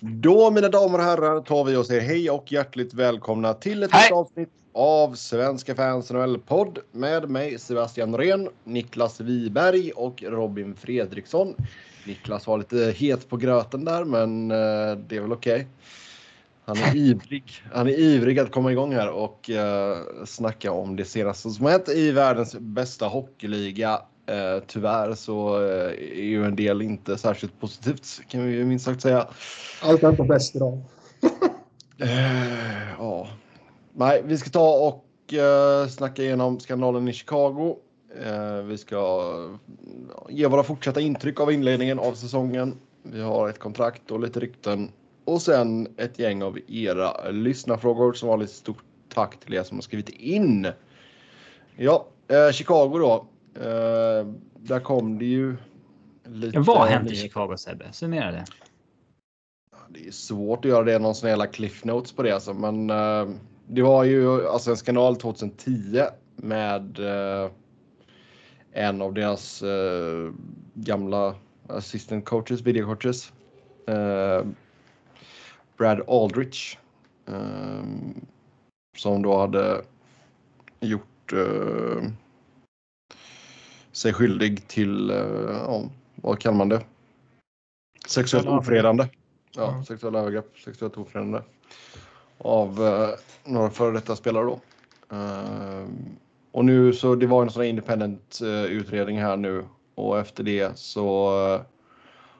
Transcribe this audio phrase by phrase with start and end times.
[0.00, 3.92] Då mina damer och herrar tar vi och säger hej och hjärtligt välkomna till ett
[3.92, 11.54] nytt avsnitt av Svenska fans NHL-podd med mig Sebastian Norén, Niklas Wiberg och Robin Fredriksson.
[12.06, 15.66] Niklas var lite het på gröten där men eh, det är väl okej.
[16.64, 17.62] Han är ivrig.
[17.72, 21.88] Han är ivrig att komma igång här och uh, snacka om det senaste som hänt
[21.88, 24.02] i världens bästa hockeyliga.
[24.30, 29.00] Uh, tyvärr så uh, är ju en del inte särskilt positivt kan vi minst sagt
[29.00, 29.28] säga.
[29.82, 30.82] Allt är inte bäst idag.
[32.02, 33.28] Eh, Ja.
[33.92, 37.76] Nej, vi ska ta och uh, snacka igenom skandalen i Chicago.
[38.18, 39.32] Eh, vi ska
[40.28, 42.78] ge våra fortsatta intryck av inledningen av säsongen.
[43.02, 44.92] Vi har ett kontrakt och lite rykten.
[45.24, 49.76] Och sen ett gäng av era lyssnarfrågor som var lite stort tack till er som
[49.76, 50.68] har skrivit in.
[51.76, 53.26] Ja, eh, Chicago då.
[53.54, 55.56] Eh, där kom det ju
[56.24, 56.58] lite...
[56.58, 57.92] Vad hänt i Chicago Sebbe?
[57.92, 58.44] Summera det.
[59.88, 62.90] Det är svårt att göra det någon sån jävla cliff notes på det alltså, men
[62.90, 63.28] eh,
[63.66, 66.02] det var ju alltså en skandal 2010
[66.36, 67.50] med eh,
[68.72, 69.62] en av deras
[70.74, 71.34] gamla
[71.66, 73.32] assistant coaches, video coaches.
[75.78, 76.78] Brad Aldrich.
[78.96, 79.82] som då hade
[80.80, 81.32] gjort
[83.92, 85.16] sig skyldig till, eh,
[85.66, 85.82] ja,
[86.14, 86.80] vad kallar man det?
[88.06, 89.08] Sexuellt ofredande.
[89.56, 89.84] Ja, Mm.
[89.84, 91.40] sexuella övergrepp, sexuellt ofredande.
[92.38, 93.08] Av eh,
[93.44, 94.60] några före detta spelare då.
[95.16, 95.86] Eh,
[96.52, 100.44] och nu så det var en sån här independent eh, utredning här nu och efter
[100.44, 101.60] det så eh,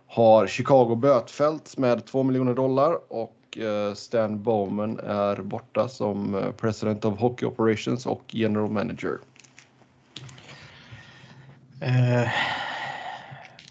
[0.07, 7.05] har Chicago bötfällt med 2 miljoner dollar och eh, Stan Bowman är borta som President
[7.05, 9.19] of Hockey Operations och General Manager.
[11.81, 12.29] Eh,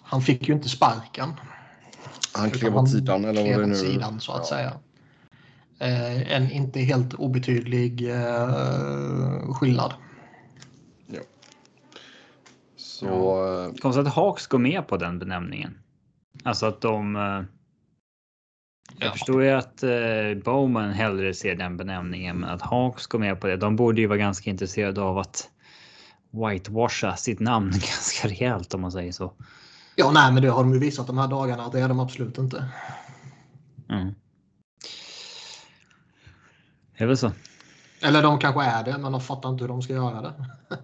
[0.01, 1.29] han fick ju inte sparken.
[2.33, 4.43] Han klev åt sidan eller vad det nu sidan så att Ja.
[4.45, 4.73] säga.
[5.79, 9.93] Eh, en inte helt obetydlig eh, skillnad.
[12.75, 13.07] Så
[13.65, 15.77] eh, Konstigt att Hawks går med på den benämningen.
[16.43, 17.15] Alltså att de...
[17.15, 19.11] eh, Jag Ja.
[19.11, 23.47] förstår ju att eh, Bowman hellre ser den benämningen, men att Hawks går med på
[23.47, 23.57] det.
[23.57, 25.49] De borde ju vara ganska intresserade av att
[26.31, 29.33] whitewasha sitt namn ganska rejält om man säger så.
[29.95, 31.99] Ja, nej, men det har de ju visat de här dagarna att det är de
[31.99, 32.65] absolut inte.
[33.89, 34.13] Mm.
[36.97, 37.31] Det är väl så.
[38.01, 40.33] Eller de kanske är det, men de fattar inte hur de ska göra det.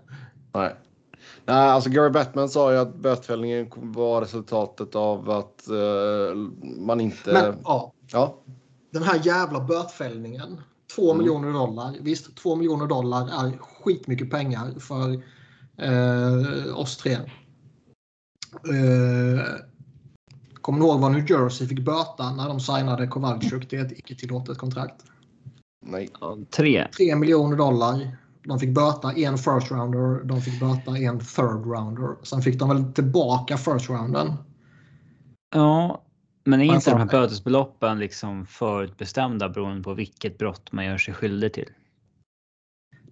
[0.53, 0.75] Nej.
[1.45, 6.35] Nej, alltså Gary Bettman sa ju att bötfällningen var resultatet av att eh,
[6.77, 7.33] man inte...
[7.33, 8.41] Men ja, Ja,
[8.91, 10.61] den här jävla bötfällningen.
[10.95, 11.17] 2 Mm.
[11.17, 11.95] miljoner dollar.
[12.01, 15.23] Visst, 2 miljoner dollar är skitmycket pengar för
[15.77, 17.13] eh, oss tre.
[17.13, 17.21] Eh,
[20.53, 24.15] kommer ni ihåg vad New Jersey fick böta när de signade Kowalczyk till ett icke
[24.15, 25.05] tillåtet kontrakt?
[25.85, 26.09] nej.
[26.49, 26.87] Tre.
[26.97, 28.17] 3 miljoner dollar.
[28.43, 32.15] De fick böta en first rounder, de fick böta en third rounder.
[32.23, 34.33] Sen fick de väl tillbaka first rounden.
[35.55, 36.03] Ja,
[36.43, 41.13] men är inte de här bötesbeloppen liksom förutbestämda beroende på vilket brott man gör sig
[41.13, 41.69] skyldig till?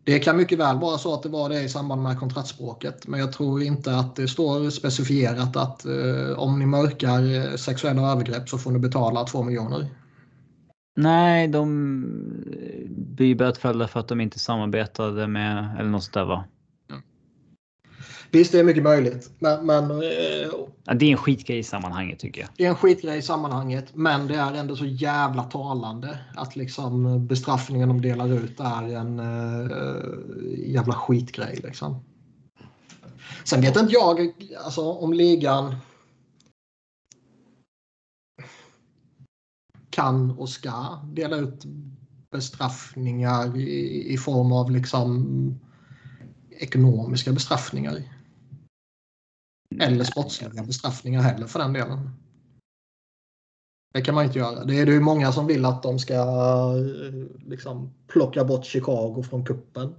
[0.05, 3.07] Det kan mycket väl vara så att det var det i samband med kontraktspråket.
[3.07, 8.11] Men jag tror inte att det står specifierat att eh, om ni mörkar eh, sexuella
[8.11, 9.87] övergrepp så får ni betala 2 miljoner.
[10.95, 12.03] Nej, de
[12.61, 16.45] eh, blir bötfällda för att de inte samarbetade med eller något sånt där va?
[18.33, 19.29] Visst, det är mycket möjligt.
[19.39, 20.49] Men, men eh,
[20.85, 22.49] Ja, det är en skitgrej i sammanhanget tycker jag.
[22.57, 23.95] det är en skitgrej i sammanhanget.
[23.95, 29.19] Men det är ändå så jävla talande att liksom bestraffningen de delar ut är en
[29.19, 31.59] eh, jävla skitgrej.
[31.63, 32.03] Liksom.
[33.44, 34.31] Sen vet inte jag
[34.65, 35.75] alltså, om ligan
[39.89, 41.65] kan och ska dela ut
[42.31, 45.59] bestraffningar i, i form av liksom
[46.50, 48.12] ekonomiska bestraffningar.
[49.73, 49.94] Mm.
[49.94, 52.09] Eller sportsliga bestraffningar heller för den delen.
[53.94, 54.65] Det kan man inte göra.
[54.65, 59.24] Det är det ju många som vill att de ska eh, liksom, plocka bort Chicago
[59.30, 59.95] från kuppen.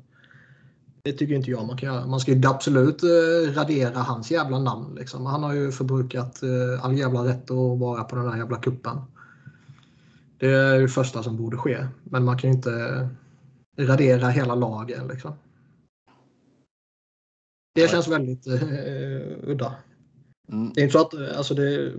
[1.02, 2.06] Det tycker inte jag man kan göra.
[2.06, 4.94] Man ska ju absolut eh, radera hans jävla namn.
[4.94, 5.26] Liksom.
[5.26, 8.96] Han har ju förbrukat eh, all jävla rätt att vara på den där jävla kuppen.
[10.38, 11.86] Det är det första som borde ske.
[12.04, 13.08] Men man kan ju inte
[13.78, 15.08] radera hela lagen.
[15.08, 15.32] Liksom.
[17.74, 17.88] Det Nej.
[17.88, 19.74] känns väldigt eh, udda.
[20.48, 20.72] Mm.
[20.74, 21.92] Det är inte så att alltså det,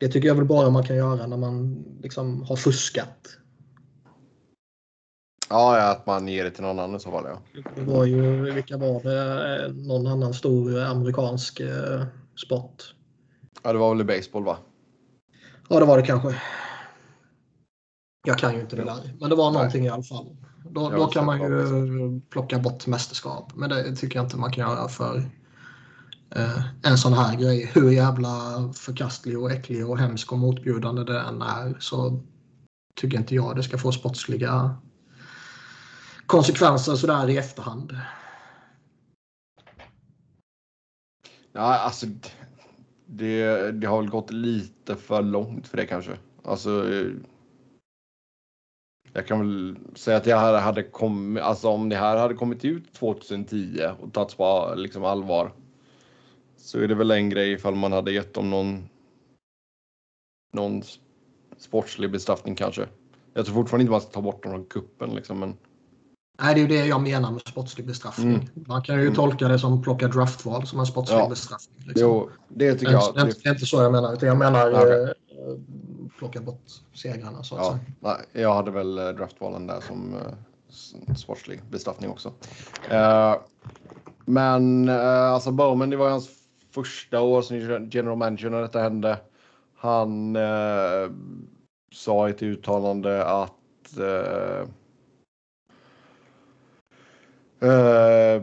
[0.00, 3.38] det tycker jag väl bara man kan göra när man liksom har fuskat.
[5.48, 7.24] Ja, ja, att man ger det till någon annan i så fall.
[7.26, 7.62] Ja.
[7.76, 9.64] Det var ju, vilka var det?
[9.64, 12.04] Eh, Någon annan stor amerikansk eh,
[12.46, 12.94] sport.
[13.62, 14.56] ja, det var väl i baseball va?
[15.68, 16.42] Ja, det var det kanske.
[18.26, 19.14] Jag kan ju inte det där.
[19.20, 20.36] Men det var någonting i alla fall.
[20.74, 23.52] Då, då kan man ju plocka bort mästerskap.
[23.54, 25.16] Men det tycker jag inte man kan göra för
[26.30, 27.70] eh, en sån här grej.
[27.74, 28.30] Hur jävla
[28.74, 32.22] förkastlig och äcklig och hemsk och motbjudande det än är så
[32.96, 34.76] tycker inte jag det ska få sportsliga
[36.26, 37.96] konsekvenser sådär i efterhand.
[41.52, 42.06] Ja, alltså.
[43.06, 46.16] Det, det har väl gått lite för långt för det kanske.
[46.44, 46.86] Alltså.
[49.16, 52.92] Jag kan väl säga att här hade kommit, alltså om det här hade kommit ut
[52.94, 55.52] 2010 och tagits på liksom allvar.
[56.56, 58.88] Så är det väl en grej ifall man hade gett dem någon.
[60.52, 60.82] Någon
[61.56, 62.86] sportslig bestraffning kanske.
[63.34, 65.56] Jag tror fortfarande inte man ska ta bort dem från kuppen liksom, men.
[66.42, 68.34] Nej, det är ju det jag menar med sportslig bestraffning.
[68.34, 68.48] Mm.
[68.54, 69.14] Man kan ju Mm.
[69.14, 71.28] tolka det som plocka draftval som en sportslig Ja.
[71.28, 71.78] bestraffning.
[71.86, 72.02] Liksom.
[72.08, 73.14] Jo, det tycker Men jag.
[73.14, 74.12] det, är inte, så jag menar.
[74.12, 75.02] Utan jag menar Okej.
[75.02, 75.08] eh,
[76.18, 77.80] plocka bort segrarna så att Ja, säga.
[78.00, 82.32] nej, jag hade väl eh, draftvalen där som eh, sportslig bestraffning också.
[82.90, 83.34] Eh,
[84.24, 86.28] men alltså Bowman, det var hans
[86.70, 87.56] första år som
[87.90, 89.18] general manager när detta hände.
[89.76, 91.10] Han eh,
[91.92, 94.68] sa i ett uttalande att eh,
[97.68, 98.42] eh,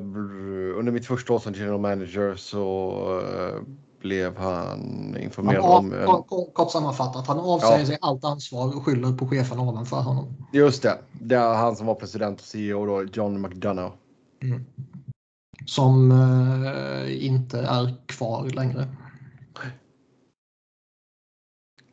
[0.77, 3.21] under mitt första år som general manager så
[4.01, 7.86] blev han Han informerad av, om kort- Kort sammanfattat, han avsäger Ja.
[7.86, 10.33] sig allt ansvar och skyller på chefen ovanför honom.
[10.53, 11.00] Just det.
[11.12, 13.94] Det är han som var president och CEO då, John McDonough.
[15.65, 18.88] Som eh, inte är kvar längre.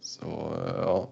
[0.01, 1.09] Så eh, ja.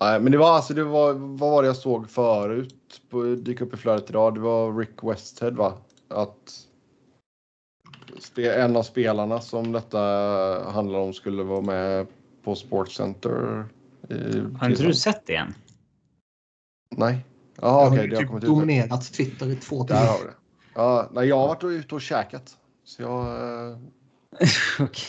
[0.00, 2.74] Nej, men det var alltså, det var, vad var det jag såg förut?
[3.10, 4.34] På, dyka upp i flödet idag.
[4.34, 5.72] Det var Rick Westhead va?
[6.08, 6.67] Att
[8.36, 9.98] en av spelarna som detta
[10.70, 12.06] handlar om skulle vara med
[12.44, 13.64] på Sportscenter.
[14.08, 14.14] i
[14.60, 15.54] Har inte du sett det än?
[16.96, 17.24] Nej.
[17.60, 18.50] Jag Jaha har det har typ kommit ut.
[18.50, 20.06] dominerat Twitter i två Där timmar.
[20.06, 20.32] har det.
[20.74, 22.56] Ja, nej, jag har varit ute och käkat.
[22.84, 23.26] Så jag,
[23.72, 23.78] eh,
[24.80, 25.04] Okej.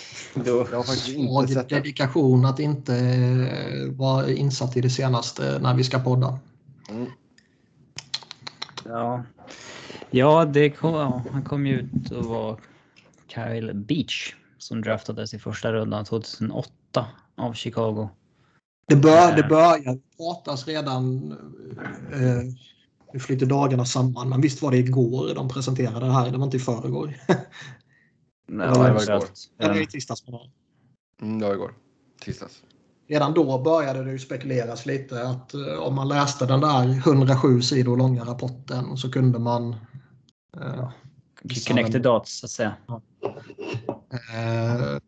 [0.45, 1.75] jag har faktiskt inte Svag sett det.
[1.75, 6.39] dedikation att inte eh, vara insatt i det senaste när vi ska podda.
[6.89, 7.05] Mm.
[8.85, 9.23] Ja,
[10.11, 12.57] ja, det kom, ja han kom ju ut och var
[13.29, 16.71] Kyle Beach som draftades i första rundan 2008
[17.37, 18.09] av Chicago.
[18.87, 21.31] Det, bör, det börjar pratas redan.
[22.13, 22.53] Eh,
[23.13, 26.31] nu flyter dagarna samman, men visst var det igår de presenterade det här.
[26.31, 27.13] Det var inte i förrgår.
[28.51, 29.23] Ja, det var igår.
[29.59, 30.23] Eller eh, i tisdags.
[31.21, 31.73] Mm, det var igår.
[32.21, 32.63] Tisdags.
[33.07, 37.61] Redan då började det ju spekuleras lite att eh, om man läste den där 107
[37.61, 39.75] sidor långa rapporten så kunde man
[40.61, 40.89] eh,
[41.67, 42.75] Connected dots så att säga.
[44.33, 44.99] eh,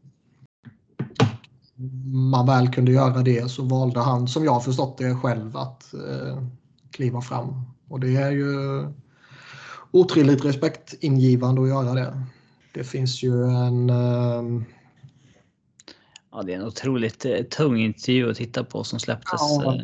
[2.14, 6.44] man väl kunde göra det så valde han, som jag förstått det själv, att eh,
[6.92, 7.62] kliva fram.
[7.88, 8.86] Och det är ju
[9.92, 12.24] otroligt respektingivande att göra det.
[12.74, 13.90] Det finns ju en...
[13.90, 14.64] Eh,
[16.34, 19.32] Ja, det är en otroligt eh, tung intervju att titta på som släpptes.
[19.40, 19.76] Ja.
[19.76, 19.82] eh,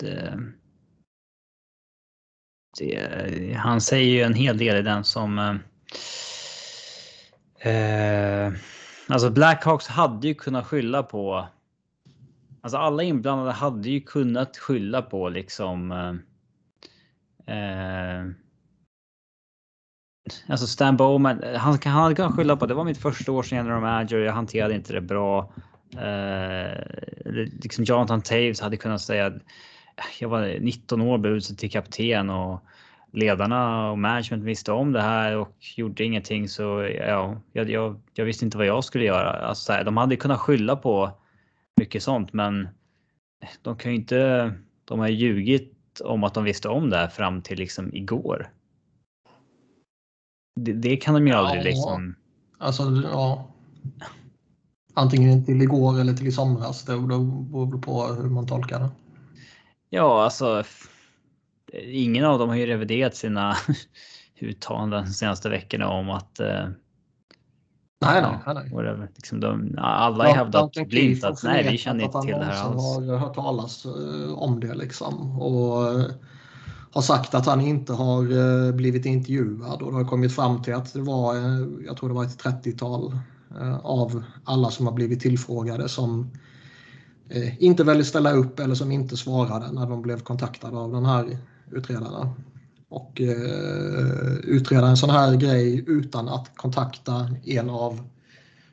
[0.00, 0.38] Det,
[2.78, 5.38] det, eh, han säger ju en hel del i den som...
[5.38, 5.54] Eh,
[7.72, 8.52] eh,
[9.08, 11.46] alltså Blackhawks hade ju kunnat skylla på...
[12.60, 15.92] Alltså alla inblandade hade ju kunnat skylla på liksom...
[17.46, 18.26] Eh, eh
[20.48, 23.42] Alltså Stan Bowman, han, han hade kunnat skylla på att det var mitt första år
[23.42, 25.52] som general manager, jag hanterade inte det bra.
[25.98, 26.82] Eh,
[27.62, 29.32] liksom Jonathan Taves hade kunnat säga
[30.20, 32.60] jag var 19 år, blev utsedd till kapten och
[33.12, 36.62] ledarna och management visste om det här och gjorde ingenting så
[36.98, 39.30] ja, jag, jag, jag visste inte vad jag skulle göra.
[39.30, 41.10] Alltså, här, de hade kunnat skylla på
[41.76, 42.68] mycket sånt men
[43.62, 44.52] de kan ju inte,
[44.84, 48.50] de har ljugit om att de visste om det här fram till liksom igår.
[50.60, 51.64] Det, det kan de ju aldrig Ja.
[51.64, 52.14] liksom.
[52.58, 53.48] alltså, ja.
[54.94, 56.84] Antingen till igår eller till i somras.
[56.84, 58.90] Det beror på hur man tolkar det.
[59.90, 60.64] Ja, alltså.
[61.82, 63.56] Ingen av dem har ju reviderat sina
[64.40, 66.40] uttalanden de senaste veckorna om att.
[66.40, 66.68] Eh,
[68.00, 68.40] Nej, Ja.
[68.46, 68.70] nej, nej.
[68.72, 72.44] whatever, liksom de, alla har hävdat Duncan blint att nej, vi känner inte till det
[72.44, 72.82] här alls.
[72.84, 75.40] har hört talas eh, om det liksom.
[75.42, 76.06] Och eh,
[76.92, 78.22] har sagt att han inte har
[78.68, 82.08] eh, blivit intervjuad och det har kommit fram till att det var, eh, jag tror
[82.08, 83.12] det var ett 30-tal
[83.60, 86.26] eh, av alla som har blivit tillfrågade som eh,
[87.58, 91.38] inte ville ställa upp eller som inte svarade när de blev kontaktade av den här
[91.70, 92.28] utredaren.
[92.88, 98.08] Och eh, utreda en sån här grej utan att kontakta en av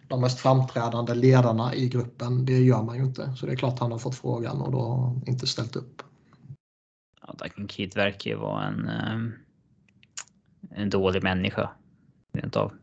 [0.07, 2.45] de mest framträdande ledarna i gruppen.
[2.45, 3.33] Det gör man ju inte.
[3.35, 6.01] Så det är klart han har fått frågan och då inte ställt upp.
[7.21, 11.69] Ja, Duncan Keith verkar ju vara en, eh, en dålig människa.
[12.33, 12.73] Rent av.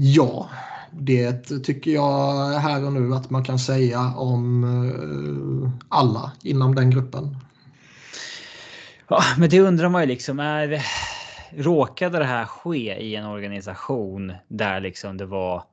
[0.00, 0.50] Ja,
[0.92, 6.90] det tycker jag här och nu att man kan säga om eh, alla inom den
[6.90, 7.36] gruppen.
[9.08, 10.40] Ja, men det undrar man ju liksom.
[10.40, 10.82] Är,
[11.50, 15.64] råkade det här ske i en organisation där liksom det var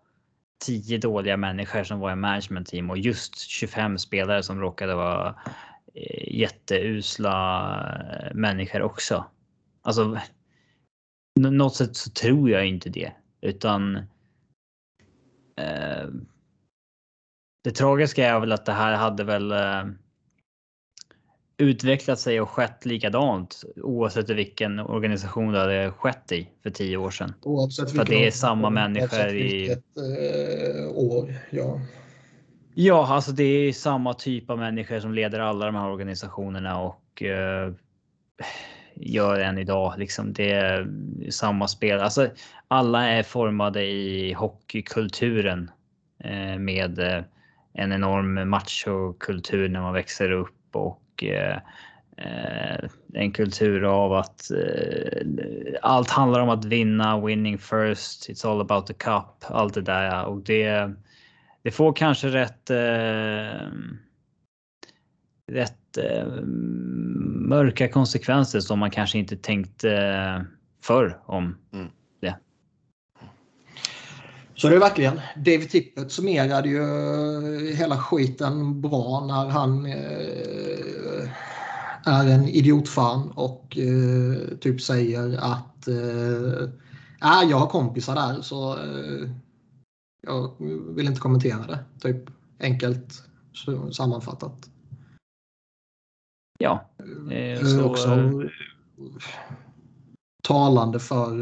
[0.65, 5.35] tio dåliga människor som var i management team och just 25 spelare som råkade vara
[5.93, 7.69] eh, jätteusla
[8.11, 9.25] eh, människor också.
[9.81, 10.17] Alltså.
[11.39, 13.11] Något sätt så tror jag inte det
[13.41, 13.99] utan.
[15.59, 16.07] Eh,
[17.63, 19.51] det tragiska är väl att det här hade väl.
[19.51, 19.83] Eh,
[21.59, 27.11] utvecklat sig och skett likadant oavsett vilken organisation det hade skett i för tio år
[27.11, 27.33] sedan.
[27.41, 29.57] Oavsett för det är samma människor i...
[29.57, 31.81] Vilket, eh, år, ja.
[32.73, 37.23] Ja, alltså det är samma typ av människor som leder alla de här organisationerna och
[37.23, 37.73] eh,
[38.99, 39.93] gör än idag.
[39.97, 40.87] Liksom det är
[41.29, 41.99] samma spel.
[41.99, 42.29] Alltså
[42.67, 45.71] alla är formade i hockeykulturen
[46.23, 47.23] eh, med eh,
[47.73, 51.57] en enorm machokultur när man växer upp och eh,
[52.17, 55.21] eh, en kultur av att eh,
[55.81, 60.25] allt handlar om att vinna, winning first, it's all about the cup, allt det där.
[60.25, 60.93] Och det,
[61.61, 63.67] det får kanske rätt eh,
[65.51, 66.27] rätt eh,
[67.49, 70.41] mörka konsekvenser som man kanske inte tänkte eh,
[70.81, 71.57] förr om.
[71.73, 71.89] Mm.
[74.59, 75.21] Så det är verkligen.
[75.35, 81.29] David Tippett summerade ju hela skiten bra när han eh,
[82.05, 86.63] är en idiotfan och eh, typ säger att eh,
[87.21, 89.29] äh, jag har kompisar där så eh,
[90.21, 90.53] jag
[90.95, 91.79] vill inte kommentera det.
[92.01, 92.29] Typ
[92.59, 93.23] enkelt
[93.91, 94.69] sammanfattat.
[96.57, 96.88] Ja.
[97.31, 98.41] Eh, så, också,
[100.43, 101.35] talande för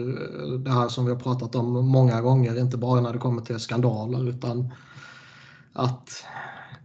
[0.58, 3.60] det här som vi har pratat om många gånger, inte bara när det kommer till
[3.60, 4.74] skandaler utan
[5.74, 6.26] att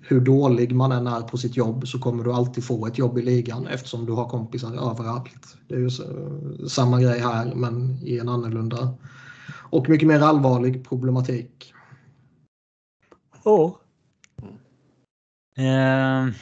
[0.01, 3.19] hur dålig man än är på sitt jobb så kommer du alltid få ett jobb
[3.19, 5.57] i ligan eftersom du har kompisar överallt.
[5.69, 5.91] Det är ju
[6.69, 8.95] samma grej här men i en annorlunda
[9.73, 11.75] och mycket mer allvarlig problematik.
[13.45, 13.75] Oh.
[15.59, 16.33] Uh,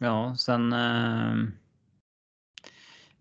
[0.00, 1.48] ja, sen uh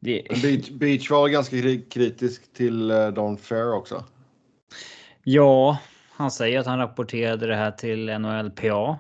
[0.04, 0.42] det...
[0.42, 1.56] Beach, Beach var ganska
[1.90, 4.06] kritisk till eh, Don Fair också.
[5.24, 5.80] Ja,
[6.12, 9.00] han säger att han rapporterade det här till NHLPA.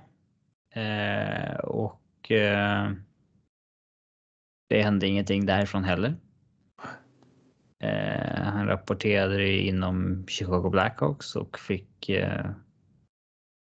[0.73, 2.91] Eh, och eh,
[4.69, 6.15] det hände ingenting därifrån heller.
[7.83, 12.49] Eh, han rapporterade det inom Chicago Blackhawks och fick eh,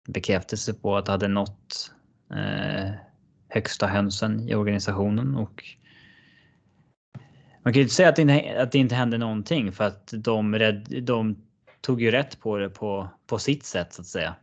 [0.08, 1.92] bekräftelse på att det hade nått
[2.30, 2.90] eh,
[3.54, 5.64] högsta hönsen i organisationen och
[7.62, 10.12] man kan ju inte säga att det inte, att det inte hände någonting för att
[10.16, 11.36] de, red, de
[11.80, 14.34] tog ju rätt på det på, på sitt sätt så att säga.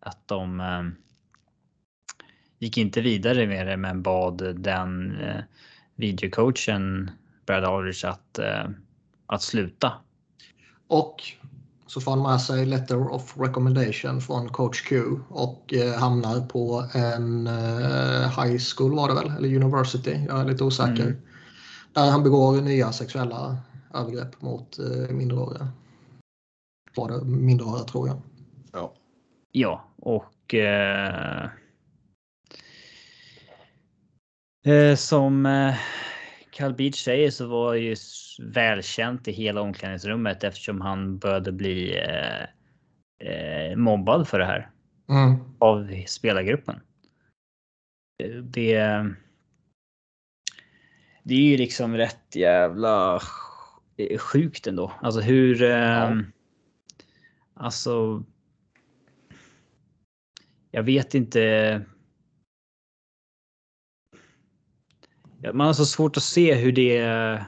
[0.00, 0.82] Att de eh,
[2.58, 5.40] gick inte vidare med det men bad den eh,
[5.94, 7.10] videocoachen
[7.46, 8.68] Brad Aldrich att, eh,
[9.26, 9.92] att sluta.
[10.86, 11.22] Och
[11.86, 16.84] så får han med sig letter of recommendation från coach Q och eh, hamnar på
[16.92, 20.24] en eh, high school var det väl, eller university.
[20.28, 21.02] Jag är lite osäker.
[21.02, 21.16] Mm.
[21.92, 23.56] Där han begår nya sexuella
[23.94, 25.68] övergrepp mot eh, minderåriga.
[26.96, 28.22] Var det minderåriga tror jag.
[28.72, 28.92] Ja.
[29.52, 31.48] Ja, och eh,
[34.66, 35.46] eh, som
[36.56, 37.96] Carl Beach säger så var ju
[38.42, 42.42] välkänt i hela omklädningsrummet eftersom han började bli eh,
[43.28, 44.70] eh mobbad för det här.
[45.08, 45.36] Mm.
[45.58, 46.80] Av spelargruppen.
[48.42, 48.80] Det
[51.22, 53.20] det är ju liksom rätt jävla
[54.18, 54.92] sjukt ändå.
[55.00, 55.62] Alltså hur...
[55.62, 56.16] Eh,
[57.54, 58.24] alltså.
[60.70, 61.82] Jag vet inte.
[65.42, 67.46] Man har så svårt att se hur det.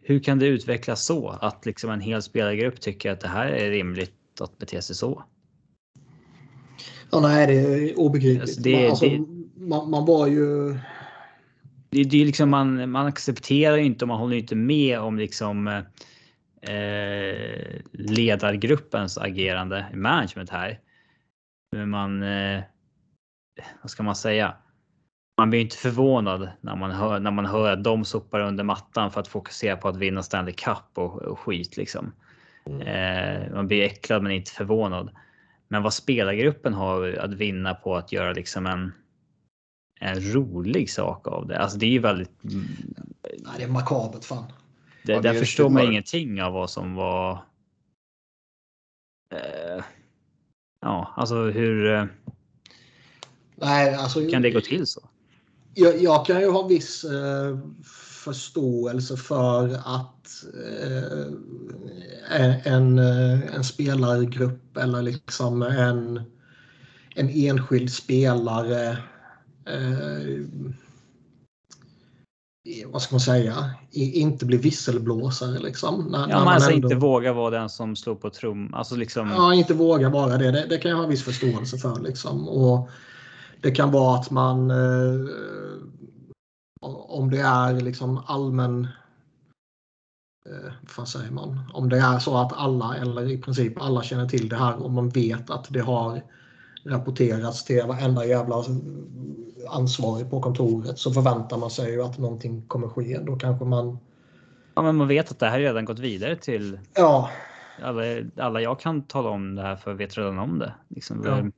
[0.00, 3.70] Hur kan det utvecklas så att liksom en hel spelargrupp tycker att det här är
[3.70, 5.24] rimligt att bete sig så?
[7.10, 8.42] Ja, nej, det är obegripligt.
[8.42, 9.18] Alltså det, alltså, det...
[9.56, 10.78] Man, man, var ju
[11.88, 15.68] det, det är liksom man, man accepterar inte och man håller inte med om liksom
[16.62, 20.80] eh, ledargruppens agerande i management här.
[21.72, 22.62] Men man, eh,
[23.82, 24.56] vad ska man säga?
[25.36, 29.10] Man blir inte förvånad när man hör när man hör att de sopar under mattan
[29.10, 32.12] för att fokusera på att vinna Stanley Cup och, och skit liksom.
[32.66, 35.10] Eh, man blir äcklad men inte förvånad.
[35.68, 38.92] Men vad spelargruppen har att vinna på att göra liksom en
[40.00, 41.58] en rolig sak av det.
[41.58, 42.30] Alltså det är ju väldigt.
[42.42, 44.44] Nej, det är makabert fan.
[45.02, 47.32] Det, Ja, det där är förstår man ingenting av vad som var.
[49.32, 49.84] Eh,
[50.80, 52.04] ja, alltså hur eh,
[53.54, 55.00] Nej, alltså, kan det gå till så?
[55.74, 57.58] Jag, jag kan ju ha viss eh,
[58.24, 60.44] förståelse för att
[60.82, 61.26] eh,
[62.72, 66.20] en, eh, en spelargrupp eller liksom en,
[67.14, 68.88] en enskild spelare
[69.66, 70.44] eh,
[72.86, 76.04] vad ska man säga, inte blir visselblåsare liksom.
[76.10, 78.74] När, när Ja, man alltså ändå- inte vågar vara den som slår på trum.
[78.74, 79.28] Alltså liksom.
[79.30, 80.50] Ja, inte våga vara det.
[80.50, 80.66] det.
[80.68, 82.00] Det kan jag ha viss förståelse för.
[82.00, 82.48] Liksom.
[82.48, 82.88] Och
[83.64, 85.30] det kan vara att man, eh,
[87.08, 88.88] om det är liksom allmän,
[90.46, 91.60] eh, vad säger man?
[91.72, 94.90] Om det är så att alla, eller i princip alla känner till det här och
[94.90, 96.22] man vet att det har
[96.84, 98.64] rapporterats till varenda jävla
[99.70, 103.18] ansvarig på kontoret så förväntar man sig ju att någonting kommer ske.
[103.22, 103.98] Då kanske man,
[104.74, 107.30] Ja, men man vet att det här redan gått vidare till ja,
[107.82, 108.02] alla,
[108.36, 110.74] alla jag kan tala om det här för vet redan om det.
[110.88, 111.50] Liksom, Ja.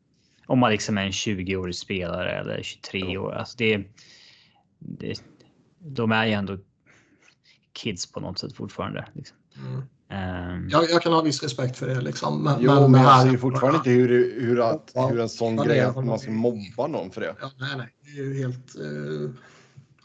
[0.46, 3.32] Om man liksom är en 20-årig spelare eller 23 år.
[3.32, 3.84] Alltså det,
[4.78, 5.14] det,
[5.78, 6.58] de är ju ändå
[7.72, 9.08] kids på något sätt fortfarande.
[9.12, 9.36] Liksom.
[9.66, 9.82] mm.
[10.08, 12.00] Ehm, jag, jag kan ha viss respekt för det.
[12.00, 12.44] Liksom.
[12.44, 15.20] Men, Jo, men, det jag här- ser ju fortfarande inte hur, hur, att, Ja, hur
[15.20, 17.36] en sån grej att man ska mobba någon för det.
[17.40, 17.94] Ja, nej, nej.
[18.00, 19.30] Det är ju helt eh,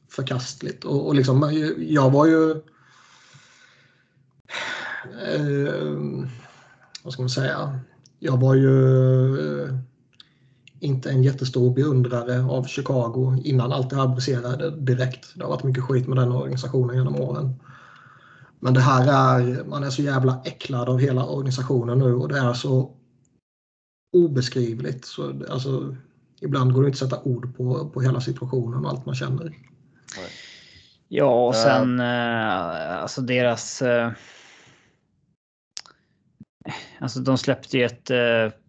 [0.10, 0.84] förkastligt.
[0.84, 2.52] Och, och liksom, jag var ju...
[5.26, 6.26] Eh,
[7.04, 7.80] vad ska man säga?
[8.20, 9.76] Jag var ju eh,
[10.82, 15.36] inte en jättestor beundrare av Chicago innan allt det här briserade direkt.
[15.36, 17.56] Det har varit mycket skit med den organisationen genom åren.
[18.60, 22.40] Men det här är, man är så jävla äcklad av hela organisationen nu och det
[22.40, 22.92] är så
[24.14, 25.06] obeskrivligt.
[25.06, 25.96] Så, alltså,
[26.42, 29.54] ibland går det inte att sätta ord på, på hela situationen och allt man känner.
[31.08, 33.82] Ja, och sen eh, alltså deras.
[33.82, 34.12] Eh,
[37.00, 38.61] alltså de släppte ju ett eh,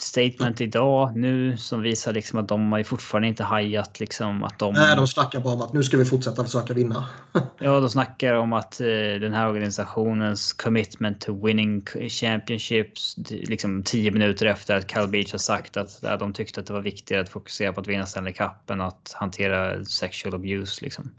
[0.00, 4.58] statement idag nu som visar liksom att de har ju fortfarande inte hajat liksom att
[4.58, 4.74] de.
[4.74, 7.08] Nej, de snackar bara om att nu ska vi fortsätta försöka vinna.
[7.58, 8.86] Ja, de snackar om att eh,
[9.20, 15.38] den här organisationens commitment to winning championships liksom tio minuter efter att Cal Beach har
[15.38, 18.32] sagt att ja, de tyckte att det var viktigare att fokusera på att vinna Stanley
[18.32, 21.10] Cup än att hantera sexual abuse liksom.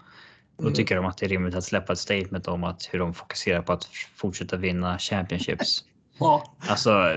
[0.58, 0.74] Då Mm.
[0.74, 3.62] tycker de att det är rimligt att släppa ett statement om att hur de fokuserar
[3.62, 5.84] på att fortsätta vinna championships.
[6.20, 7.14] Ja, Alltså.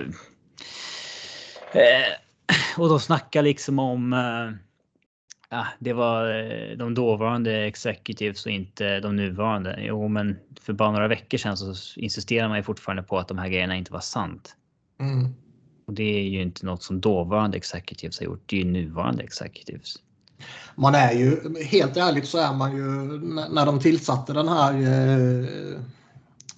[1.72, 4.12] Eh, och de snackar liksom om.
[4.12, 4.58] Eh,
[5.50, 9.78] ja, det var eh, de dåvarande executives och inte de nuvarande.
[9.82, 13.38] Jo, men för bara några veckor sedan så insisterar man ju fortfarande på att de
[13.38, 14.56] här grejerna inte var sant.
[15.00, 15.34] mm.
[15.86, 18.42] Och det är ju inte något som dåvarande executives har gjort.
[18.46, 19.94] Det är ju nuvarande executives.
[20.74, 22.84] Man är ju, helt ärligt så är man ju,
[23.18, 25.80] när när de tillsatte den här eh,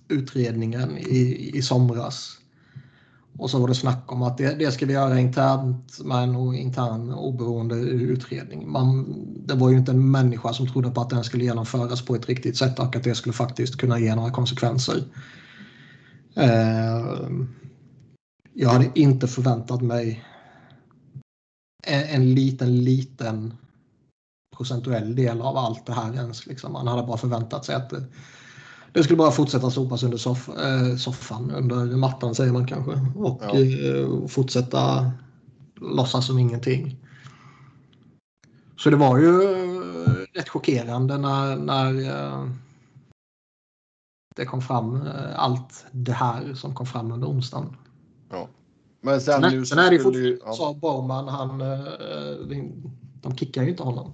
[0.08, 2.39] utredningen i, i somras.
[3.40, 6.54] Och så var det snack om att det, det ska vi göra internt med en
[6.54, 8.72] intern oberoende utredning.
[8.72, 9.06] Man,
[9.46, 12.26] det var ju inte en människa som trodde på att den skulle genomföras på ett
[12.26, 15.04] riktigt sätt och att det skulle faktiskt kunna ge några konsekvenser.
[16.34, 17.30] Eh,
[18.52, 20.24] jag hade inte förväntat mig
[21.86, 23.54] en, en liten, liten
[24.56, 26.46] procentuell del av allt det här ens.
[26.46, 26.72] Liksom.
[26.72, 28.04] Man hade bara förväntat sig att det,
[28.92, 32.92] det skulle bara fortsätta sopas under soff, eh, soffan, under mattan säger man kanske.
[33.14, 33.58] Och Ja.
[33.58, 35.12] eh, fortsätta
[35.80, 36.96] låtsas som ingenting.
[38.76, 41.92] Så det var ju eh, rätt chockerande när, när
[44.36, 47.76] det kom fram allt det här som kom fram under onsdagen.
[49.00, 51.58] Men sen, Sen, nu sen är det ju fortfarande så Bowman, han,
[53.22, 54.12] de kickar ju inte honom.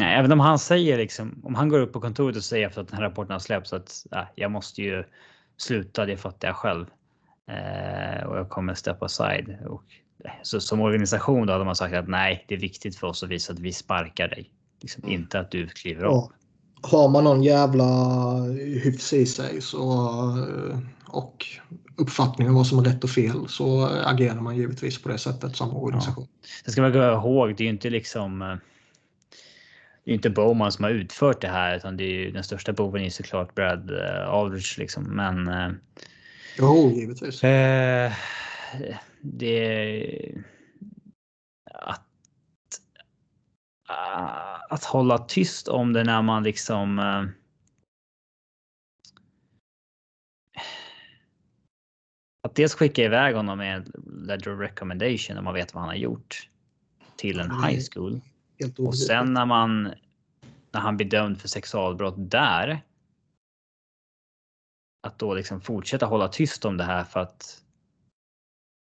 [0.00, 2.80] Nej, även om han säger liksom om han går upp på kontoret och säger efter
[2.80, 5.04] att den här rapporten har släppts att äh, jag måste ju
[5.56, 6.06] sluta.
[6.06, 6.86] Det fattar jag själv
[7.50, 9.58] eh, och jag kommer step aside.
[9.66, 9.84] Och,
[10.24, 13.22] eh, så som organisation då hade man sagt att nej, det är viktigt för oss
[13.22, 15.14] att visa att vi sparkar dig, liksom, Mm.
[15.14, 16.14] inte att du kliver av.
[16.14, 16.30] Ja.
[16.82, 17.84] Har man någon jävla
[18.84, 19.92] hyfs i sig så,
[20.38, 21.46] eh, och
[21.96, 25.56] uppfattning om vad som är rätt och fel så agerar man givetvis på det sättet
[25.56, 26.26] som organisation.
[26.64, 28.58] Sen ska man gå ihåg, det är ju inte liksom
[30.10, 32.72] det är inte Bowman som har utfört det här utan det är ju den största
[32.72, 35.04] boven är såklart Brad eh, Aldrich liksom.
[35.04, 35.48] Men.
[35.48, 35.70] Eh,
[36.58, 37.44] jo, givetvis.
[37.44, 38.12] Eh,
[39.20, 40.34] det.
[41.74, 42.06] Att.
[43.88, 46.98] Ah, att hålla tyst om det när man liksom.
[46.98, 47.24] Eh,
[52.48, 53.92] att dels skicka iväg honom med en
[54.26, 56.48] letter of recommendation om man vet vad han har gjort
[57.16, 57.62] till en mm.
[57.62, 58.20] high school.
[58.60, 59.94] Helt Och sen när man
[60.72, 62.82] när han blir dömd för sexualbrott där.
[65.02, 67.64] Att då liksom fortsätta hålla tyst om det här för att.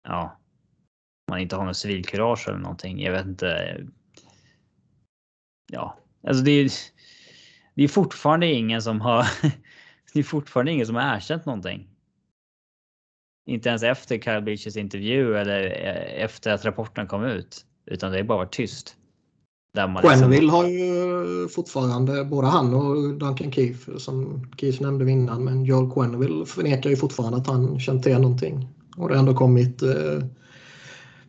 [0.09, 0.39] Ja.
[1.31, 3.01] Man inte har någon civilkurage eller någonting.
[3.01, 3.79] Jag vet inte.
[5.73, 6.71] Ja, alltså det är.
[7.75, 9.27] Det är fortfarande ingen som har.
[10.13, 11.89] Det är fortfarande ingen som har erkänt någonting.
[13.47, 17.67] Inte ens efter Kyle Beaches intervju eller eh, efter att rapporten kom ut.
[17.87, 18.97] Utan det är bara varit tyst.
[19.75, 20.51] Quenneville liksom...
[20.51, 26.47] har ju fortfarande, både han och Duncan Keith, som Keith nämnde innan, men Joel Quenneville
[26.47, 28.69] förnekar ju fortfarande att han känt till någonting.
[28.97, 30.25] Och det har ändå kommit eh,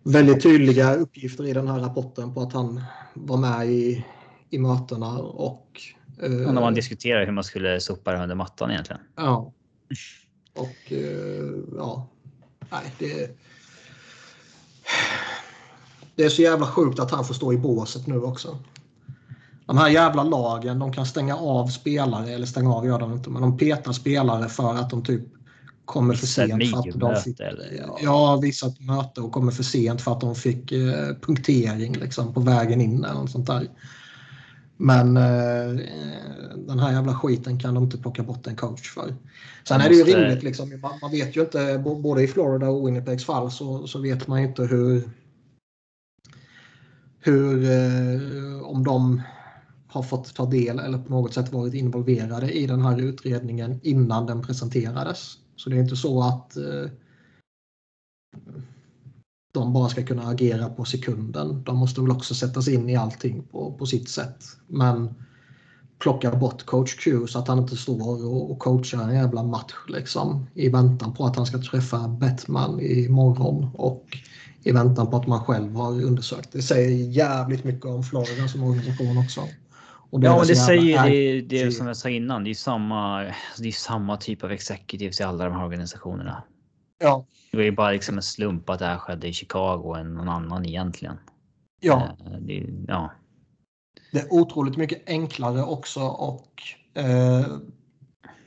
[0.04, 2.82] väldigt tydliga uppgifter i den här rapporten på att han
[3.14, 4.06] var med i,
[4.50, 5.82] i mötena och...
[6.22, 9.02] Eh, och när man diskuterar hur man skulle sopa det under mattan egentligen.
[9.16, 9.54] Ja.
[10.54, 12.08] Och eh, ja,
[12.72, 13.38] nej det
[16.16, 18.58] det är så jävla sjukt att han får stå i båset nu också.
[19.66, 23.30] De här jävla lagen, de kan stänga av spelare, eller stänga av gör de inte,
[23.30, 25.22] men de petar spelare för att de typ
[25.86, 26.70] kommer för sent.
[26.70, 27.40] För att de fick,
[27.78, 27.98] ja.
[28.02, 32.40] ja, vissa möte och kommer för sent för att de fick eh, punktering liksom, på
[32.40, 33.68] vägen in eller något sånt där.
[34.78, 35.84] Men eh,
[36.56, 39.16] den här jävla skiten kan de inte plocka bort en coach för.
[39.68, 42.88] Sen är det ju rimligt, liksom, man, man, vet ju inte, både i Florida och
[42.88, 45.10] Winnipegs fall så, så vet man ju inte hur
[47.24, 49.22] hur, eh, om de
[49.88, 54.26] har fått ta del eller på något sätt varit involverade i den här utredningen innan
[54.26, 55.38] den presenterades.
[55.56, 56.92] Så det är inte så att eh,
[59.54, 61.64] de bara ska kunna agera på sekunden.
[61.64, 64.44] De måste väl också sätta sig in i allting på, på sitt sätt.
[64.68, 65.16] Men
[66.04, 69.74] plocka bort coach Q så att han inte står och, och coachar en jävla match
[69.88, 74.18] liksom i väntan på att han ska träffa Batman imorgon och
[74.64, 76.52] i väntan på att man själv har undersökt.
[76.52, 79.42] Det säger jävligt mycket om Florida som organisation också.
[80.10, 82.44] Och ja, men det säger det, det som jag sa innan.
[82.44, 83.22] Det är samma.
[83.58, 86.44] Det är samma typ av executives i alla de här organisationerna.
[87.00, 87.26] Ja.
[87.52, 90.66] Det ju bara liksom en slump att det här skedde i Chicago än någon annan
[90.66, 91.18] egentligen.
[91.80, 92.18] Ja.
[92.26, 93.12] Eh, det, ja.
[94.14, 97.46] Det är otroligt mycket enklare också och eh,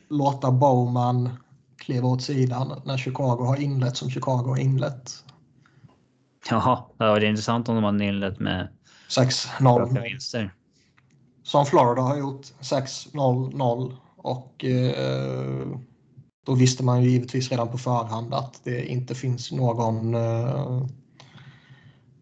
[0.08, 1.30] låta Bowman
[1.76, 5.24] kliva åt sidan när Chicago har inlett som Chicago har inlett.
[6.50, 8.68] Jaha, det är intressant om de hade inlett med
[9.08, 10.02] 6-0.
[10.02, 10.54] vinster.
[11.42, 15.66] Som Florida har gjort 6-0-0 och eh,
[16.46, 20.82] då visste man ju givetvis redan på förhand att det inte finns någon eh,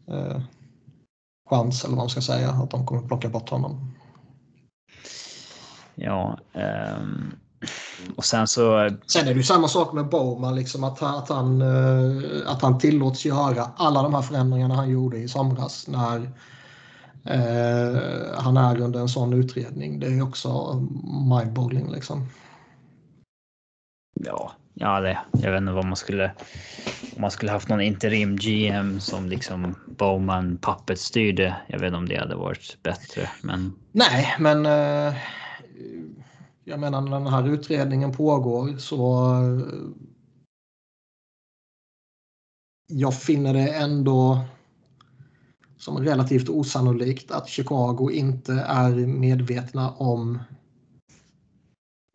[0.09, 0.41] eh,
[1.51, 3.95] chans eller vad man ska säga att de kommer plocka bort honom.
[5.95, 7.35] Ja, um,
[8.17, 8.91] och sen så...
[9.07, 12.79] Sen är det ju samma sak med Bowman, liksom att, att, han, eh, att han
[12.79, 16.33] tillåts göra alla de här förändringarna han gjorde i somras när
[17.25, 18.01] eh,
[18.39, 20.01] han är under en sån utredning.
[20.01, 20.81] Det är också
[21.31, 22.27] mindboggling liksom.
[24.21, 26.33] Ja, ja det, jag vet inte vad man skulle...
[27.17, 31.57] Om man skulle haft någon interim GM som liksom Bowman pappet styrde.
[31.67, 33.73] Jag vet inte om det hade varit bättre, men...
[33.93, 34.67] Nej, men...
[34.67, 35.17] Eh,
[36.65, 39.67] jag menar när den här utredningen pågår så eh,
[42.87, 44.45] jag finner det ändå
[45.77, 50.39] som relativt osannolikt att Chicago inte är medvetna om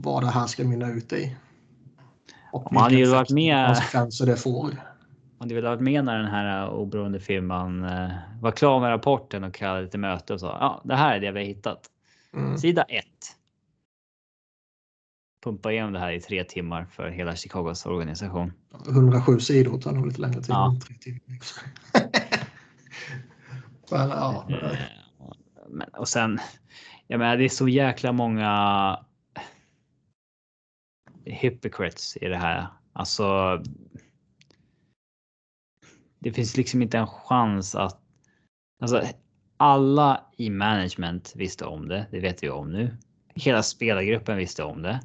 [0.04, 1.36] vad det här ska mynna ut i.
[2.52, 3.68] Och man hade ju varit med.
[3.68, 4.64] konsekvenser det får.
[4.64, 4.74] Man
[5.40, 8.10] hade väl varit med när den här oberoende firman eh,
[8.42, 11.32] var klar med rapporten och kallade till möte och sa ja, det här är det
[11.32, 11.90] vi har hittat.
[12.34, 12.58] Mm.
[12.58, 13.06] Sida 1
[15.44, 18.54] pumpa igenom det här i tre timmar för hela Chicagos organisation.
[18.90, 20.50] 107 sidor tar nog lite längre tid.
[20.50, 20.76] Ja.
[20.88, 21.22] Tre timmar.
[23.92, 24.46] Men, ja.
[24.50, 24.78] Eh,
[25.70, 26.40] men, och sen,
[27.08, 29.00] jag menar, det är så jäkla många
[31.30, 32.68] hypocrites i det här.
[32.94, 33.60] Alltså.
[36.20, 38.02] Det finns liksom inte en chans att.
[38.82, 39.04] Alltså,
[39.58, 42.08] alla i management visste om det.
[42.12, 42.98] Det vet vi om nu.
[43.36, 45.02] Hela spelargruppen visste om det.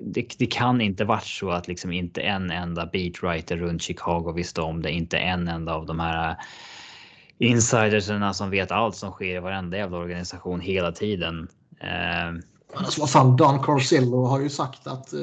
[0.00, 4.60] Det, det, kan inte varit så att liksom inte en enda beatwriter runt Chicago visste
[4.60, 4.90] om det.
[4.90, 6.36] Inte en enda av de här
[7.38, 11.48] insiderserna som vet allt som sker i varenda jävla organisation hela tiden.
[11.80, 12.32] Eh,
[12.74, 15.20] alltså, vad fan, Don Corsillo har ju sagt att eh,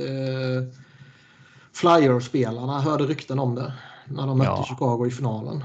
[1.74, 3.74] Flyers-spelarna hörde rykten om det
[4.06, 4.66] när de mötte ja.
[4.70, 5.64] Chicago i finalen.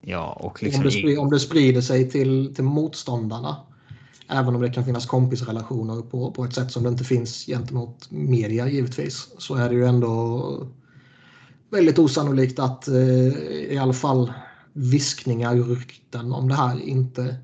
[0.00, 3.56] Ja, och liksom om, det sprider, om det sprider sig till, till motståndarna
[4.28, 8.10] även om det kan finnas kompisrelationer på, på ett sätt som det inte finns gentemot
[8.10, 10.66] media givetvis, så är det ju ändå
[11.70, 13.28] väldigt osannolikt att eh,
[13.72, 14.32] i alla fall
[14.72, 17.36] viskningar och rykten om det här inte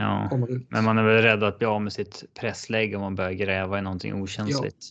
[0.00, 0.30] Ja,
[0.68, 3.78] men man är väl rädd att bli av med sitt presslägg om man börjar gräva
[3.78, 4.86] i någonting okänsligt.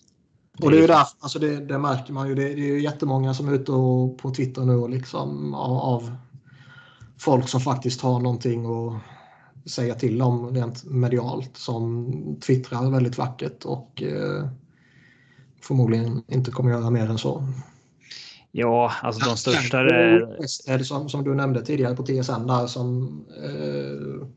[0.62, 2.36] Och det är ju där, alltså det, det märker man ju.
[2.36, 5.78] Det, det är ju jättemånga som är ute och, på Twitter nu och liksom av,
[5.78, 6.16] av
[7.18, 9.02] folk som faktiskt har någonting att
[9.72, 12.14] säga till om rent medialt som
[12.46, 14.50] twittrar väldigt vackert och eh,
[15.62, 17.48] förmodligen inte kommer göra mer än så.
[18.52, 19.80] Ja, alltså de största...
[19.80, 24.28] Är som, som du nämnde tidigare på TSN där som eh,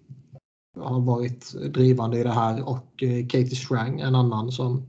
[0.80, 4.88] har varit drivande i det här och eh, Katie Strang, en annan som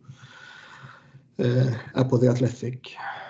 [1.37, 2.79] eh, är på The Athletic.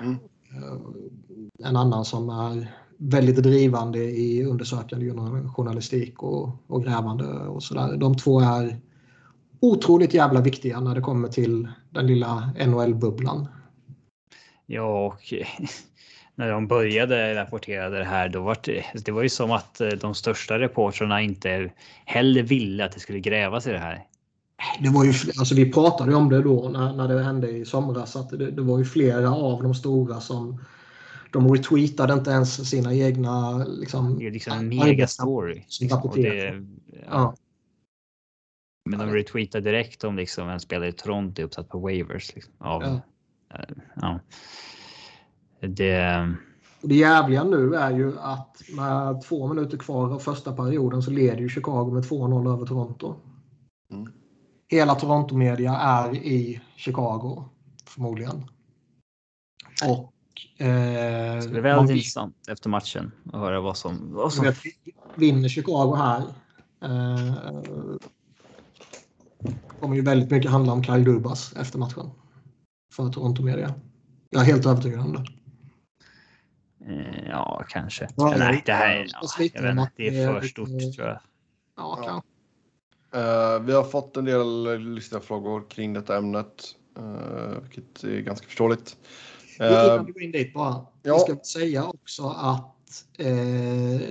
[0.01, 0.17] Mm.
[0.49, 5.11] Eh, en annan som är väldigt drivande i undersökande
[5.47, 7.97] journalistik och, och grävande och sådär.
[7.97, 8.81] De två är
[9.59, 13.47] otroligt jävla viktiga när det kommer till den lilla NHL-bubblan.
[14.65, 15.33] Ja, och
[16.35, 19.89] när de började rapportera det här, då var det, det var ju som att eh,
[19.89, 21.71] de största reportrarna inte
[22.05, 24.07] heller ville att det skulle grävas i det här.
[24.79, 28.15] Det var ju, alltså vi pratade om det då när, när det hände i somras
[28.15, 30.63] att det, det var ju flera av de stora som
[31.31, 35.65] de retweetade inte ens sina egna liksom, Det är liksom en megastory.
[35.79, 37.03] Liksom, ja.
[37.09, 37.35] Ja.
[38.89, 42.35] Men de retweetar direkt om liksom en spelare i Toronto är uppsatt på waivers.
[42.35, 43.01] Liksom, av, Ja.
[43.59, 44.19] eh, ja.
[45.67, 46.35] Det,
[46.81, 51.37] det jävliga nu är ju att med två minuter kvar av första perioden så leder
[51.37, 53.15] ju Chicago med 2-0 över Toronto.
[53.91, 54.11] Mm.
[54.67, 57.45] Hela Toronto-media är i Chicago
[57.85, 58.45] förmodligen.
[59.87, 60.13] Och
[60.57, 64.13] eh, det är man väldigt vet- intressant efter matchen att höra vad som...
[64.13, 64.57] Vad man som vet,
[65.15, 66.23] vinner Chicago här
[66.81, 67.33] eh,
[69.79, 72.09] kommer ju väldigt mycket handla om Kyle Dubas efter matchen.
[72.93, 73.73] För Toronto-media.
[74.29, 75.25] Jag är helt övertygad om det.
[76.87, 78.07] Eh, ja, kanske.
[78.15, 81.19] Ja, Nej, det här är, jag ja, jag vet det är för stort tror jag.
[81.77, 82.29] Ja, kanske.
[83.13, 88.97] Eh, vi har fått en del lyssnarfrågor kring detta ämnet, uh, vilket är ganska förståeligt.
[89.59, 90.85] Eh, Innan vi går in dit bara.
[91.03, 91.25] ja.
[91.27, 94.01] Vi ska säga också att eh,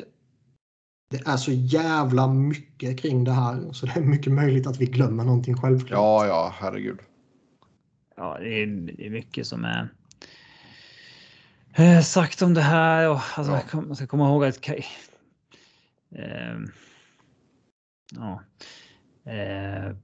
[1.10, 4.86] det är så jävla mycket kring det här så det är mycket möjligt att vi
[4.86, 5.98] glömmer någonting självklart.
[5.98, 6.98] ja, ja, herregud.
[8.16, 9.88] Ja, det är, det är mycket som är
[11.76, 13.62] eh, sagt om det här och alltså, Ja.
[13.72, 16.58] jag man ska komma ihåg att eh,
[18.14, 18.42] ja,
[19.32, 19.96] eh,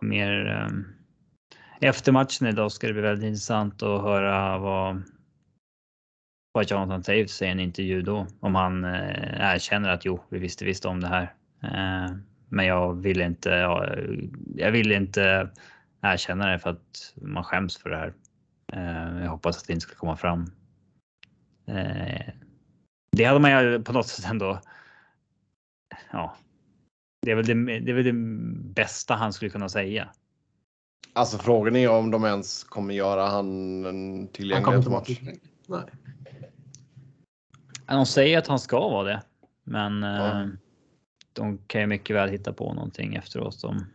[0.00, 5.02] mer eh, efter matchen idag ska det bli väldigt intressant att höra vad
[6.52, 8.26] vad Jonathan Taves säger i en intervju då.
[8.40, 11.34] Om han eh, erkänner att jo, vi visste visst om det här.
[11.62, 12.16] Eh,
[12.48, 13.50] men jag vill inte.
[13.50, 13.86] Ja,
[14.56, 15.50] jag vill inte
[16.02, 18.14] erkänna det för att man skäms för det här.
[18.76, 20.52] Eh, jag hoppas att det inte ska komma fram.
[21.66, 22.32] Eh,
[23.12, 24.60] det hade man ju på något sätt ändå.
[26.12, 26.36] Ja,
[27.22, 30.08] det är väl det, det, är väl det bästa han skulle kunna säga.
[31.12, 35.38] Alltså frågan är om de ens kommer göra han Han tillgänglig kommer efter inte match.
[35.68, 35.82] Nej.
[37.86, 39.22] De säger att han ska vara det,
[39.64, 40.40] men Ja.
[40.42, 40.48] eh,
[41.32, 43.86] de kan ju mycket väl hitta på någonting efteråt som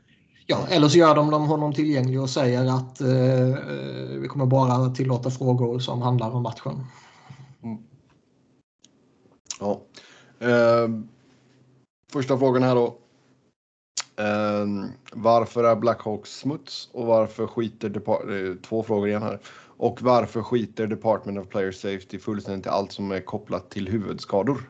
[0.52, 4.90] Ja, eller så gör de honom tillgänglig och säger att eh, eh, vi kommer bara
[4.90, 6.86] tillåta frågor som handlar om matchen.
[9.60, 9.82] Ja.
[10.40, 10.90] Eh,
[12.12, 12.98] första frågan här då.
[14.16, 19.40] Eh, varför är Blackhawks smuts och varför skiter eh, två frågor igen här.
[19.78, 24.70] Och varför skiter Department of Player Safety fullständigt i allt som är kopplat till huvudskador?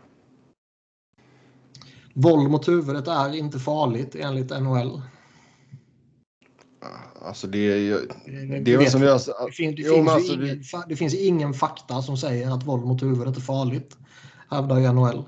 [2.13, 5.01] Våld mot huvudet är inte farligt enligt NHL.
[7.21, 7.89] Alltså det.
[7.89, 9.45] Det, Det är väl som vi har...
[9.45, 12.85] det, fin- det, Jo, finns alltså, ingen, det finns ingen fakta som säger att våld
[12.85, 13.97] mot huvudet är farligt,
[14.49, 15.23] hävdar ju NHL.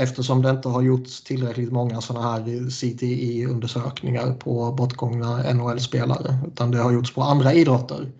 [0.00, 6.38] Eftersom det inte har gjorts tillräckligt många sådana här CTI-undersökningar på bortgångna NHL-spelare.
[6.46, 8.12] Utan det har gjorts på andra idrotter.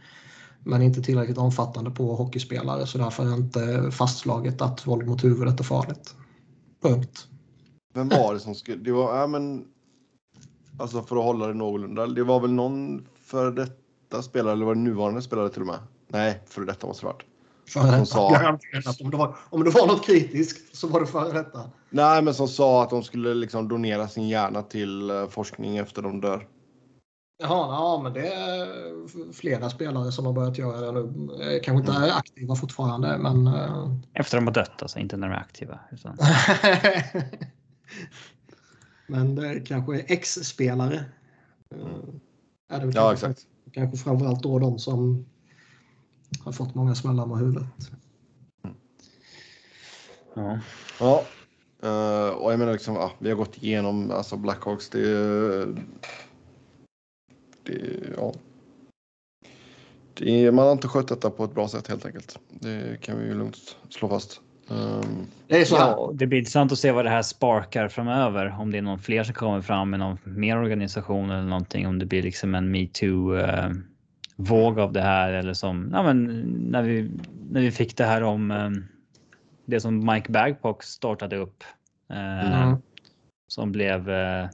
[0.64, 2.86] Men inte tillräckligt omfattande på hockeyspelare.
[2.86, 6.14] Så därför är det inte fastslaget att våld mot huvudet är farligt.
[6.82, 7.26] Punkt.
[7.94, 8.76] Vem var det som skulle...
[8.76, 9.18] Det var...
[9.18, 9.64] Ja, men...
[10.80, 12.06] Alltså för att hålla det någorlunda.
[12.06, 15.78] Det var väl någon för detta spelare, eller var det nuvarande spelare till och med?
[16.08, 17.22] Nej, för detta måste det varit.
[17.68, 18.04] Före detta.
[18.04, 19.00] sa- Garanterat.
[19.00, 21.70] Om det, var, om det var något kritiskt så var det före detta.
[21.90, 26.02] Nej, men som sa att de skulle liksom donera sin hjärna till eh, forskning efter
[26.02, 26.46] de dör.
[27.42, 31.00] Jaha, ja, men det är flera spelare som har börjat göra det nu.
[31.42, 33.46] Eh, Kanske inte är aktiva fortfarande, men...
[33.46, 35.78] eh, efter de har dött, alltså inte när de är aktiva.
[35.92, 36.16] Utan,
[39.10, 41.04] Men det kanske är ex-spelare.
[41.74, 41.86] Eh,
[42.68, 43.46] Är det Ja, kanske, exakt.
[43.72, 45.26] kanske framförallt då de som
[46.44, 47.64] har fått många smällar med huvudet.
[50.34, 50.60] Ja.
[51.00, 51.24] Ja.
[51.82, 54.88] Eh, och jag menar liksom, ja, vi har gått igenom alltså Blackhawks.
[54.88, 55.64] Det,
[57.62, 58.32] det ja.
[60.14, 62.38] Det, man har inte skött detta på ett bra sätt helt enkelt.
[62.48, 64.40] Det kan vi ju lugnt slå fast.
[64.70, 65.74] Um, Det är så.
[65.74, 68.56] Ja, det blir intressant att se vad det här sparkar framöver.
[68.58, 71.86] Om det är någon fler som kommer fram med någon mer organisation eller någonting.
[71.86, 73.70] Om det blir liksom en metoo eh,
[74.36, 76.24] våg av det här eller som ja, men
[76.70, 77.10] när vi
[77.50, 78.70] när vi fick det här om eh,
[79.64, 81.64] det som Mike Bagpock startade upp.
[82.10, 82.76] Eh, Mm.
[83.48, 84.48] Som blev eh,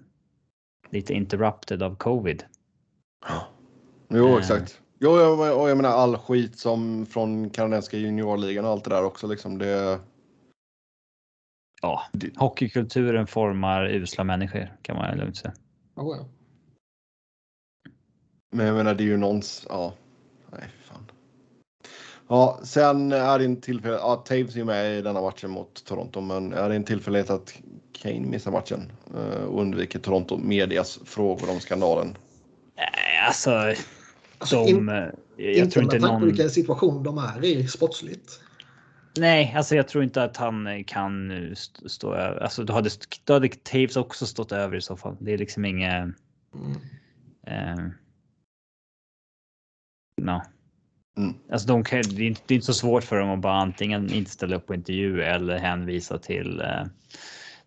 [0.90, 2.44] lite interrupted av covid.
[4.08, 4.80] jo, exakt.
[4.98, 9.04] Jo, jag, och jag menar all skit som från kanadensiska juniorligan och allt det där
[9.04, 9.58] också liksom.
[9.58, 10.00] Det,
[11.82, 12.02] Ja,
[12.36, 15.54] hockeykulturen formar usla människor kan man lugnt säga.
[15.96, 16.24] Oh, ja.
[18.50, 19.92] men jag menar det är ju någons, ja.
[20.52, 21.10] Nej, fan.
[22.28, 25.84] Ja, sen är det en tillfälle, ja, Taves är ju med i denna matchen mot
[25.84, 27.54] Toronto, men är det en tillfällighet att
[27.92, 32.16] Kane missar matchen eh, och undviker Toronto medias frågor om skandalen?
[32.76, 33.74] Nej, alltså.
[34.38, 34.94] Alltså, de, in- eh,
[35.36, 36.24] jag inte tror inte med någon.
[36.26, 38.40] vilken situation de är i sportsligt.
[39.18, 42.40] Nej, alltså jag tror inte att han eh, kan eh, st- stå över.
[42.40, 42.90] Alltså då hade,
[43.24, 45.16] då hade Taves också stått över i så fall.
[45.20, 45.90] Det är liksom inget.
[46.54, 46.72] Mm.
[47.46, 47.84] Eh,
[50.22, 50.40] no.
[51.18, 51.34] Mm.
[51.52, 53.54] Alltså de kan, det, är inte, det är inte så svårt för dem att bara
[53.60, 56.84] antingen inte ställa upp på intervju eller hänvisa till eh,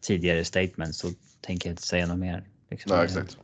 [0.01, 0.97] tidigare statements.
[0.99, 1.07] Så
[1.41, 2.43] tänker jag inte säga något mer.
[2.71, 2.95] Liksom.
[2.95, 3.37] Nej, exakt.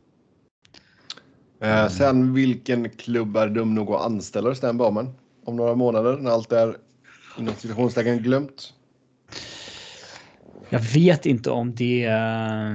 [1.60, 5.14] Eh, sen vilken klubb är dum nog att anställa Stan Bowman
[5.44, 6.76] om några månader när allt är
[7.38, 8.72] inom citationstecken glömt?
[10.68, 12.04] Jag vet inte om det.
[12.04, 12.70] eh,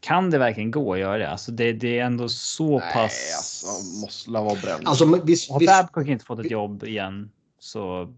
[0.00, 1.28] Kan det verkligen gå att göra det?
[1.30, 3.34] Alltså det, det är ändå så Nej, pass.
[3.36, 4.88] alltså måste la vara bränd.
[4.88, 8.14] Alltså, men visst, Har Babcock inte fått ett jobb igen så.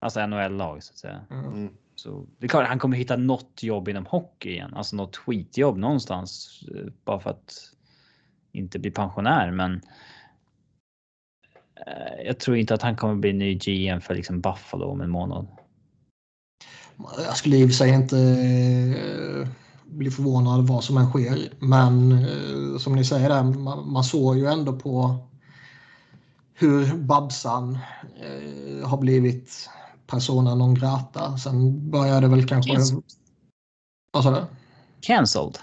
[0.00, 1.20] Alltså NHL-lag så att säga.
[1.30, 1.68] Mm.
[2.02, 5.78] Så det är klart han kommer hitta något jobb inom hockey igen, alltså något skitjobb
[5.78, 7.52] någonstans eh, bara för att
[8.52, 9.50] inte bli pensionär.
[9.50, 9.80] Men.
[11.86, 15.10] Eh, jag tror inte att han kommer bli ny GM för liksom Buffalo om en
[15.10, 15.46] månad.
[17.16, 19.48] Jag skulle i och för sig inte eh,
[19.84, 21.38] bli förvånad vad som än sker.
[21.58, 22.26] Men
[22.78, 25.16] som ni säger där, man, man såg ju ändå på
[26.54, 27.78] hur Babsan
[28.20, 29.70] eh, har blivit
[30.10, 31.36] persona non grata.
[31.38, 32.72] Sen började väl kanske...
[32.72, 33.02] Cancelled.
[34.12, 34.44] Vad sa du?
[35.00, 35.58] Cancelled.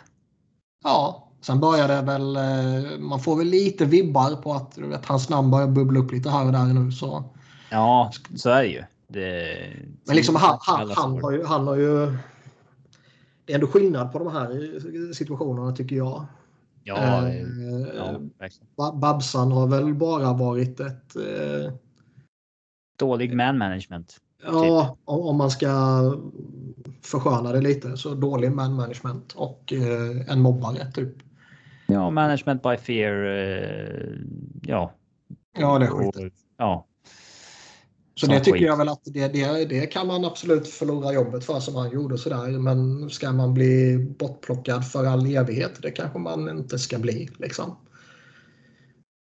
[0.84, 2.36] Ja, sen började väl...
[2.36, 6.12] eh, Man får väl lite vibbar på att du vet, hans namn börjar bubbla upp
[6.12, 6.92] lite här och där nu.
[6.92, 7.24] Så.
[7.72, 8.84] Ja, så är det ju.
[9.08, 9.58] Det,
[10.06, 12.18] Men liksom han, han, han, har ju, han har ju...
[13.46, 16.26] Det är ändå skillnad på de här situationerna tycker jag.
[16.84, 17.46] Ja, Eh,
[18.76, 21.16] ja, Babsan har väl bara varit ett...
[21.16, 21.74] Eh,
[23.00, 24.18] Dålig man management.
[24.44, 25.68] Ja, om, om man ska
[27.02, 31.14] försköna det lite så dålig man management och eh, en mobbare typ.
[31.88, 33.26] Ja, management by fear.
[33.26, 34.20] eh,
[34.62, 34.94] ja.
[35.60, 36.34] Ja, det är skit.
[36.58, 36.88] Ja,
[38.16, 38.68] Så Som det tycker skit.
[38.68, 42.18] jag väl att det, det, det kan man absolut förlora jobbet för som han gjorde
[42.18, 42.48] sådär.
[42.48, 45.82] Men ska man bli bortplockad för all evighet?
[45.82, 47.78] Det kanske man inte ska bli liksom.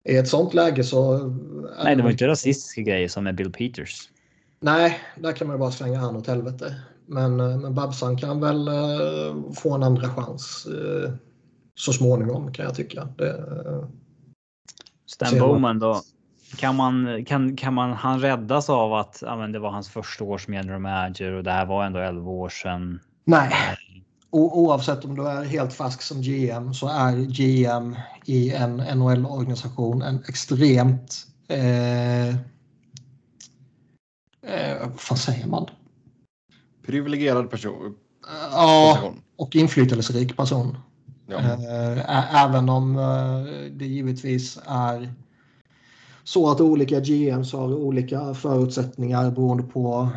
[0.09, 1.13] I ett sånt läge så...
[1.77, 4.09] är nej, det var inte rasistiska grejer som med Bill Peters.
[4.63, 6.75] Nej, där kan man bara slänga han åt helvete.
[7.05, 11.11] Men, eh, men Babsan kan väl eh, få en andra chans eh,
[11.75, 13.07] så småningom kan jag tycka.
[13.17, 13.45] Det,
[15.05, 15.39] Stan.
[15.39, 16.01] Bowman då.
[16.57, 20.23] Kan man, kan, kan man han räddas av att ja, men det var hans första
[20.23, 22.99] år som general manager och det här var ändå 11 år sedan?
[23.25, 23.53] nej,
[24.29, 27.95] o, oavsett om du är helt färsk som GM så är GM
[28.25, 31.27] i en NHL-organisation en extremt...
[31.47, 32.35] Eh,
[34.43, 35.67] eh, vad säger man?
[36.85, 37.95] Privilegierad person.
[38.51, 40.77] Ja, och inflytelserik person.
[41.27, 41.37] Ja.
[41.37, 45.13] Eh, Även om eh, det givetvis är
[46.23, 50.09] så att olika GMs har olika förutsättningar beroende på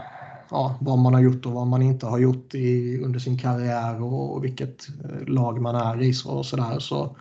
[0.51, 4.03] ja, vad man har gjort och vad man inte har gjort i, under sin karriär
[4.03, 6.15] och, och vilket eh, lag man är i.
[6.15, 6.79] Så, och sådär.
[6.79, 7.17] Så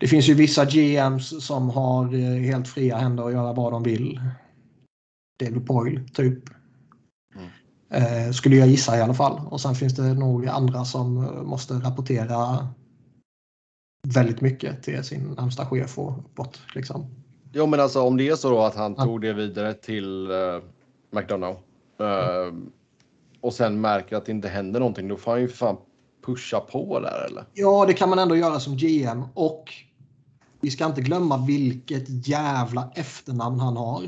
[0.00, 3.82] det finns ju vissa GMs som har eh, helt fria händer att göra vad de
[3.82, 4.20] vill.
[5.44, 6.38] David Poyle, typ.
[7.90, 9.40] Eh, skulle jag gissa i alla fall.
[9.50, 12.68] Och sen finns det nog andra som eh, måste rapportera
[14.08, 16.60] väldigt mycket till sin närmsta chef och uppåt.
[16.74, 17.06] Liksom.
[17.52, 19.04] Jo, men alltså om det är så då att han Ja.
[19.04, 20.62] tog det vidare till uh,
[21.10, 21.58] McDonough
[21.98, 22.54] eh,
[23.40, 25.76] och sen märker att det inte händer någonting, då får han ju fan
[26.26, 27.44] pusha på där eller?
[27.52, 29.64] Ja, det kan man ändå göra som GM och
[30.60, 34.02] vi ska inte glömma vilket jävla efternamn han har.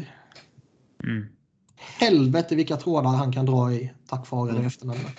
[1.04, 1.26] Mm.
[1.76, 4.60] Helvete vilka trådar han kan dra i tack vare Mm.
[4.62, 5.18] det efternamnet.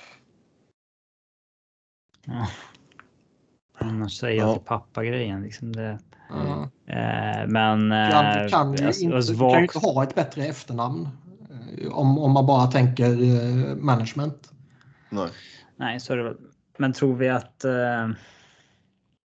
[2.25, 2.47] Ja.
[3.77, 4.47] Annars säger Ja.
[4.47, 5.41] jag till pappa-grejen.
[5.41, 6.61] Liksom det, Mm.
[6.88, 7.91] eh, men...
[7.91, 11.07] Han eh, kan ju alltså, inte, alltså, du kan ju inte ha ett bättre efternamn
[11.81, 14.51] eh, om, om man bara tänker eh, management.
[15.09, 15.29] Nej.
[15.75, 16.38] Nej, så är det väl.
[16.77, 17.63] Men tror vi att...
[17.65, 18.09] Eh,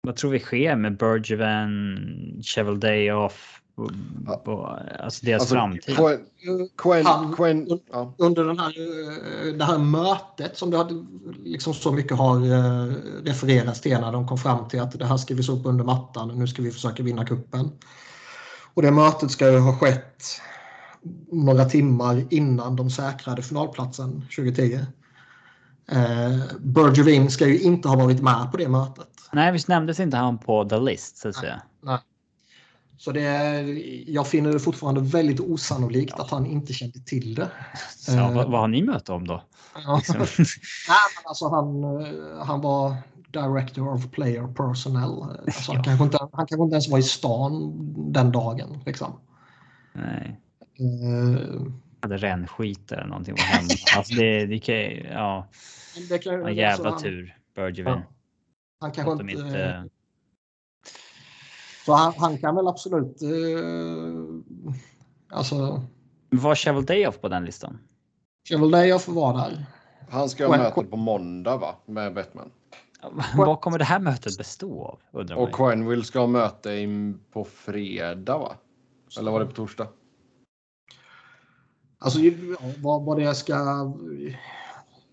[0.02, 3.59] vad tror vi sker med Bergevin, Cheval Day off?
[4.26, 4.36] Ja.
[4.46, 4.70] och,
[5.04, 5.96] alltså deras Alltså, framtid.
[5.98, 6.20] Quen,
[6.78, 8.14] Quen, Han- Quen, ja.
[8.18, 8.70] Under den här,
[9.48, 11.06] eh, det här mötet som det hade,
[11.44, 15.18] liksom så mycket har eh, refererats till när de kom fram till att det här
[15.18, 16.28] ska vi så upp under mattan.
[16.40, 17.72] Nu ska vi försöka vinna kuppen.
[18.74, 20.24] Och det mötet ska ju ha skett
[21.32, 24.80] några timmar innan de säkrade finalplatsen 2010.
[25.92, 29.08] Eh, Bergevin ska ju inte ha varit med på det mötet.
[29.32, 31.62] Nej, visst nämndes inte han på the list så att säga.
[33.00, 33.64] Så det är,
[34.10, 37.50] jag finner det fortfarande väldigt osannolikt att han inte kände till det.
[37.98, 38.34] Så, Eh.
[38.36, 39.44] vad, vad har ni möte om då?
[39.86, 39.96] Ja.
[39.98, 40.16] Liksom.
[40.18, 42.96] Nej, men alltså han, eh, han var
[43.32, 45.04] Director of Player Personnel.
[45.22, 45.84] Alltså han, Ja.
[45.84, 47.74] kanske inte, han kanske inte ens var i stan
[48.14, 48.80] den dagen.
[48.86, 49.20] Liksom.
[49.94, 50.40] Nej,
[50.80, 51.62] Eh,
[52.02, 53.36] hade rännskit eller någonting.
[53.38, 53.74] Hände?
[53.98, 54.76] Alltså det, det kan
[55.16, 55.48] ja,
[56.10, 57.38] det kan, en jävla alltså, han- tur.
[57.56, 57.94] Bergevin.
[57.94, 58.02] Ja.
[58.80, 59.34] Han kanske inte...
[59.46, 59.86] inte...
[61.90, 63.22] Så han, han kan väl absolut...
[63.22, 63.30] Eh,
[65.30, 65.82] alltså,
[66.30, 67.80] Var Cheval Day off på den listan?
[68.50, 69.66] Chevaldeja får vara där.
[70.10, 71.76] Han ska ha möte på måndag va?
[71.86, 72.52] Med Bettman.
[73.36, 75.00] Vad kommer det här mötet bestå av?
[75.20, 75.54] Undrar Och ju.
[75.54, 78.56] Quenville ska ha möte i, på fredag va?
[79.20, 79.88] Eller var det på torsdag?
[82.00, 82.20] Alltså
[82.78, 83.54] vad, vad det ska...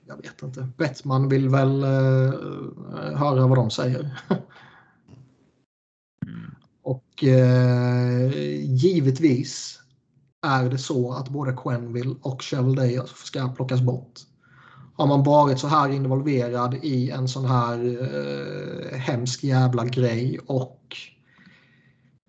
[0.07, 0.68] Jag vet inte.
[0.77, 1.89] Bettman vill väl eh,
[3.14, 4.20] höra vad de säger.
[7.17, 8.31] Och eh,
[8.62, 9.81] givetvis
[10.47, 14.12] är det så att både Quenville och Chevaldeja ska plockas bort.
[14.95, 20.97] Har man varit så här involverad i en sån här eh, hemsk jävla grej och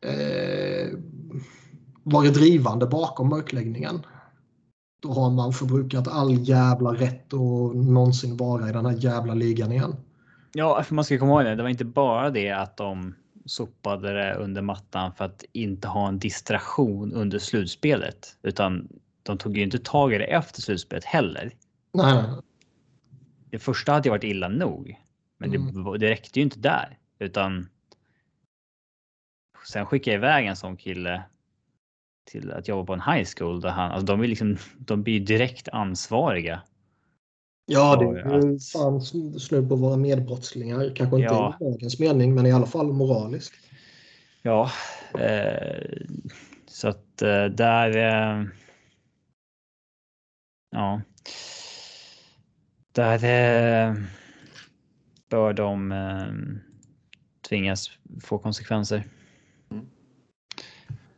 [0.05, 0.87] eh,
[2.03, 4.01] varit drivande bakom mörkläggningen.
[5.01, 9.71] Då har man förbrukat all jävla rätt att någonsin vara i den här jävla ligan
[9.71, 9.95] igen.
[10.53, 11.55] Ja, för man ska komma ihåg det.
[11.55, 13.15] Det var inte bara det att de
[13.47, 18.87] sopade det under mattan för att inte ha en distraktion under slutspelet, utan
[19.23, 21.51] de tog ju inte tag i det efter slutspelet heller.
[21.93, 22.23] Nej.
[23.49, 24.99] Det första hade ju varit illa nog,
[25.37, 25.83] men det, Mm.
[25.83, 27.69] var- det räckte ju inte där utan.
[29.71, 31.23] Sen skickade jag iväg en sån kille.
[32.25, 35.19] Till att jobba på en high school där han, alltså de är liksom, de blir
[35.19, 36.61] direkt ansvariga.
[37.69, 39.01] Ja, det är ju att- fan
[39.39, 40.91] snudd på vara medbrottslingar.
[40.95, 41.57] Kanske inte Ja.
[41.61, 43.53] i dagens mening, men i alla fall moraliskt.
[44.41, 44.71] Ja,
[45.19, 45.97] eh,
[46.67, 47.97] så att eh, där.
[47.97, 48.43] Eh,
[50.71, 51.01] ja.
[52.91, 53.93] Där eh,
[55.29, 56.27] bör de eh,
[57.49, 57.89] tvingas
[58.23, 59.03] få konsekvenser.
[59.71, 59.85] Mm.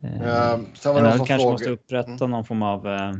[0.00, 1.70] Eh, Eh, sen kanske måste frågade.
[1.70, 3.12] upprätta någon form av eh,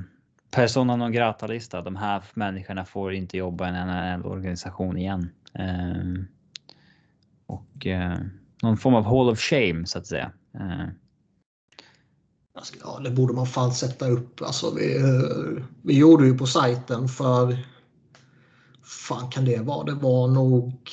[0.51, 1.83] persona non grata lista.
[1.83, 5.31] De här människorna får inte jobba i en NHL-organisation igen.
[5.55, 6.25] Eh,
[7.47, 8.19] och eh,
[8.63, 10.33] någon form av hall of shame så att säga.
[10.55, 10.89] Eh,
[12.55, 14.43] Alltså, ja, det borde man fan sätta upp.
[14.43, 17.67] Alltså, vi, eh, vi gjorde ju på sajten för...
[18.83, 19.85] fan kan det vara?
[19.85, 20.91] Det var nog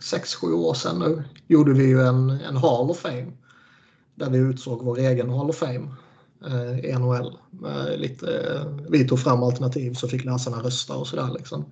[0.00, 1.24] 6-7 år sedan nu.
[1.46, 3.32] Gjorde vi ju en, en Hall of Fame.
[4.14, 5.88] Där vi utsåg vår egen Hall of Fame.
[6.44, 7.38] Eh, i NHL.
[7.50, 11.28] Med lite, eh, vi tog fram alternativ så fick läsarna rösta och sådär.
[11.38, 11.64] Liksom.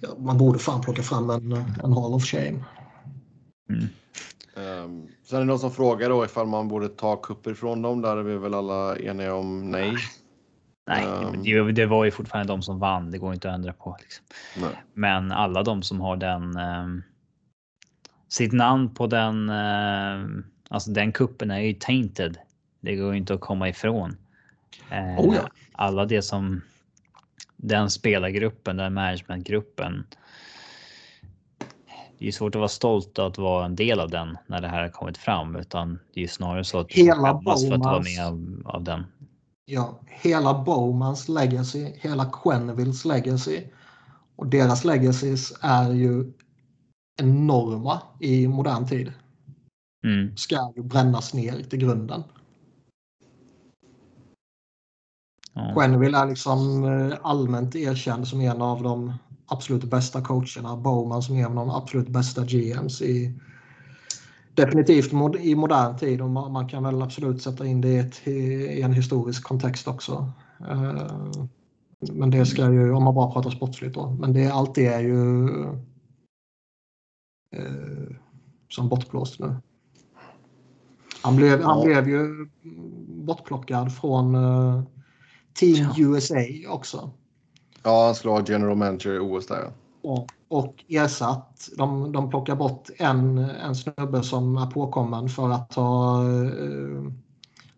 [0.00, 2.64] Ja, man borde fan plocka fram en, en Hall of Shame.
[4.56, 8.02] Um, sen är det någon som frågar då ifall man borde ta kupper ifrån dem.
[8.02, 9.94] Där är vi väl alla eniga om nej.
[10.86, 11.42] nej, Ehm.
[11.42, 13.10] det, det var ju fortfarande de som vann.
[13.10, 13.96] Det går inte att ändra på.
[14.00, 14.24] Liksom.
[14.94, 16.56] Men alla de som har den.
[16.56, 16.86] Eh,
[18.28, 19.48] sitt namn på den.
[19.48, 22.38] Eh, alltså den kuppen är ju tainted.
[22.80, 24.16] Det går inte att komma ifrån.
[24.90, 25.48] Eh, Oh ja.
[25.72, 26.60] Alla det som.
[27.56, 30.06] Den spelargruppen, den managementgruppen.
[32.18, 34.82] Det är svårt att vara stolt att vara en del av den när det här
[34.82, 37.98] har kommit fram, utan det är ju snarare så att Hela skämmas för att vara
[37.98, 39.04] Bowmans- med av, av den.
[39.64, 43.62] Ja, hela Bowmans legacy, hela Quenvilles legacy
[44.36, 46.32] och deras legacies är ju
[47.20, 49.12] enorma i modern tid.
[50.04, 50.36] Mm.
[50.36, 52.22] Ska ju brännas ner till grunden.
[55.58, 55.74] Ja.
[55.74, 59.12] Quenneville är liksom eh, allmänt erkänd som en av de
[59.46, 60.76] absolut bästa coacherna.
[60.76, 63.40] Bowman som en av de absolut bästa GMs i
[64.54, 67.98] definitivt mod- i modern tid och man, man kan väl absolut sätta in det i,
[67.98, 70.32] ett, i en historisk kontext också.
[70.68, 71.06] Eh,
[72.00, 75.00] Men det ska ju, om man bara pratar sportsligt då, men det, allt det är
[75.00, 75.48] ju
[77.56, 78.16] eh,
[78.68, 79.56] som bortblåst nu.
[81.22, 82.48] Han blev, han blev ju
[83.24, 84.82] bortplockad från eh,
[85.58, 86.04] Team Ja.
[86.04, 86.36] USA
[86.68, 87.10] också.
[87.82, 89.70] Ja, han skulle ha general manager i OS där.
[90.02, 90.26] ja.
[90.50, 96.22] Och ersatt, de, de plockar bort en, en snubbe som är påkommen för att ha
[96.22, 97.12] eh,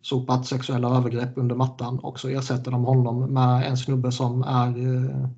[0.03, 4.67] sopat sexuella övergrepp under mattan och så ersätter de honom med en snubbe som är
[4.69, 5.29] eh,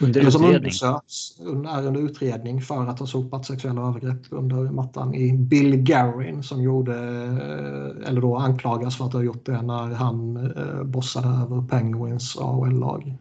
[0.00, 1.38] Under eller som undersöks,
[1.68, 6.62] är under utredning för att ha sopat sexuella övergrepp under mattan i Bill Garin som
[6.62, 11.68] gjorde, eh, eller då anklagas för att ha gjort det när han eh, bossade över
[11.68, 13.16] Penguins AHL-lag.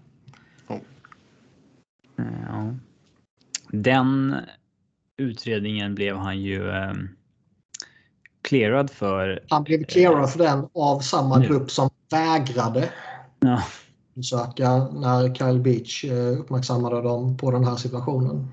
[2.17, 2.73] Ja.
[3.71, 4.35] Den
[5.17, 6.93] utredningen blev han ju eh,
[8.41, 9.43] clearad för.
[9.49, 11.47] Han blev clearad för den av samma Nu.
[11.47, 12.89] grupp som vägrade
[13.39, 13.63] Ja,
[14.21, 18.47] söka när Kyle Beach eh, uppmärksammade dem på den här situationen.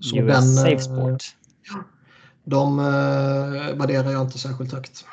[0.00, 1.22] Så US den, Safe eh, Sport.
[2.44, 5.04] De eh, värderar jag inte särskilt högt.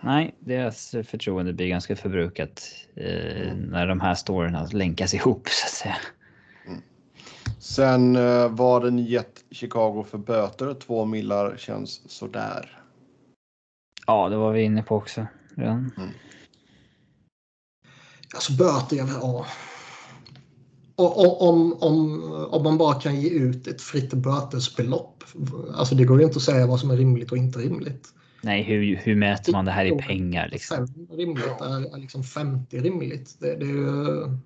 [0.00, 2.62] Nej, deras förtroende blir ganska förbrukat
[2.94, 5.96] eh, när de här storierna länkas ihop så att säga.
[7.58, 10.74] Sen eh, vad den gett Chicago för böter.
[10.74, 12.82] Två millar känns sådär.
[14.06, 15.26] Ja, det var vi inne på också.
[15.56, 15.92] redan.
[18.34, 19.46] Alltså böter, jag ja.
[20.96, 25.24] Och, och, om, om, om man bara kan ge ut ett fritt bötesbelopp.
[25.74, 28.08] Alltså det går ju inte att säga vad som är rimligt och inte rimligt.
[28.42, 30.88] Nej, hur, hur mäter man det här i pengar liksom?
[30.88, 33.36] Fem rimligt är, är liksom 50 rimligt.
[33.38, 34.38] Det, det är ju...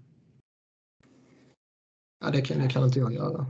[2.24, 3.46] Ja, det kan, det kan inte jag göra.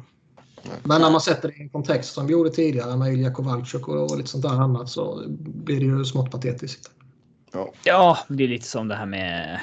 [0.83, 3.89] Men när man sätter det i en kontext som vi gjorde tidigare med Ilja Kowalczyk
[3.89, 6.91] och, och lite sånt där annat så blir det ju smått patetiskt.
[7.53, 7.73] Ja.
[7.85, 9.61] Ja, det är lite som det här med.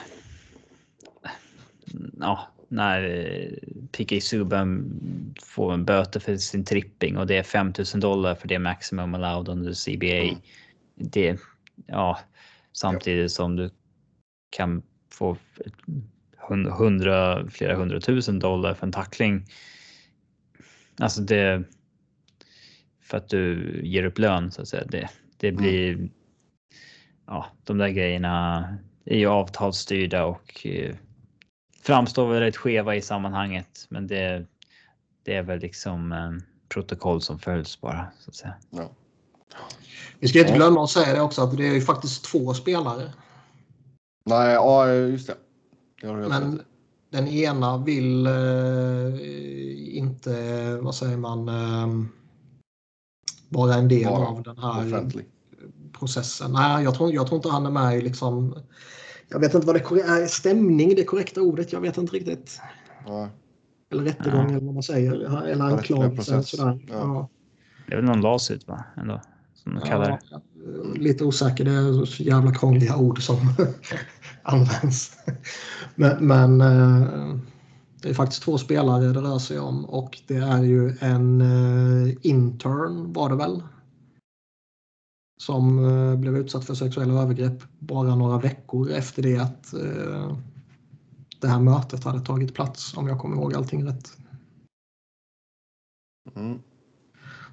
[2.20, 3.52] Ja, när eh,
[3.92, 5.00] PK Subban
[5.44, 9.50] får en böter för sin tripping och det är 5000 dollar för det maximum allowed
[9.50, 10.30] under CBA.
[10.30, 10.36] Mm.
[10.96, 11.40] Det,
[11.88, 12.20] ja,
[12.72, 13.70] samtidigt som du
[14.50, 15.38] kan få
[16.38, 19.46] hund- hundra, flera hundratusen dollar för en tackling.
[21.00, 21.64] Alltså det.
[23.02, 24.86] För att du ger upp lön så att säga.
[24.86, 26.10] Det, det blir.
[27.26, 28.68] Ja, de där grejerna
[29.06, 30.96] är ju avtalsstyrda och eh,
[31.84, 33.86] framstår väl rätt skeva i sammanhanget.
[33.90, 34.46] Men det,
[35.24, 36.32] det är väl liksom eh,
[36.70, 38.56] protokoll som följs bara så att säga.
[38.70, 38.90] Ja.
[40.20, 43.14] Vi ska inte glömma att säga det också att det är ju faktiskt två spelare.
[44.26, 45.36] Nej, ja just det.
[46.02, 46.66] det Men rätt
[47.10, 52.06] den ena vill eh, inte, vad säger man, eh,
[53.50, 55.26] vara en del Vara av den här Offentlig.
[56.00, 56.52] processen.
[56.52, 58.56] Nej, jag tror, jag tror inte han är med i liksom,
[59.34, 62.60] jag vet inte vad det är, stämning det korrekta ordet, jag vet inte riktigt.
[63.06, 63.30] Ja.
[63.92, 64.50] Eller rättegång Ja.
[64.50, 66.44] eller vad man säger, eller anklagelse.
[66.44, 66.80] Sådär.
[66.88, 66.94] Ja.
[66.94, 67.30] Ja.
[67.88, 68.84] Det är väl någon lawsuit va?
[68.98, 69.22] Ändå,
[69.54, 70.20] som de kallar det.
[71.00, 73.38] Lite osäker, det är så jävla krångliga ord som
[74.44, 75.18] används.
[75.96, 77.36] Men, men eh,
[78.02, 82.14] det är faktiskt två spelare det rör sig om och det är ju en eh,
[82.22, 83.64] intern var det väl.
[85.46, 90.38] Som eh, blev utsatt för sexuella övergrepp bara några veckor efter det att eh,
[91.40, 94.18] det här mötet hade tagit plats om jag kommer ihåg allting rätt.
[96.36, 96.60] Mm.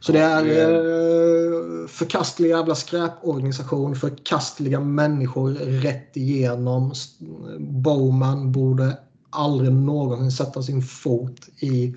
[0.01, 6.91] Så det är eh, förkastlig jävla skräporganisation, förkastliga människor rätt igenom.
[6.91, 7.19] S-
[7.59, 8.99] Bowman borde
[9.31, 11.97] aldrig någonsin sätta sin fot i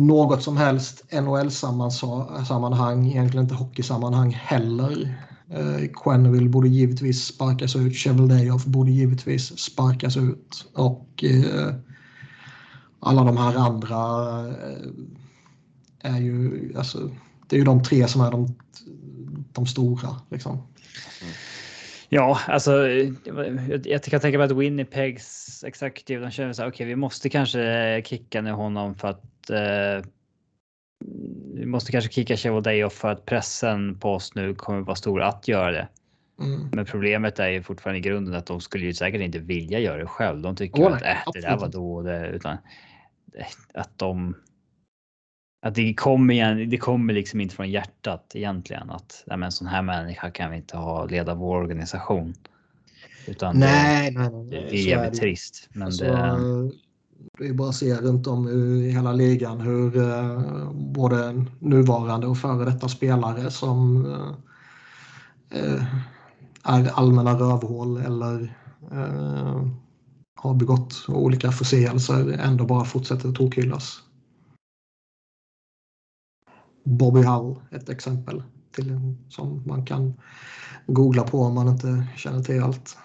[0.00, 5.14] något som helst NHL-sammanhang, egentligen inte hockeysammanhang heller.
[5.50, 11.74] Eh, Quenneville borde givetvis sparkas ut, Cheveldayoff borde givetvis sparkas ut och eh,
[13.00, 13.98] alla de här andra
[14.48, 17.10] eh, är ju, alltså,
[17.46, 18.54] det är ju de tre som är de,
[19.52, 20.16] de stora.
[20.30, 20.52] Liksom.
[20.52, 21.34] Mm.
[22.12, 22.88] Ja, alltså
[23.84, 28.02] jag, kan tänka mig att Winnipegs executive, de känner så här, okej, vi måste kanske
[28.04, 30.10] kicka ner honom för att eh,
[31.54, 35.48] vi måste kanske kicka Cheveldayoff för att pressen på oss nu kommer vara stor att
[35.48, 35.88] göra det.
[36.40, 36.68] Mm.
[36.72, 39.98] Men problemet är ju fortfarande i grunden att de skulle ju säkert inte vilja göra
[39.98, 40.40] det själv.
[40.40, 42.52] De tycker Åh, att äh, det där var då det, utan
[43.34, 44.34] eh, att de.
[45.62, 46.70] Att det kommer igen.
[46.70, 50.56] Det kommer liksom inte från hjärtat egentligen att nej, en sån här människa kan vi
[50.56, 52.34] inte ha leda vår organisation.
[53.26, 54.44] Utan Nej, nej, nej.
[54.50, 55.18] det, det är jävligt det.
[55.18, 55.68] trist.
[55.72, 56.70] Men Alltså, det,
[57.38, 62.38] det är bara att se runt om i hela ligan hur eh, både nuvarande och
[62.38, 64.06] före detta spelare som
[65.50, 65.84] eh, eh,
[66.64, 68.54] är allmänna rövhål eller
[68.92, 69.66] eh,
[70.36, 74.02] har begått olika förseelser ändå bara fortsätter tokhyllas.
[76.90, 80.14] Bobby Hull, ett exempel till, som man kan
[80.86, 82.96] googla på om man inte känner till allt.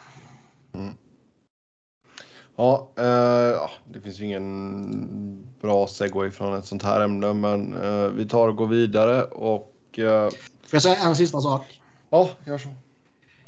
[2.55, 8.07] Ja, eh, det finns ju ingen bra segway från ett sånt här ämne, men eh,
[8.07, 11.81] vi tar och går vidare och eh, Får jag säga en sista sak?
[12.09, 12.69] ja, gör så.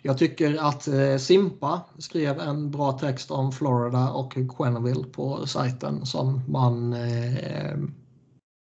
[0.01, 6.05] Jag tycker att eh, Simpa skrev en bra text om Florida och Quenneville på sajten
[6.05, 7.77] som man eh,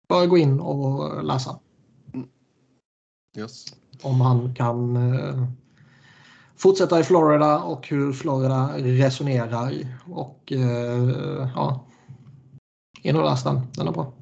[0.08, 1.58] bör gå in och läsa.
[3.36, 3.64] Yes.
[4.02, 5.46] Om han kan eh,
[6.56, 9.86] fortsätta i Florida och hur Florida resonerar.
[10.06, 11.86] Och eh, ja,
[13.02, 13.60] in och läs den.
[13.76, 14.12] Den är bra.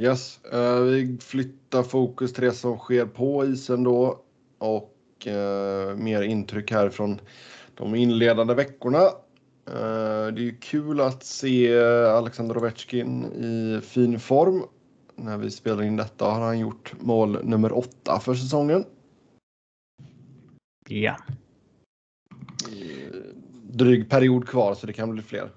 [0.00, 4.18] Yes, eh, vi flyttar fokus till det som sker på isen då
[4.58, 7.20] och eh, mer intryck härifrån
[7.74, 8.98] de inledande veckorna.
[9.66, 14.62] Eh, det är kul att se Alexander Ovechkin i fin form.
[15.24, 18.84] När vi spelar in detta har han gjort mål nummer åtta för säsongen.
[20.88, 21.16] ja.
[23.62, 25.50] Dryg period kvar så det kan bli fler.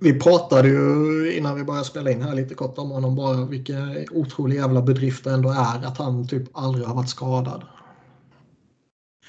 [0.00, 4.06] Vi pratade ju innan vi började spela in här lite kort om honom bara vilken
[4.10, 7.62] otrolig jävla bedrift det ändå är att han typ aldrig har varit skadad.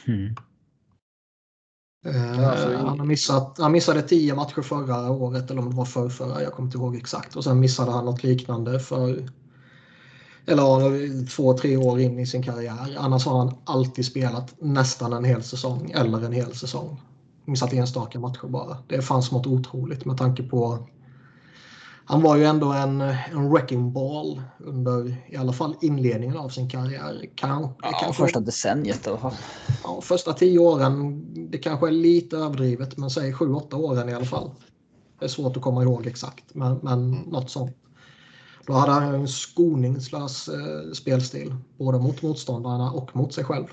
[0.08, 0.36] Mm.
[2.08, 5.86] Eh, alltså, han, har missat, han missade tio matcher förra året eller om det var
[5.86, 7.36] för förra, jag kommer inte ihåg exakt.
[7.36, 9.30] Och sen missade han något liknande för
[10.46, 12.98] eller två, tre år in i sin karriär.
[12.98, 17.02] Annars har han alltid spelat nästan en hel säsong eller en hel säsong.
[17.46, 18.78] Missat enstaka matcher bara.
[18.88, 20.88] Det fanns smått otroligt med tanke på
[22.10, 26.70] han var ju ändå en, en wrecking ball under i alla fall inledningen av sin
[26.70, 27.26] karriär.
[27.36, 29.34] Kan, Ja, kanske- första decenniet i alla fall.
[29.84, 34.14] ja, första tio åren, det kanske är lite överdrivet, men säg sju, åtta åren i
[34.14, 34.52] alla fall.
[35.20, 37.76] Det är svårt att komma ihåg exakt, men, men något sånt.
[38.68, 43.66] Då hade han en skoningslös eh, spelstil, både mot motståndarna och mot sig själv.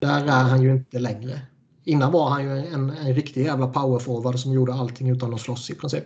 [0.00, 1.40] Där är han ju inte längre.
[1.84, 5.70] Innan var han ju en, en riktig jävla powerforward som gjorde allting utan att slåss
[5.70, 6.04] i princip.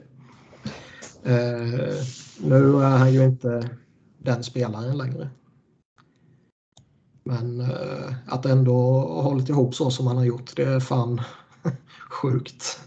[1.25, 2.05] Eh,
[2.41, 3.71] nu är han ju inte
[4.19, 5.31] den spelaren längre.
[7.25, 11.21] Men eh, att ändå ha hållit ihop så som han har gjort, det är fan
[12.11, 12.81] sjukt.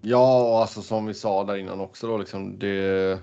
[0.00, 0.60] Ja.
[0.60, 3.18] Alltså som vi sa där innan också då liksom det.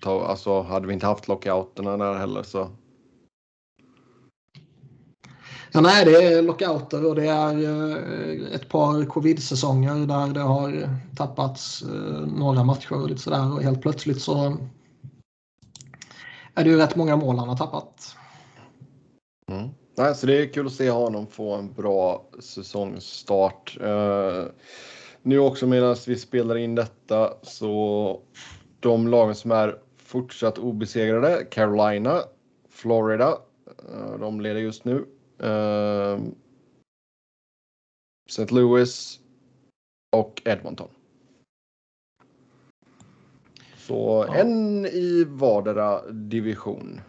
[0.00, 2.70] Ta, alltså hade vi inte haft lockouterna där heller så.
[5.72, 10.88] Ja, nej, det är lockouter och det är eh, ett par covid-säsonger där det har
[11.16, 14.56] tappats eh, några matcher och lite sådär och helt plötsligt så
[16.54, 18.16] är det ju rätt många mål han har tappat.
[19.50, 19.68] Mm.
[19.96, 23.78] Nej, så det är kul att se honom få en bra säsongsstart.
[23.82, 24.44] Uh,
[25.22, 28.20] nu också medan vi spelar in detta så
[28.80, 32.20] de lagen som är fortsatt obesegrade, Carolina,
[32.70, 35.06] Florida, uh, de leder just nu.
[35.42, 36.20] Uh,
[38.28, 38.54] St.
[38.54, 39.20] Louis
[40.16, 40.88] och Edmonton.
[43.78, 44.34] Så Ja.
[44.34, 47.00] en i vardera division.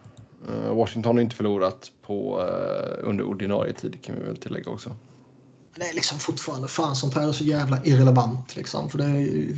[0.50, 4.96] Eh, Washington har inte förlorat på, eh, under ordinarie tid kan vi väl tillägga också.
[5.76, 8.90] Det är liksom fortfarande, fan sånt här är så jävla irrelevant liksom.
[8.90, 9.56] För det är ju,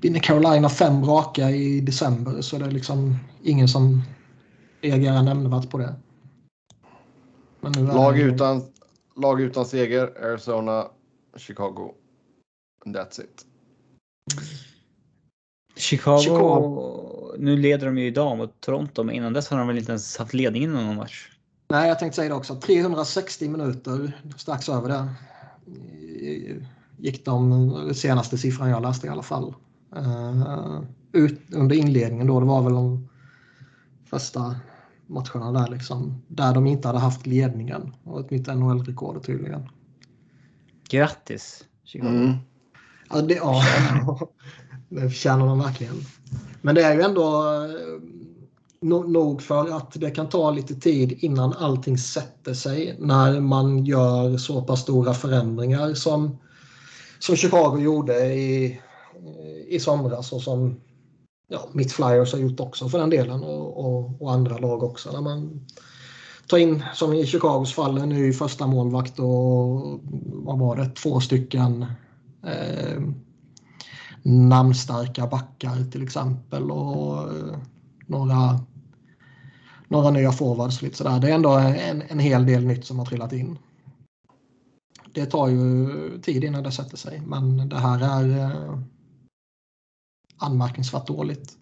[0.00, 4.02] vinner Carolina fem raka i december så det är liksom ingen som
[4.80, 5.94] reagerar nämnvärt på det.
[7.72, 8.62] Lag utan,
[9.16, 10.86] lag utan seger, Arizona,
[11.36, 11.92] Chicago.
[12.84, 13.46] That's it.
[15.76, 17.34] Chicago, Chicago.
[17.38, 20.16] nu leder de ju idag mot Toronto, men innan dess har de väl inte ens
[20.16, 21.28] haft ledningen i någon match.
[21.68, 22.60] Nej, jag tänkte säga det också.
[22.60, 25.08] 360 minuter, strax över det,
[26.98, 29.54] gick de senaste siffran jag läste i alla fall.
[29.96, 30.80] Eh,
[31.12, 33.08] ut under inledningen då, det var väl de
[34.04, 34.56] första
[35.06, 37.94] matcherna där liksom, där de inte hade haft ledningen.
[38.04, 39.68] Och ett nytt NHL-rekord tydligen.
[40.88, 42.08] Grattis Chicago.
[42.08, 42.34] Mm.
[43.10, 43.62] Ja, det, ja,
[44.88, 45.96] det förtjänar de verkligen.
[46.62, 48.00] Men det är ju ändå eh,
[48.80, 53.84] no- nog för att det kan ta lite tid innan allting sätter sig när man
[53.84, 56.38] gör så pass stora förändringar som,
[57.18, 58.80] som Chicago gjorde i,
[59.68, 60.80] i somras och som
[61.54, 65.12] ja, Mitt Flyers har gjort också för den delen och, och, och andra lag också.
[65.12, 65.66] När man
[66.46, 71.20] tar in, som i Chicagos fall, en ny första målvakt och vad var det, två
[71.20, 71.86] stycken
[72.46, 73.02] eh,
[74.22, 77.58] namnstarka backar till exempel och eh,
[78.06, 78.60] några,
[79.88, 80.82] några nya forwards.
[80.82, 81.20] Lite sådär.
[81.20, 83.58] Det är ändå en, en hel del nytt som har trillat in.
[85.14, 85.88] Det tar ju
[86.22, 88.78] tid innan det sätter sig, men det här är eh,
[90.44, 91.58] anmärkningsvärt dåligt.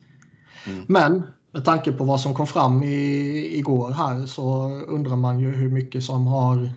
[0.66, 0.85] Mm.
[0.89, 1.22] Men
[1.53, 5.70] med tanke på vad som kom fram i, igår här så undrar man ju hur
[5.70, 6.70] mycket som har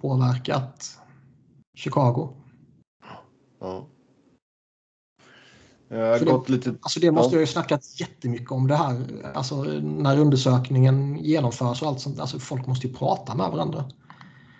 [0.00, 0.98] påverkat
[1.76, 2.28] Chicago.
[3.60, 3.86] Ja.
[5.88, 6.70] Jag gått det, lite...
[6.70, 7.36] alltså det måste ja.
[7.36, 9.02] jag ju snackat jättemycket om det här.
[9.34, 12.20] Alltså när undersökningen genomförs och allt sånt.
[12.20, 13.84] Alltså folk måste ju prata med varandra.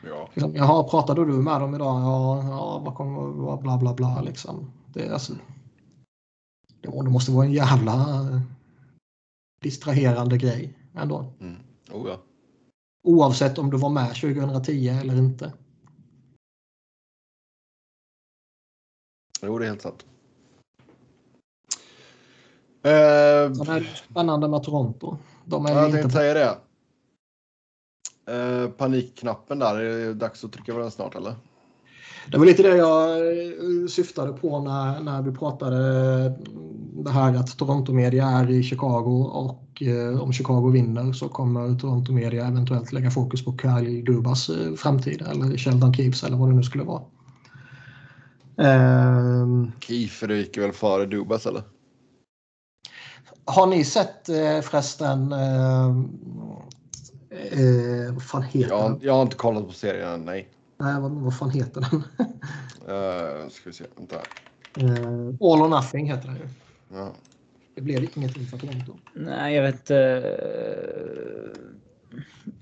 [0.08, 0.28] Ja.
[0.34, 2.00] Liksom, Jaha, pratade du med dem idag?
[2.00, 4.72] Ja, ja vad kommer, bla bla bla liksom.
[4.86, 5.32] Det, alltså,
[6.82, 8.26] det måste vara en jävla
[9.60, 11.32] distraherande grej ändå.
[11.40, 11.56] Mm.
[11.90, 12.20] Oh ja.
[13.02, 15.52] Oavsett om du var med 2010 eller inte.
[19.42, 20.06] Jo, det är helt sant.
[22.86, 25.16] Uh, det är spännande med Toronto.
[25.44, 26.58] De är jag tänkte säga det.
[28.32, 31.34] Uh, panikknappen där, är det dags att trycka på den snart eller?
[32.30, 35.78] Det var lite det jag eh, syftade på när, när vi pratade
[37.04, 41.78] det här att Toronto Media är i Chicago och eh, om Chicago vinner så kommer
[41.78, 46.48] Toronto Media eventuellt lägga fokus på Kyle Dubas eh, framtid eller Sheldon Keeps eller vad
[46.48, 47.02] det nu skulle vara.
[48.58, 49.46] Eh,
[49.80, 51.62] Keefe ryker väl före Dubas eller?
[53.44, 55.86] Har ni sett eh, förresten eh,
[57.30, 60.48] eh, vad fan heter jag, jag har inte kollat på serien, nej.
[60.80, 61.94] Nej, vad, vad fan heter den?
[61.94, 64.16] uh, ska vi se, vänta.
[64.82, 66.48] Uh, All or Nothing heter den ju.
[66.96, 67.12] Ja.
[67.74, 68.96] Det blev ingenting för Toronto.
[69.14, 69.94] Nej, jag vet inte.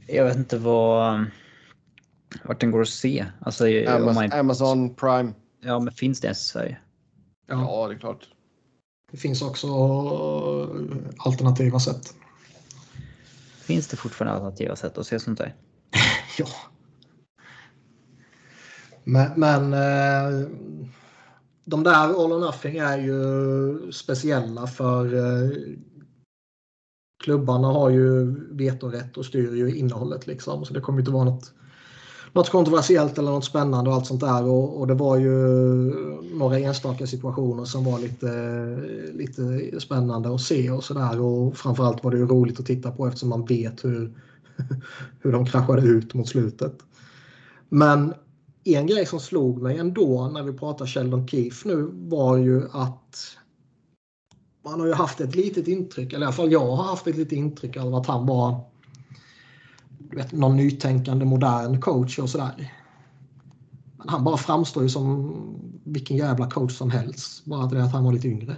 [0.07, 1.25] Jag vet inte vad...
[2.45, 3.27] Vart den går att se.
[3.41, 4.33] Alltså, Amazon, man...
[4.33, 5.33] Amazon Prime.
[5.61, 6.79] Ja, men finns det ens i Sverige?
[7.47, 7.55] Ja.
[7.55, 8.29] ja, det är klart.
[9.11, 9.69] Det finns också
[11.17, 12.15] alternativa sätt.
[13.61, 15.55] Finns det fortfarande alternativa sätt att se sånt där?
[16.39, 16.47] ja.
[19.09, 20.49] Men, men eh,
[21.65, 25.51] de där All or Nothing är ju speciella för eh,
[27.25, 30.65] klubbarna har ju vetorätt och styr ju innehållet liksom.
[30.65, 31.53] Så det kommer inte vara något,
[32.33, 34.45] något kontroversiellt eller något spännande och allt sånt där.
[34.45, 35.35] Och, och, det var ju
[36.35, 38.31] några enstaka situationer som var lite,
[39.13, 41.21] lite spännande att se och sådär.
[41.21, 44.13] Och framförallt var det ju roligt att titta på eftersom man vet hur,
[45.21, 46.79] hur de kraschade ut mot slutet.
[47.69, 48.15] Men
[48.75, 53.37] en grej som slog mig ändå när vi pratar Sheldon Keefe nu var ju att
[54.65, 57.17] man har ju haft ett litet intryck, eller i alla fall jag har haft ett
[57.17, 58.61] litet intryck av att han var
[60.11, 62.73] vet, någon nytänkande modern coach och sådär.
[63.97, 65.35] Men han bara framstår ju som
[65.85, 67.45] vilken jävla coach som helst.
[67.45, 68.57] Bara det att han var lite yngre.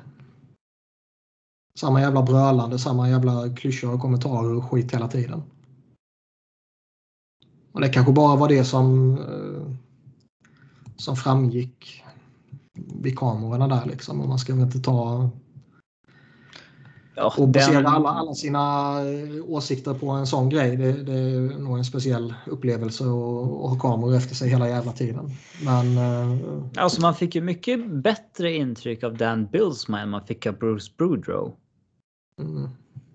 [1.79, 5.43] Samma jävla brölande, samma jävla klyschor och kommentarer och skit hela tiden.
[7.73, 9.77] Och det kanske bara var det som eh,
[11.01, 12.05] som framgick
[13.03, 14.21] vid kamerorna där liksom.
[14.21, 15.31] Och man ska väl inte ta
[17.15, 17.87] ja, och basera den...
[17.87, 18.61] alla, alla sina
[19.01, 20.77] eh, åsikter på en sån grej.
[20.77, 25.31] Det, det är nog en speciell upplevelse att, ha kameror efter sig hela jävla tiden.
[25.65, 26.65] Men, uh...
[26.77, 30.93] alltså man fick ju mycket bättre intryck av Dan Billsman än man fick av Bruce
[30.99, 31.53] Boudreau.
[32.41, 32.63] Mm.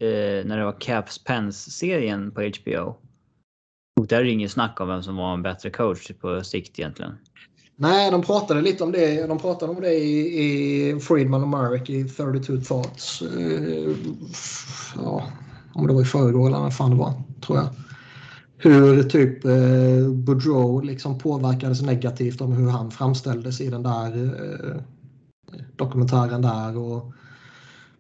[0.02, 2.96] Uh, när det var Caps Pens-serien på HBO.
[4.00, 6.80] Och där är det ingen snack om vem som var en bättre coach på sikt
[6.80, 7.18] egentligen.
[7.78, 9.28] Nej, de pratade lite om det.
[9.28, 13.22] De pratade om det i, i Friedman och Marek i 32 Thoughts.
[13.22, 13.96] Uh,
[14.96, 15.24] ja,
[15.74, 17.68] om det var i förrgår eller vad fan det var, tror jag.
[18.58, 24.82] Hur typ uh, Boudreau liksom påverkades negativt om hur han framställdes i den där uh,
[25.76, 26.78] dokumentären där.
[26.78, 27.14] Och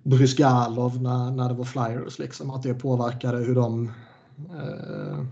[0.03, 2.19] Bruce när, när det var Flyers.
[2.19, 3.91] Liksom, att det påverkade hur de
[4.53, 5.25] uh,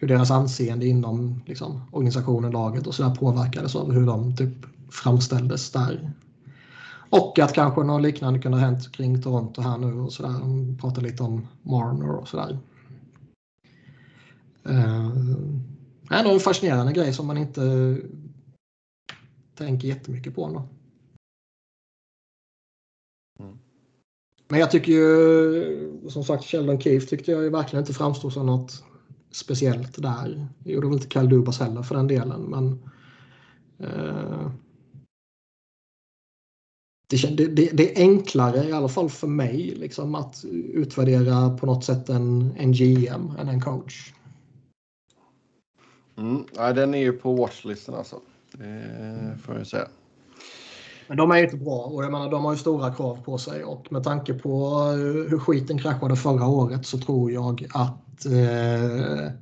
[0.00, 5.70] hur deras anseende inom liksom, organisationen, laget och sådär påverkades av hur de typ framställdes
[5.70, 6.12] där.
[7.10, 10.32] Och att kanske något liknande kunde ha hänt kring Toronto här nu och sådär.
[10.32, 12.58] De pratar lite om Marner och sådär.
[14.68, 15.10] Uh,
[16.08, 17.96] det är en fascinerande grej som man inte
[19.54, 20.44] tänker jättemycket på.
[20.44, 20.68] Ändå.
[23.38, 23.58] Mm.
[24.48, 28.46] Men jag tycker ju, som sagt, Sheldon Keefe tyckte jag ju verkligen inte framstod som
[28.46, 28.84] något
[29.30, 30.48] speciellt där.
[30.58, 32.42] Det gjorde väl inte Kyle Dubas heller för den delen.
[32.42, 32.90] Men,
[33.78, 34.50] eh,
[37.10, 41.84] det, det, det, är enklare, i alla fall för mig, liksom, att utvärdera på något
[41.84, 44.12] sätt en, en GM än en coach.
[46.16, 46.44] Mm.
[46.56, 48.20] Ja, den är ju på watchlisten alltså.
[48.52, 49.88] Det får jag säga.
[51.10, 53.38] Men de är ju inte bra och jag menar de har ju stora krav på
[53.38, 58.26] sig och med tanke på eh, hur skiten kraschade förra året så tror jag att
[58.26, 59.32] eh,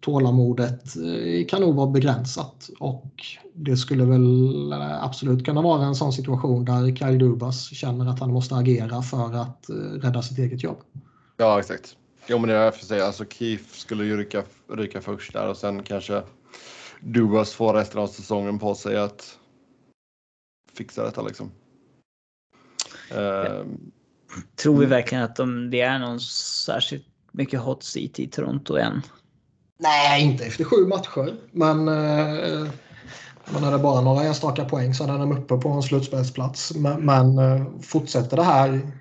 [0.00, 3.12] tålamodet eh, kan nog vara begränsat och
[3.54, 8.20] det skulle väl eh, absolut kunna vara en sån situation där Kyle Dubas känner att
[8.20, 9.70] han måste agera för att
[10.02, 10.78] rädda sitt eget jobb.
[11.36, 11.96] Ja, exakt.
[12.26, 13.06] Jo, men det är därför säga.
[13.06, 16.22] Alltså Keith skulle ju ryka, ryka först där och sen kanske
[17.00, 19.38] Dubas får resten av säsongen på sig att
[20.74, 21.50] fixa detta liksom.
[23.12, 23.66] Uh,
[24.56, 29.02] Tror vi verkligen att de, det är någon särskilt mycket hot seat i Toronto än?
[29.78, 31.36] Nej, inte efter sju matcher.
[31.52, 32.68] Men eh,
[33.52, 36.74] man hade bara några enstaka poäng så hade de uppe på en slutspelsplats.
[36.74, 38.92] Men, men eh, fortsätter det här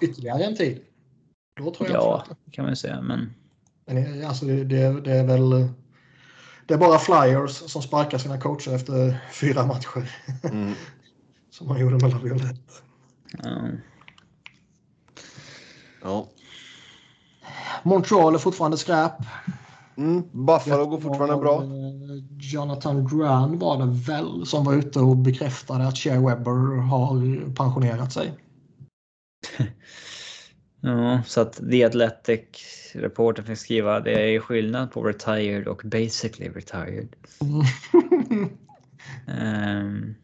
[0.00, 0.80] ytterligare en tid.
[1.56, 3.00] Då tror jag ja, det kan man säga.
[3.00, 3.34] Men...
[3.86, 5.68] men alltså, det, det, det, är väl
[6.66, 10.10] det är bara Flyers som sparkar sina coacher efter fyra matcher.
[10.42, 10.74] Mm.
[11.54, 12.72] som man gjorde med Laviolette.
[13.42, 13.68] Ja.
[16.02, 16.28] ja.
[17.82, 19.12] Montreal är fortfarande skräp.
[19.96, 21.62] Mm, Buffalo går fortfarande bra.
[21.62, 21.70] Eh,
[22.38, 28.12] Jonathan Drouin var det väl som var ute och bekräftade att Shea Webber har pensionerat
[28.12, 28.32] sig.
[30.80, 32.40] ja, så att The Athletic
[32.94, 37.16] reporter fick skriva det är skillnad på retired och basically retired.
[39.26, 40.14] um,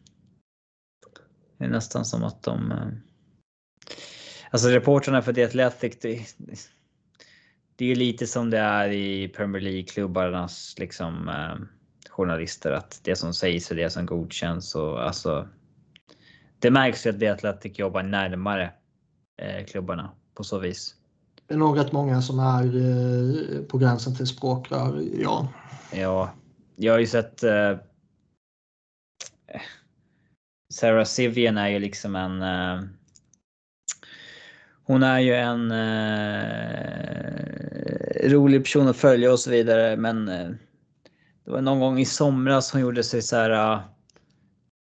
[1.61, 2.71] det är nästan som att de...
[2.71, 2.87] Uh,
[4.49, 6.25] alltså reporterna för The Athletic, det,
[7.75, 11.55] det är lite som det är i Premier League-klubbarnas liksom, eh,
[12.09, 14.75] journalister att det som sägs är det som godkänns.
[14.75, 15.47] Och, alltså,
[16.59, 18.73] det märks ju att The Athletic jobbar närmare
[19.41, 20.95] eh, klubbarna på så vis.
[21.47, 25.47] Det är nog rätt många som är eh, på gränsen till språkrör, ja.
[25.93, 26.31] Ja,
[26.75, 27.77] jag har ju sett eh,
[30.71, 32.81] Sarah Sivian är ju liksom en eh,
[34.83, 37.31] hon är ju en eh,
[38.29, 39.97] rolig person att följa och så vidare.
[39.97, 40.49] Men eh,
[41.45, 43.79] det var någon gång i somras hon gjorde sig så här.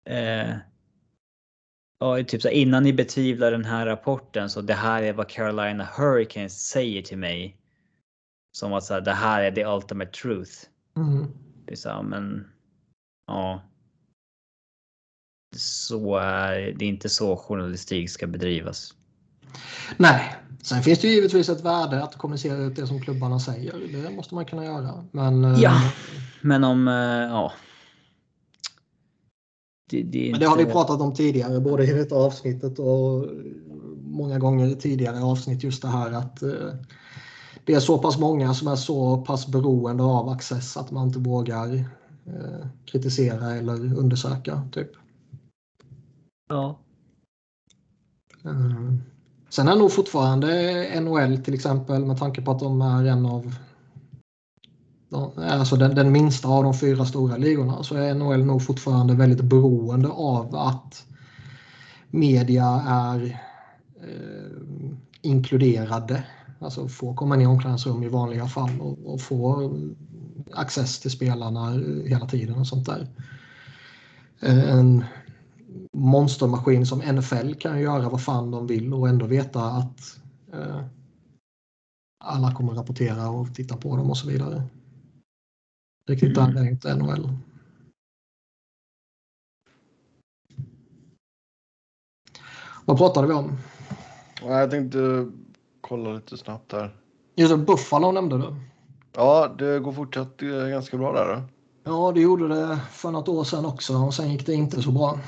[0.10, 0.56] Eh,
[2.00, 5.30] ja, typ så här, innan ni betvivlar den här rapporten så det här är vad
[5.30, 7.58] Carolina Hurricanes säger till mig.
[8.52, 10.52] Som att så här, det här är the ultimate truth.
[10.98, 11.28] Mm.
[11.66, 12.48] Det är så här, men
[13.28, 13.62] ja.
[15.58, 18.93] Så är det är inte så journalistik ska bedrivas.
[19.97, 24.03] Nej, sen finns det ju givetvis ett värde att kommunicera ut det som klubbarna säger.
[24.03, 25.05] Det måste man kunna göra.
[25.12, 25.91] Men, eh, ja,
[26.41, 26.88] men om...
[26.88, 27.53] Eh, ja.
[29.89, 33.26] Det, det, men det har vi pratat om tidigare, både i detta avsnittet och
[34.01, 35.64] många gånger i tidigare avsnitt.
[35.64, 36.74] Just det här att eh,
[37.66, 41.20] det är så pass många som är så pass beroende av Access att man inte
[41.20, 41.86] vågar
[42.86, 44.62] kritisera eller undersöka.
[44.72, 44.89] Typ.
[46.48, 46.80] Ja.
[48.45, 48.93] Eh,
[49.50, 53.56] sen är nog fortfarande NHL till exempel med tanke på att de är en av
[55.36, 59.41] alltså den, den minsta av de fyra stora ligorna så är NHL nog fortfarande väldigt
[59.41, 61.06] beroende av att
[62.10, 63.24] media är
[64.02, 64.58] eh,
[65.22, 66.24] inkluderade.
[66.60, 69.72] Alltså få komma ner i omklädningsrum i vanliga fall och, och få
[70.54, 71.72] access till spelarna
[72.06, 73.08] hela tiden och sånt där.
[74.41, 75.04] Eh, en,
[75.98, 80.20] monstermaskin som NFL kan göra vad fan de vill och ändå veta att
[80.54, 80.82] eh,
[82.24, 84.64] alla kommer rapportera och titta på dem och så vidare.
[86.08, 86.54] Riktigt mm.
[86.54, 87.30] där är inte NHL.
[92.86, 93.58] Vad pratade vi om?
[94.41, 95.32] Jag tänkte
[95.82, 96.95] kolla lite snabbt här.
[97.36, 98.56] Just det, Buffalo nämnde du.
[99.16, 101.36] Ja, det går fortsatt eh, ganska bra där.
[101.36, 101.41] Då.
[101.84, 104.91] Ja, det gjorde det för något år sedan också och sen gick det inte så
[104.91, 105.20] bra.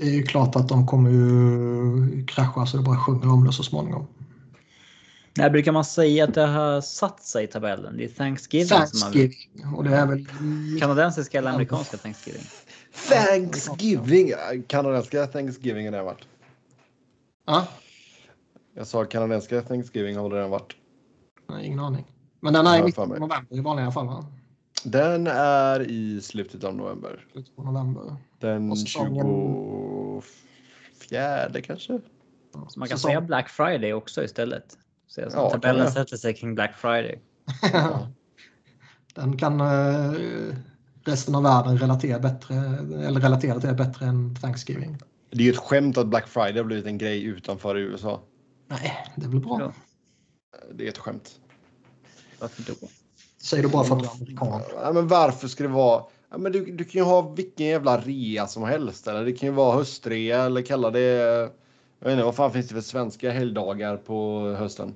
[0.00, 3.52] Det är ju klart att de kommer ju krascha så det bara sjunger om det
[3.52, 4.06] så småningom.
[5.36, 7.96] När brukar man säga att det har satt sig i tabellen?
[7.96, 8.68] Det är Thanksgiving.
[8.68, 9.36] Thanksgiving.
[9.54, 9.78] Som har...
[9.78, 10.26] Och det är väl...
[10.80, 12.42] Kanadensiska eller amerikanska Thanksgiving?
[13.08, 14.32] Thanksgiving!
[14.66, 16.24] Kanadensiska Thanksgiving har det varit.
[17.46, 17.66] Ja.
[18.74, 20.72] Jag sa kanadensiska Thanksgiving har det redan varit.
[21.50, 22.04] Nej, ingen aning.
[22.40, 24.26] Men den är i mitten av november i vanliga fall va?
[24.84, 27.26] Den är i slutet av november.
[27.32, 28.16] Slutet på november.
[28.38, 30.22] Den säsongen...
[31.10, 32.00] 24 kanske?
[32.68, 33.08] Så man kan Säsong...
[33.08, 34.78] säga Black Friday också istället.
[35.06, 37.20] Så ja, tabellen sätter sig kring Black Friday.
[39.14, 40.54] Den kan uh,
[41.04, 42.54] resten av världen relaterar, bättre,
[43.06, 44.98] eller relaterar till det bättre än Thanksgiving.
[45.30, 48.22] Det är ju ett skämt att Black Friday har blivit en grej utanför USA.
[48.68, 49.60] Nej, det är väl bra.
[49.60, 49.72] Ja.
[50.72, 51.40] Det är ett skämt.
[52.38, 52.88] Varför då?
[53.42, 54.62] Säger du bara för att du är amerikan.
[54.82, 56.04] Ja, men varför ska det vara?
[56.30, 59.08] Ja, men du, du kan ju ha vilken jävla rea som helst.
[59.08, 61.00] Eller det kan ju vara höstrea eller kalla det.
[61.98, 64.94] Jag vet inte, vad fan finns det för svenska helgdagar på hösten?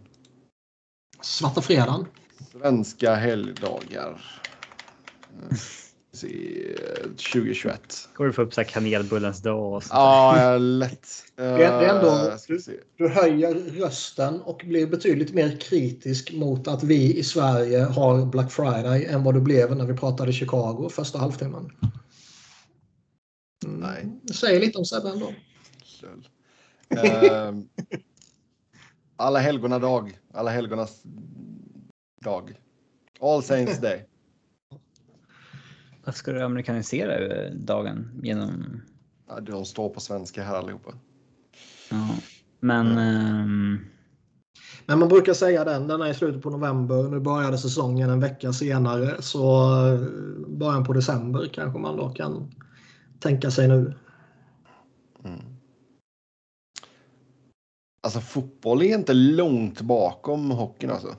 [1.20, 2.06] Svarta fredagen.
[2.52, 4.24] Svenska helgdagar.
[5.42, 5.56] Mm.
[6.14, 6.28] Se,
[7.16, 8.08] 2021.
[8.14, 9.82] Går du få upp så här kanelbullens dag och.
[9.90, 11.08] Ja, lätt.
[11.36, 12.30] Det är- det är ändå-
[12.72, 12.74] Eh.
[12.96, 18.52] Du höjer rösten och blir betydligt mer kritisk mot att vi i Sverige har Black
[18.52, 21.70] Friday än vad du blev när vi pratade Chicago första halvtimmen.
[23.66, 23.80] Mm.
[23.80, 24.06] Nej.
[24.22, 25.32] Det säger lite om Sebbe ändå.
[26.88, 27.68] Ehm,
[29.16, 30.18] alla helgona dag.
[30.34, 31.02] Alla helgonas
[32.24, 32.60] dag.
[33.20, 34.04] All Saints Day.
[36.04, 38.82] Varför ska du amerikanisera eh, dagen genom...
[39.28, 40.94] Ja, de står på svenska här allihopa.
[41.90, 42.08] Ja.
[42.60, 42.98] Men...
[42.98, 43.78] ehm,
[44.86, 47.02] Men man brukar säga den, den är i slutet på november.
[47.02, 49.22] Nu började säsongen en vecka senare.
[49.22, 50.00] Så eh,
[50.48, 52.50] början på december kanske man då kan
[53.20, 53.94] tänka sig nu.
[55.24, 55.40] Mm.
[58.02, 61.16] Alltså fotboll är inte långt bakom hockeyn alltså.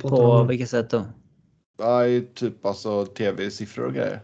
[0.00, 1.04] På vilket sätt då?
[1.76, 4.20] Ja, i typ alltså tv-siffror och grejer.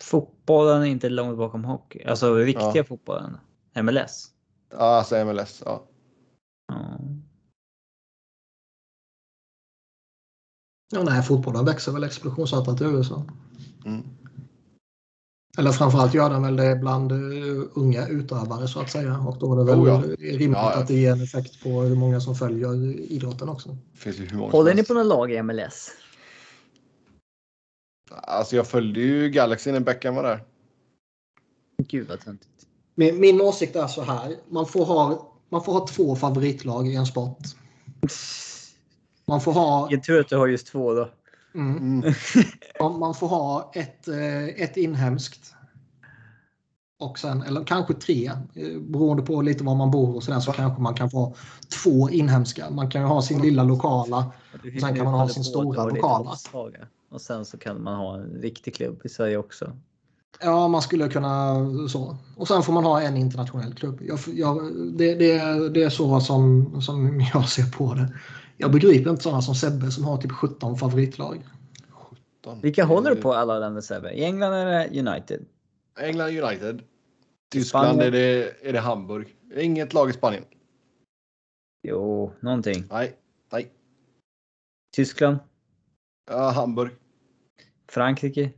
[0.00, 2.04] Fotbollen är inte långt bakom hockey.
[2.04, 2.84] Alltså riktiga Ja.
[2.84, 3.38] fotbollen.
[3.82, 4.30] MLS.
[4.70, 5.62] Ja, alltså MLS.
[5.66, 5.86] Ja.
[6.68, 6.98] Ja.
[10.94, 13.24] Ja, nej, fotbollen växer väl explosionsartat i USA.
[13.86, 14.02] Mm.
[15.58, 17.18] Eller framförallt gör den väl det bland eh,
[17.74, 19.18] unga utövare så att säga.
[19.18, 20.02] Och då är det väl Oh, ja.
[20.18, 20.80] rimligt Ja, ja.
[20.80, 23.68] att det ger en effekt på hur många som följer idrotten också.
[23.92, 25.90] Det finns ju hur många Håller ni på någon lag i MLS?
[28.10, 30.44] Alltså jag följde ju Galaxy när Beckham var där.
[31.88, 32.50] Gud vad töntigt.
[32.94, 34.36] Min, min åsikt är så här.
[34.48, 37.38] Man får, ha, man får ha två favoritlag i en sport.
[39.26, 41.08] Man får ha, Vilken tur att du har just två då.
[41.54, 42.14] Mm, Mm.
[42.80, 45.54] man, man får ha ett, eh, ett inhemskt.
[46.98, 48.26] Och sen, eller kanske tre.
[48.54, 51.34] eh, Beroende på lite var man bor och sådär så kanske man kan få
[51.82, 52.70] två inhemska.
[52.70, 54.32] Man kan ju ha sin lilla lokala.
[54.62, 56.30] Du sen kan man ha sin stora lokala.
[57.10, 59.72] Och sen så kan man ha en riktig klubb i Sverige också.
[60.40, 61.54] Ja, man skulle kunna
[61.88, 62.16] så.
[62.36, 64.00] Och sen får man ha en internationell klubb.
[64.02, 68.12] Jag, jag, det, det, är- det är så som, som jag ser på det.
[68.56, 71.44] Jag begriper inte sådana som Sebbe som har typ 17 favoritlag.
[72.62, 74.12] Vilka håller du på alla länder Sebbe?
[74.12, 75.44] I England är det United.
[76.00, 76.82] England United.
[77.52, 78.06] Tyskland Spanien.
[78.06, 79.36] är det, är det Hamburg.
[79.56, 80.44] Inget lag i Spanien.
[81.88, 82.84] Jo, någonting.
[82.90, 83.16] Nej,
[83.52, 83.70] nej.
[84.96, 85.38] Tyskland.
[86.30, 86.90] Ja, Hamburg.
[87.88, 88.50] Frankrike.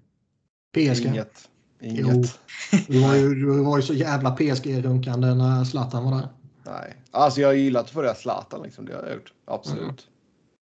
[0.76, 1.06] PSG.
[1.06, 1.50] Inget.
[1.80, 2.40] Inget.
[2.88, 6.28] Du var ju, du var ju så jävla PSG-runkande när Zlatan var där.
[6.66, 6.96] Nej.
[7.10, 8.86] Alltså jag gillar att följa Zlatan liksom.
[8.86, 9.32] Det har jag gjort.
[9.44, 10.08] Absolut.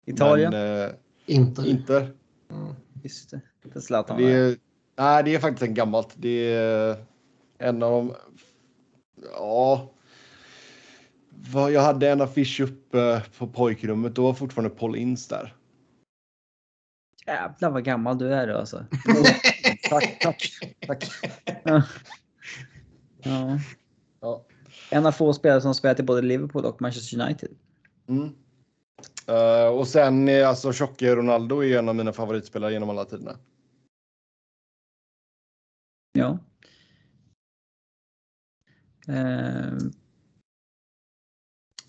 [0.06, 0.52] Italien.
[0.52, 0.96] Men eh,
[1.26, 1.62] Inte.
[1.62, 1.98] inte.
[2.52, 2.76] Mm.
[3.04, 3.42] Just det.
[3.74, 4.58] Det Zlatan Det är,
[4.96, 6.14] nej, det är faktiskt en gammalt.
[6.16, 7.06] Det är
[7.58, 8.16] en av de...
[9.34, 9.90] Ja.
[11.54, 14.16] Jag hade en affisch uppe på pojkrummet.
[14.16, 15.56] Då var fortfarande Paul Ince där.
[17.28, 18.86] Jävlar vad gammal du är du alltså.
[19.90, 21.06] tack, tack, tack.
[21.64, 21.84] Ja.
[23.22, 23.60] Ja.
[24.22, 24.46] Ja.
[24.90, 27.50] En av få spelare som spelat i både Liverpool och Manchester United.
[28.08, 28.30] Mm.
[29.28, 33.40] Eh, och sen är alltså tjocke Ronaldo är en av mina favoritspelare genom alla tiderna.
[36.14, 36.40] Ja.
[39.08, 39.92] Ehm,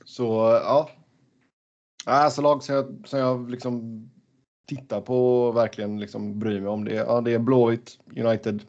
[0.04, 0.90] Så ja.
[2.04, 4.02] Alltså lag som jag, som jag liksom
[4.66, 6.84] tittar på och verkligen liksom bryr mig om.
[6.84, 8.62] Det, ja, det är Blåvitt, United,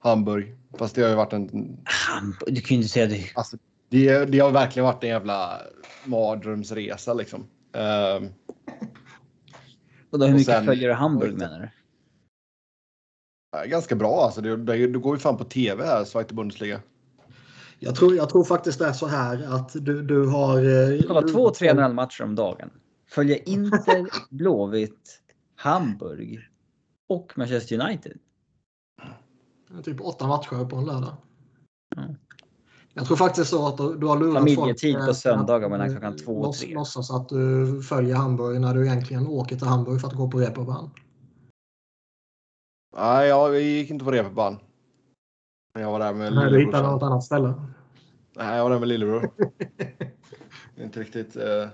[0.00, 0.54] Hamburg.
[0.78, 1.76] Fast det har ju varit en...
[1.84, 3.24] han, du kan ju inte säga det.
[3.34, 3.56] Alltså,
[3.88, 5.60] det, det har verkligen varit en jävla
[6.04, 7.46] mardrömsresa liksom.
[7.72, 8.28] Ehm,
[10.10, 11.68] Och då, hur Och mycket sen- följer du Hamburg menar du?
[13.68, 14.40] ganska bra alltså.
[14.40, 16.80] Det, det, det går ju fan på tv här, Zweite Bundesliga.
[17.78, 20.58] Jag, tror, jag tror faktiskt det är så här att du, du har...
[20.92, 22.70] eh, Kolla du- två 3-0 matcher om dagen.
[23.10, 25.20] Följer Inter, Blåvitt,
[25.56, 26.38] Hamburg
[27.08, 28.18] och Manchester United.
[29.84, 31.16] Typ åtta matcher på en lördag.
[31.96, 32.14] Mm.
[32.94, 36.16] Jag tror faktiskt så att du, har lurat Familjetid folk, på eh, söndagar mellan klockan
[36.16, 36.74] två och tre.
[36.74, 40.38] Låtsas att du följer Hamburg när du egentligen åker till Hamburg för att gå på
[40.38, 40.90] reeperbahn.
[42.96, 44.10] Nej, jag gick inte på.
[45.74, 46.92] Men Jag var där med När du lillebrorsan.
[46.92, 47.54] något annat ställe.
[48.36, 49.30] Nej, jag var där med lillebror.
[50.76, 51.36] inte riktigt.
[51.36, 51.68] Eh,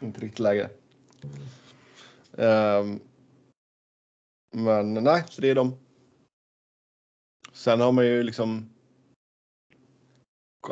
[0.00, 0.70] inte riktigt läge.
[2.38, 3.00] Ehm,
[4.54, 5.76] men nej, så det är de.
[7.58, 8.70] Sen har man ju liksom.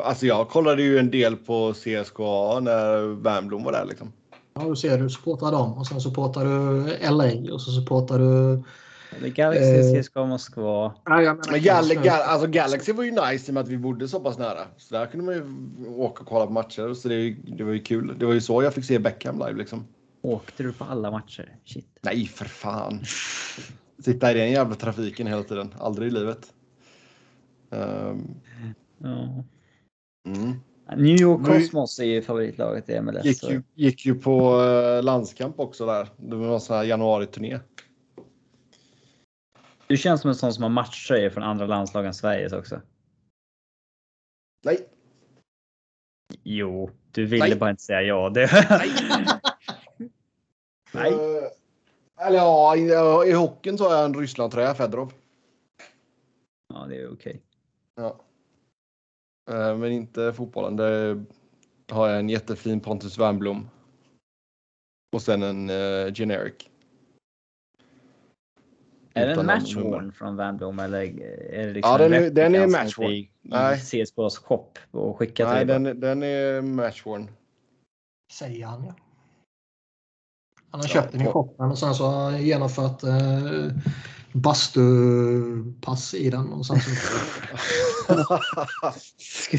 [0.05, 4.13] Alltså jag kollade ju en del på CSKA när Wernbloom var där liksom.
[4.55, 8.63] Ja, du ser, du supportar dem och sen supportar du LA och så supportar du...
[9.21, 10.03] Det är Galaxy, Eh.
[10.03, 10.95] CSKA Moskva.
[11.05, 13.69] Ja, jag menar, Men Gal Gal alltså Galaxy var ju nice i och med att
[13.69, 14.61] vi bodde så pass nära.
[14.77, 15.45] Så där kunde man ju
[15.89, 16.95] åka och kolla på matcher.
[16.95, 18.15] Så det, det var ju kul.
[18.19, 19.87] Det var ju så jag fick se Beckham live liksom.
[20.23, 21.57] Åkte du på alla matcher?
[21.65, 21.99] Shit.
[22.03, 23.05] Nej, för fan.
[24.05, 25.75] Sitta i den jävla trafiken hela tiden.
[25.79, 26.53] Aldrig i livet.
[27.69, 28.17] Ja.
[30.27, 30.61] mm.
[30.97, 33.25] New York Nu- Cosmos är ju favoritlaget i MLS.
[33.25, 36.09] gick, ju, gick ju på eh, landskamp också där.
[36.17, 37.61] Det var en sån här januari-turné.
[39.87, 42.81] Du känns som en sån som har matchtröjor från andra landslag än Sveriges också.
[44.65, 44.89] Nej,
[46.43, 47.57] Jo, du ville Nej.
[47.57, 48.31] bara inte säga ja.
[48.31, 48.51] Det...
[50.95, 51.13] Nej.
[52.19, 55.13] Eh, eller ja, i, i hockeyn så har jag en Ryssland-tröja, Fedorov.
[56.75, 57.43] ja, det är okej.
[57.97, 58.21] Ja.
[59.51, 60.77] Eh, men inte fotbollen.
[60.77, 61.25] Där
[61.91, 63.69] har jag en jättefin Pontus Wernbloom.
[65.17, 66.55] Och sen en uh, generic.
[69.15, 69.97] Är det en Utan match någon nummer.
[69.97, 70.99] worn från Van Blom eller
[71.53, 73.15] är det liksom Ja, den en är- den är replika match som är worn.
[73.17, 73.77] i, Nej.
[73.77, 75.79] i CSKs shop och skickat Nej, till dig?
[75.81, 77.29] den, den är matchworn.
[78.33, 78.95] Säger han ja.
[80.71, 83.71] Han har Ja, köpt den i på- shoppen och sen så har han genomfört eh,
[84.37, 86.65] bastupass i den.
[86.65, 86.75] Så,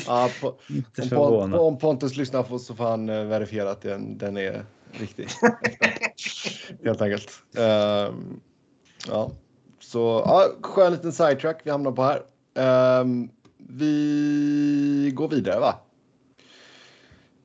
[0.08, 4.18] ja, på, Inte om, om Pontus lyssnar på så får han eh, verifiera att den,
[4.18, 5.28] den är riktig.
[6.84, 7.32] Helt enkelt.
[7.58, 8.40] Ehm,
[9.08, 9.32] ja.
[9.80, 12.22] Så ja, skön liten sidetrack vi hamnar på här.
[12.56, 15.76] Ehm, vi går vidare va?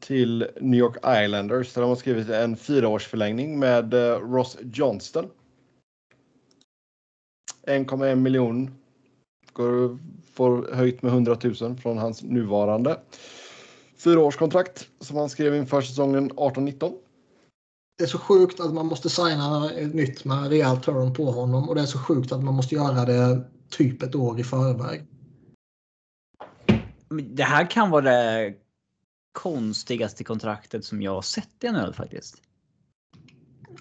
[0.00, 5.30] Till New York Islanders där de har skrivit en fyraårsförlängning med eh, Ross Johnston.
[7.66, 8.70] 1,1 miljon.
[9.52, 9.98] Går,
[10.34, 12.98] får höjt med 100 000 från hans nuvarande
[14.04, 16.92] fyraårskontrakt som han skrev inför säsongen 18-19.
[17.98, 21.68] det är så sjukt att man måste signa ett nytt med rejäl term på honom
[21.68, 25.06] och det är så sjukt att man måste göra det typ ett år i förväg.
[27.30, 28.54] Det här kan vara det
[29.32, 32.42] konstigaste kontraktet som jag har sett i NHL faktiskt.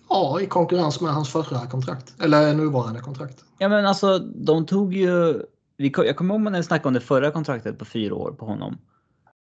[0.10, 2.22] Ja, i konkurrens med hans förra kontrakt.
[2.22, 3.46] Eller nuvarande kontrakt.
[3.58, 5.42] Ja men alltså de tog ju...
[5.78, 8.46] vi Jag kommer ihåg när vi snackade om det förra kontraktet på fyra år på
[8.46, 8.78] honom.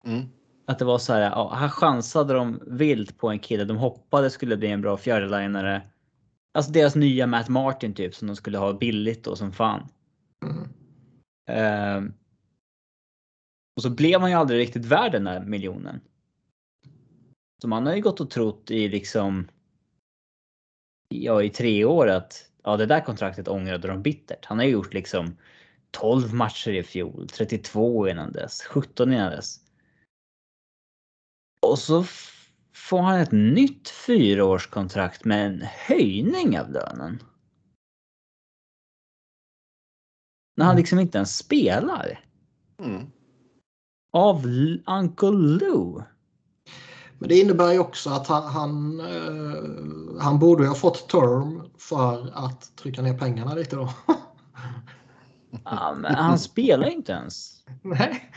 [0.05, 0.25] Mm.
[0.67, 4.33] Att det var så här, ja, här chansade de vilt på en kille de hoppades
[4.33, 5.81] skulle bli en bra fjärdelinare.
[6.53, 9.87] Alltså deras nya Matt Martin typ som de skulle ha billigt och som fan.
[10.45, 10.67] Mm.
[11.49, 12.13] Ehm,
[13.75, 15.99] och så blev man ju aldrig riktigt värd den där miljonen.
[17.61, 19.47] Så man har ju gått och trott i liksom
[21.09, 24.45] ja, i tre år att ja, det där kontraktet ångrade de bittert.
[24.45, 25.37] Han har ju gjort liksom
[25.91, 29.59] 12 matcher i fjol, 32 innan dess, 17 innan dess.
[31.61, 32.05] Och så
[32.73, 37.23] får han ett nytt fyraårskontrakt med en höjning av lönen.
[40.57, 40.77] När han Mm.
[40.77, 42.19] liksom inte ens spelar.
[42.79, 43.11] Mm.
[44.13, 44.45] Av
[44.87, 46.03] Uncle Lou.
[47.19, 51.61] Men det innebär ju också att han, han, eh, han borde ju ha fått term
[51.77, 53.89] för att trycka ner pengarna lite då.
[55.63, 57.63] Ja, han spelar inte ens.
[57.81, 58.31] Nej.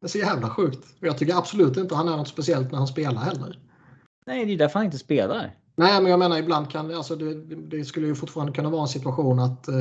[0.00, 0.84] Det är så jävla sjukt.
[1.00, 3.58] Och Jag tycker absolut inte han är något speciellt när han spelar heller.
[4.26, 5.56] Nej, det är därför han inte spelar.
[5.76, 8.82] Nej, men jag menar ibland kan det, alltså det, det skulle ju fortfarande kunna vara
[8.82, 9.74] en situation att eh,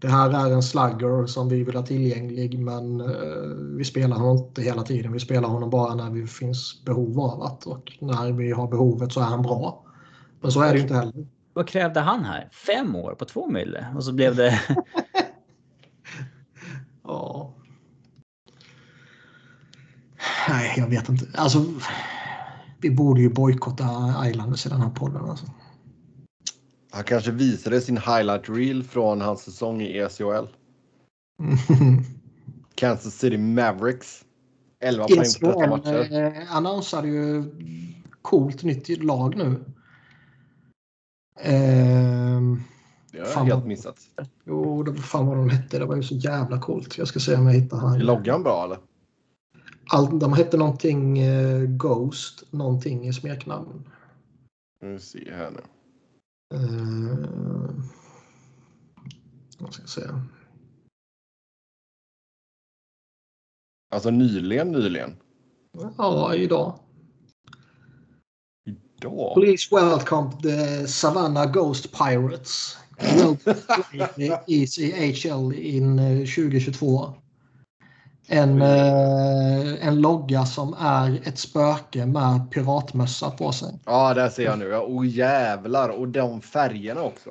[0.00, 4.36] det här är en slugger som vi vill ha tillgänglig men eh, vi spelar honom
[4.36, 5.12] inte hela tiden.
[5.12, 9.12] Vi spelar honom bara när det finns behov av att och när vi har behovet
[9.12, 9.84] så är han bra.
[10.40, 11.26] Men så är det ju inte heller.
[11.52, 12.48] Vad krävde han här?
[12.52, 13.86] Fem år på två mille?
[13.96, 14.60] Och så blev det...
[17.02, 17.54] Ja.
[20.48, 21.26] Nej, jag vet inte.
[21.34, 21.64] Alltså,
[22.80, 25.24] vi borde ju bojkotta Islanders i den här podden.
[25.24, 25.46] Alltså.
[27.00, 30.44] Han kanske visade sin highlight reel från hans säsong i E ECHL.
[32.74, 34.24] Kansas City Mavericks.
[34.80, 36.12] 11 poäng på 13 ECHL matcher.
[36.12, 37.44] eh, annonsade ju
[38.22, 39.64] coolt nytt lag nu.
[41.40, 42.62] Ehm,
[43.12, 43.96] Det har jag helt missat.
[44.44, 45.78] jo, det var fan vad de hette.
[45.78, 46.98] Det var ju så jävla coolt.
[46.98, 47.98] Jag ska se om jag hittar Är här.
[47.98, 48.78] loggan bra eller?
[49.92, 53.90] All, de hette någonting eh, Ghost, någonting i smeknamn.
[54.82, 55.60] Nu ser här nu.
[56.54, 57.70] Uh,
[59.58, 60.02] jag ska se.
[63.90, 65.16] Alltså nyligen, nyligen.
[65.98, 66.78] Ja, idag.
[69.00, 69.34] idag?
[69.34, 72.76] Please welcome the Savannah Ghost Pirates.
[74.16, 77.14] The ECHL in eh, 2022.
[78.32, 83.78] En, eh, en logga som är ett spöke med piratmössa på sig.
[83.84, 84.64] Ja, där ser jag nu.
[84.68, 85.88] Ja, oh jävlar.
[85.88, 87.30] Och de färgerna också.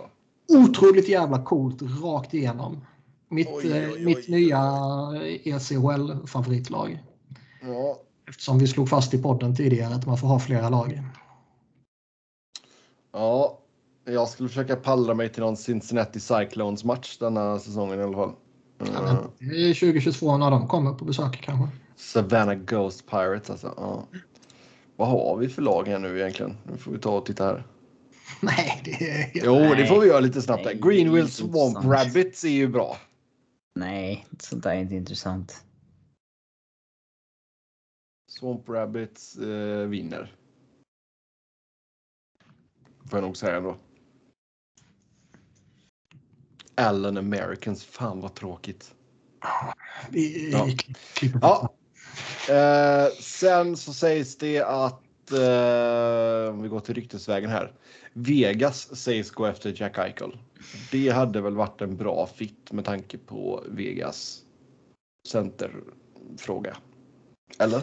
[0.49, 2.85] Otroligt jävla coolt rakt igenom.
[3.29, 4.25] Mitt, Oj, eh, oj, mitt oj.
[4.27, 4.57] nya
[5.43, 7.03] ECHL-favoritlag.
[7.61, 7.97] Ja,
[8.29, 11.01] Eftersom vi slog fast i podden tidigare att man får ha flera lag.
[13.13, 13.55] ja.
[14.05, 18.31] Jag skulle försöka pallra mig till någon Cincinnati Cyclones match denna säsongen i alla fall.
[18.79, 18.85] Ja,
[19.39, 21.77] men Det är 2022 när de kommer på besök kanske.
[21.95, 23.73] Savannah Ghost Pirates alltså.
[23.77, 24.07] Ja.
[24.95, 26.57] Vad har vi för lag här nu egentligen?
[26.71, 27.63] Nu får vi ta och titta här.
[28.41, 29.31] Nej, det är.
[29.33, 29.87] Jo, det Nej.
[29.87, 30.65] får vi göra lite snabbt.
[30.65, 31.85] Nej, det inte Swamp intressant.
[31.85, 32.97] Rabbits är ju bra.
[33.75, 35.63] Nej, sånt där är inte intressant.
[38.31, 40.35] Swamp Rabbits eh, vinner.
[43.09, 43.77] Får jag nog säga ändå.
[46.79, 47.85] Allen Americans.
[47.85, 48.93] Fan vad tråkigt.
[50.09, 50.67] Vi, Ja.
[51.13, 51.73] klipper Ja.
[52.49, 57.73] Eh, sen så sägs det att eh, om vi går till ryktesvägen här.
[58.13, 60.37] Vegas sägs gå efter Jack Eichel.
[60.91, 64.41] Det hade väl varit en bra fit med tanke på Vegas
[65.27, 66.77] centerfråga.
[67.59, 67.81] Eller?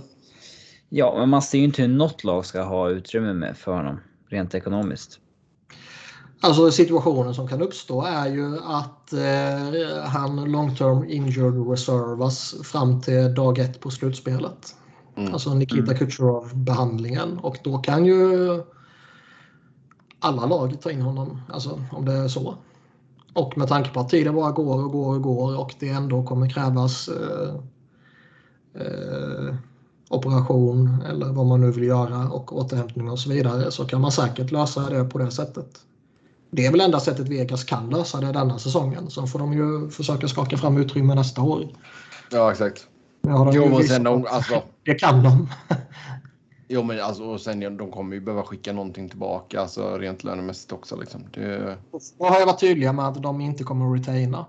[0.88, 4.00] Ja, men man ser ju inte hur något lag ska ha utrymme med för honom
[4.28, 5.20] rent ekonomiskt.
[6.40, 13.00] Alltså situationen som kan uppstå är ju att eh, han long term injured reservas fram
[13.00, 14.76] till dag ett på slutspelet.
[15.16, 15.32] Mm.
[15.32, 18.48] Alltså Nikita Kucherov behandlingen och då kan ju
[20.20, 22.54] alla lag ta in honom, alltså om det är så.
[23.34, 26.22] Och med tanke på att tiden bara går och går och går och det ändå
[26.22, 27.54] kommer krävas eh,
[28.74, 29.54] eh,
[30.10, 34.12] operation eller vad man nu vill göra och återhämtning och så vidare så kan man
[34.12, 35.80] säkert lösa det på det sättet.
[36.56, 39.10] Det är väl enda sättet Vegas kan lösa det denna säsongen.
[39.10, 41.68] Så får de ju försöka skaka fram utrymme nästa år.
[42.30, 42.86] Ja, exakt.
[43.22, 45.48] De Jo, ju men sen de, alltså, Det kan de.
[46.68, 50.72] jo, men alltså, och sen de kommer ju behöva skicka någonting tillbaka, alltså rent lönemässigt
[50.72, 51.24] också liksom.
[51.34, 51.76] Det,
[52.18, 54.46] Då har jag varit tydliga med att de inte kommer att retaina.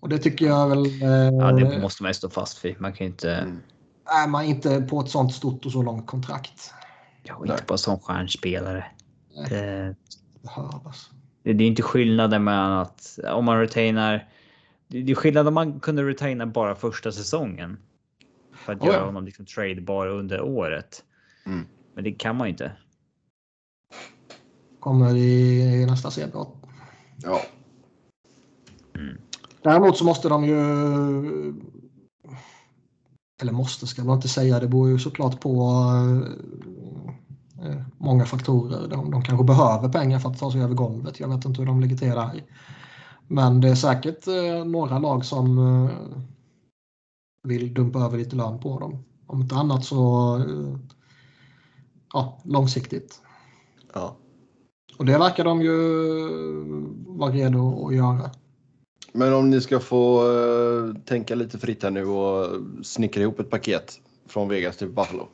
[0.00, 0.86] Och det tycker jag väl...
[0.86, 1.08] Eh,
[1.40, 2.80] Ja, det måste man ju stå fast vid.
[2.80, 3.34] Man kan ju inte...
[3.34, 3.58] Mm.
[4.24, 6.72] Är man inte på ett sånt stort och så långt kontrakt.
[7.22, 8.84] Ja, och inte bara som stjärnspelare.
[9.48, 9.94] Det,
[10.56, 11.10] Behövas.
[11.42, 14.28] det det är inte skillnaden mellan att om man retainar.
[14.88, 17.78] Det det är skillnad om man kunde retaina bara första säsongen.
[18.52, 18.92] För att Oh ja.
[18.92, 21.04] göra honom liksom tradebar under året.
[21.46, 21.66] Mm.
[21.94, 22.72] Men det kan man ju inte.
[24.80, 26.46] Kommer i, i nästa CBA.
[27.16, 27.40] ja.
[29.62, 30.58] Däremot så måste de ju...
[33.42, 34.60] Eller måste ska man inte säga.
[34.60, 36.32] Det beror ju såklart på eh,
[37.98, 38.88] många faktorer.
[38.88, 41.20] De, de kanske behöver pengar för att ta sig över golvet.
[41.20, 42.44] Jag vet inte hur de ligger till där.
[43.26, 45.90] Men det är säkert eh, några lag som eh,
[47.42, 49.04] vill dumpa över lite lön på dem.
[49.26, 50.78] Om inte annat så eh,
[52.12, 53.22] ja, långsiktigt.
[53.94, 54.16] ja.
[54.98, 55.76] Och det verkar de ju
[57.06, 58.30] vara redo att göra.
[59.12, 62.46] Men om ni ska få eh, tänka lite fritt här nu och
[62.82, 65.28] snickra ihop ett paket från Vegas till Buffalo.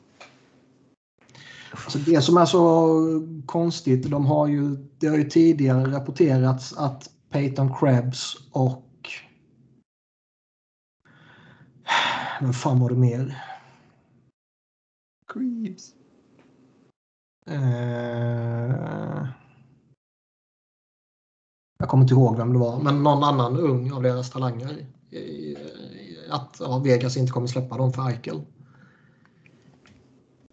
[1.74, 3.00] Alltså det som är så
[3.46, 8.90] konstigt, de har ju, det har ju tidigare rapporterats att Peyton Krebs och...
[12.40, 13.44] Vem fan var det mer?
[15.32, 15.94] Creeps.
[17.46, 19.26] Eh,
[21.78, 24.86] jag kommer inte ihåg vem det var, men någon annan ung av deras talanger.
[26.30, 28.42] Att ja, Vegas inte kommer släppa dem för Eichel.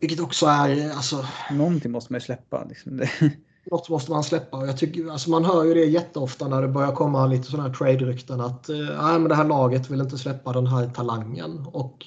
[0.01, 2.63] Vilket också är, alltså, Någonting måste man ju släppa.
[2.69, 2.97] Liksom.
[2.97, 3.09] Det,
[3.71, 4.57] något måste man släppa.
[4.57, 7.69] Och jag tycker, alltså man hör ju det jätteofta när det börjar komma lite sådana
[7.69, 11.65] här trade-rykten att eh, men det här laget vill inte släppa den här talangen.
[11.65, 12.05] Och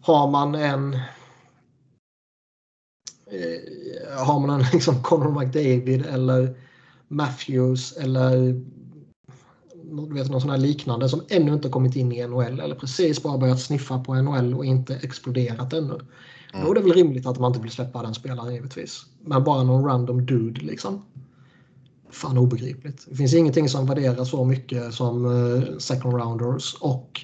[0.00, 0.94] har man en
[3.26, 6.56] eh, har man en liksom Conor McDavid eller
[7.08, 8.62] Matthews eller
[10.08, 13.22] du vet, någon sån här liknande som ännu inte kommit in i NHL eller precis
[13.22, 15.98] bara börjat sniffa på NHL och inte exploderat ännu.
[16.52, 16.64] Mm.
[16.64, 19.06] Då är det väl rimligt att man inte vill släppa den spelaren givetvis.
[19.20, 21.04] Men bara någon random dude liksom.
[22.10, 23.06] Fan obegripligt.
[23.08, 27.20] Det finns ingenting som värderas så mycket som eh, second rounders och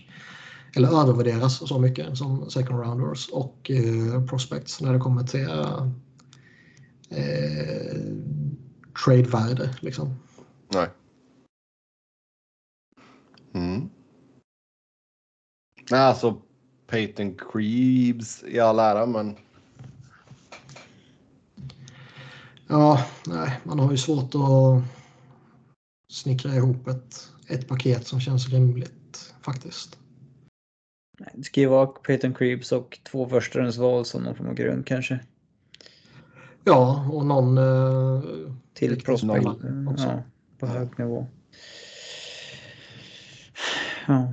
[0.77, 5.89] eller övervärderas så mycket som second rounders och eh, prospects när det kommer till eh,
[7.11, 7.97] eh,
[9.05, 9.77] trade-värde.
[9.81, 10.15] Liksom.
[10.69, 10.89] Nej.
[13.55, 13.91] Mm.
[15.91, 16.43] Nej, alltså
[16.93, 19.37] Peyton Creeps i all ära, men
[22.69, 24.83] Ja, nej, man har ju svårt att
[26.09, 29.99] snickra ihop ett, ett paket som känns rimligt faktiskt.
[31.33, 35.21] Det ska ju vara Peyton Creeps och två förstahundsval som någon form av grund kanske.
[36.65, 37.59] Ja, och någon...
[37.59, 38.23] Eh,
[38.75, 39.47] Till prospect.
[39.91, 40.05] också.
[40.05, 40.23] Ja,
[40.59, 41.27] på hög nivå.
[44.07, 44.33] Ja.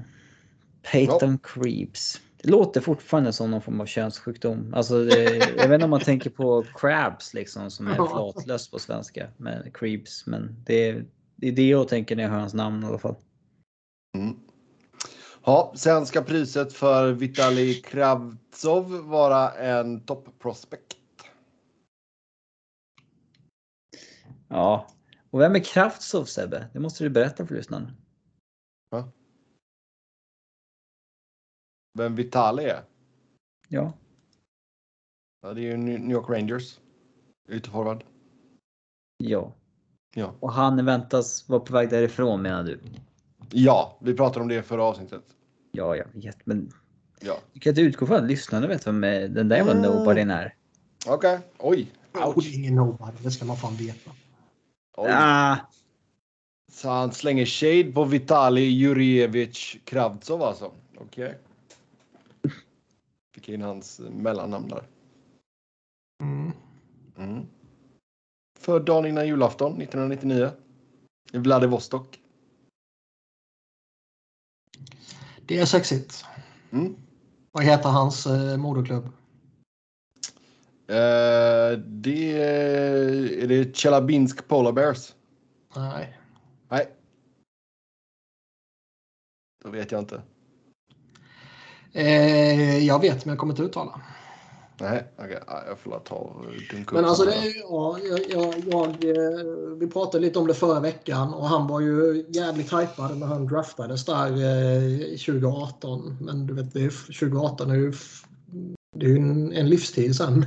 [0.92, 2.22] Peyton Creeps.
[2.44, 4.74] Det låter fortfarande som någon form av könssjukdom.
[4.74, 5.24] Alltså det,
[5.58, 8.32] jag vet inte om man tänker på crabs liksom som är Ja.
[8.34, 9.28] flatlös på svenska.
[9.38, 10.28] Men creeps.
[10.28, 11.06] Men det är,
[11.36, 13.16] det är det jag tänker när jag hör hans namn i alla fall.
[14.18, 14.36] Mm.
[15.44, 20.96] Ja, sen ska priset för Vitali Kravtsov vara en topp-prospect.
[24.48, 24.88] Ja.
[25.30, 26.68] Och vem är Kraftsov Sebbe?
[26.74, 27.94] Det måste du berätta för lyssnarna.
[31.94, 32.82] Vem Vitali är?
[33.68, 33.94] Ja.
[35.42, 36.80] Ja, det är ju New York Rangers.
[37.50, 38.04] Ytterforward.
[39.18, 39.54] Ja.
[40.16, 40.34] Ja.
[40.40, 42.80] Och han väntas vara på väg därifrån menar du?
[43.52, 45.24] ja, vi pratade om det i förra avsnittet.
[45.72, 46.46] Ja, jag vet.
[46.46, 46.72] Men
[47.22, 49.84] Ja, du kan inte utgå från att lyssnarna vet vem eh, den där jävla Mm.
[49.84, 50.56] nobodyn är.
[51.08, 51.40] okej.
[51.58, 51.92] Oj.
[52.14, 52.54] Oh, Ouch.
[52.54, 54.12] ingen nobody, det ska man fan veta.
[54.98, 55.10] Oj.
[55.14, 55.58] Ah,
[56.72, 60.72] Så han slänger shade på Vitali Jurjevich Kravtsov alltså.
[60.98, 61.38] Okej.
[63.40, 64.88] Fick in hans mellannamn där.
[66.24, 66.52] Mm.
[67.18, 67.46] Mm.
[68.60, 70.52] Född dagen innan julafton 1999.
[71.32, 72.20] I Vladivostok.
[75.46, 76.26] Det är sexigt.
[76.72, 76.96] Mm.
[77.52, 79.06] Vad heter hans eh, moderklubb?
[80.88, 82.42] Eh, det
[83.44, 85.16] är det Tjelabinsk Polar Bears.
[85.76, 86.20] Nej.
[86.70, 86.94] Nej.
[89.64, 90.22] Då vet jag inte.
[91.94, 94.02] Eh, jag vet, men jag kommer inte uttala.
[94.82, 95.08] Nej.
[95.18, 96.36] Ja, jag får ta
[96.72, 98.00] dunka Men alltså, det är, ja,
[98.30, 99.46] jag, jag, eh,
[99.80, 103.48] vi pratade lite om det förra veckan och han var ju jävligt hypad när han
[103.48, 106.18] draftades där eh, 2018.
[106.22, 107.94] Men du vet, det är, 2018 är ju,
[108.96, 110.46] det är ju en, en livstid sen.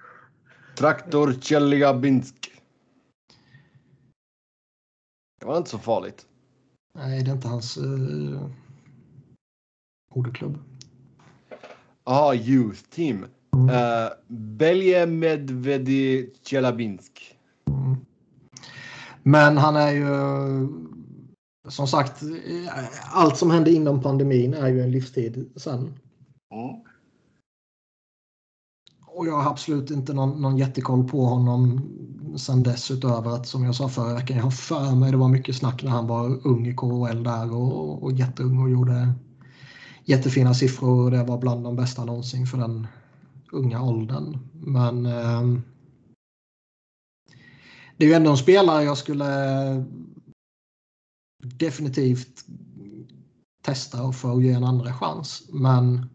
[0.78, 2.50] Traktor Tjeljabinsk.
[5.40, 6.26] Det var inte så farligt.
[6.98, 8.48] Nej, det är inte hans eh,
[10.14, 10.58] moderklubb.
[12.04, 13.26] Jaha, Youth Team.
[13.54, 13.68] Mm.
[13.68, 17.38] Uh, Belje Medvedi Tjelabinsk.
[17.68, 17.96] Mm.
[19.22, 20.08] Men han är ju
[21.68, 22.22] som sagt,
[23.12, 25.78] allt som hände inom pandemin är ju en livstid sen.
[25.78, 26.76] Mm.
[29.06, 31.80] Och jag har absolut inte någon, någon jättekoll på honom
[32.36, 35.28] sen dess utöver att som jag sa förra veckan, jag har för mig det var
[35.28, 39.12] mycket snack när han var ung i KHL där och, och jätteung och gjorde
[40.04, 42.86] jättefina siffror och det var bland de bästa någonsin för den
[43.52, 44.38] unga åldern.
[44.52, 45.42] Men eh,
[47.96, 49.26] det är ju ändå en spelare jag skulle
[51.42, 52.44] definitivt
[53.62, 55.48] testa och få ge en andra chans.
[55.52, 56.06] Men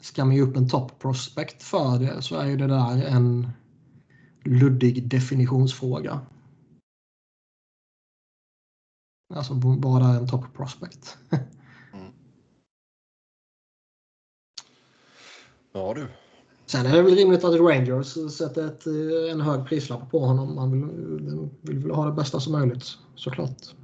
[0.00, 3.50] ska man ge upp en top prospect för det så är ju det där en
[4.44, 6.20] luddig definitionsfråga.
[9.34, 11.18] Alltså vad är en top prospect?
[15.76, 16.06] Ja du.
[16.66, 20.54] Sen är det väl rimligt att Rangers sätter ett, eh, en hög prislapp på honom.
[20.54, 22.84] Man vill, vill väl ha det bästa som möjligt
[23.14, 23.74] såklart.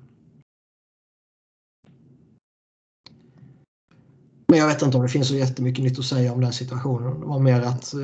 [4.48, 7.20] Men jag vet inte om det finns så jättemycket nytt att säga om den situationen.
[7.20, 8.00] Det var mer att eh,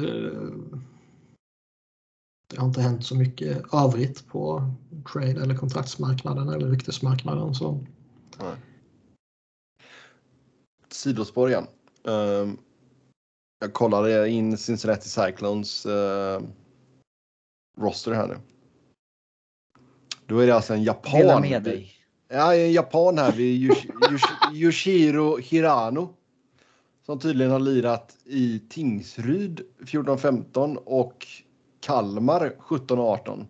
[2.50, 4.72] det har inte hänt så mycket övrigt på
[5.12, 7.54] trade eller kontraktsmarknaden eller ryktesmarknaden.
[7.54, 7.84] Så.
[8.40, 8.56] Nej.
[10.88, 11.66] Sidospår igen.
[12.04, 12.58] Ehm,
[13.58, 16.40] jag kollade in Cincinnati Cyclones uh,
[17.78, 18.38] roster här nu.
[20.26, 21.20] Då är det alltså en japan.
[21.20, 21.92] dela med dig.
[22.28, 26.14] Ja, en japan här vid Yosh- Yoshiro Hirano.
[27.02, 31.26] Som tydligen har lirat i Tingsryd 14-15 och
[31.80, 33.46] Kalmar 17-18.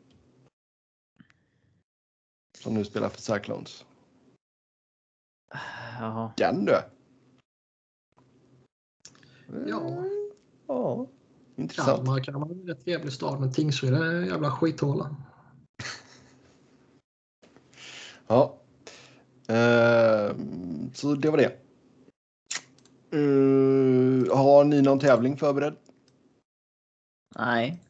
[2.58, 3.84] Som nu spelar för Cyclones.
[5.98, 6.32] Jaha.
[6.36, 6.82] Den du!
[9.66, 10.04] Ja.
[10.66, 11.06] Ja,
[11.56, 11.96] intressant.
[11.96, 15.16] Kalmar kan vara en rätt trevlig stad men Tingsryd är en jävla skithåla.
[18.30, 18.54] Ja.
[19.46, 21.52] Ehm, så det var det.
[23.10, 25.76] Ehm, har ni någon tävling förberedd?
[27.36, 27.82] Nej.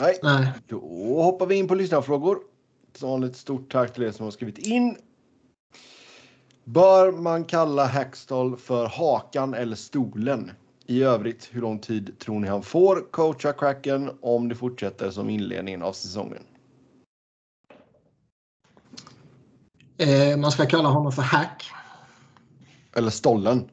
[0.00, 0.18] Nej.
[0.22, 0.52] Nej.
[0.66, 0.80] Då
[1.22, 2.38] hoppar vi in på lyssnarfrågor.
[2.94, 4.96] Som vanligt stort tack till er som har skrivit in.
[6.64, 10.50] Bör man kalla Hackstall för hakan eller stolen?
[10.90, 15.30] I övrigt, hur lång tid tror ni han får coacha Kraken om det fortsätter som
[15.30, 16.42] inledningen av säsongen?
[19.98, 21.70] Eh, man ska kalla honom för hack.
[22.96, 23.70] Eller Stollen?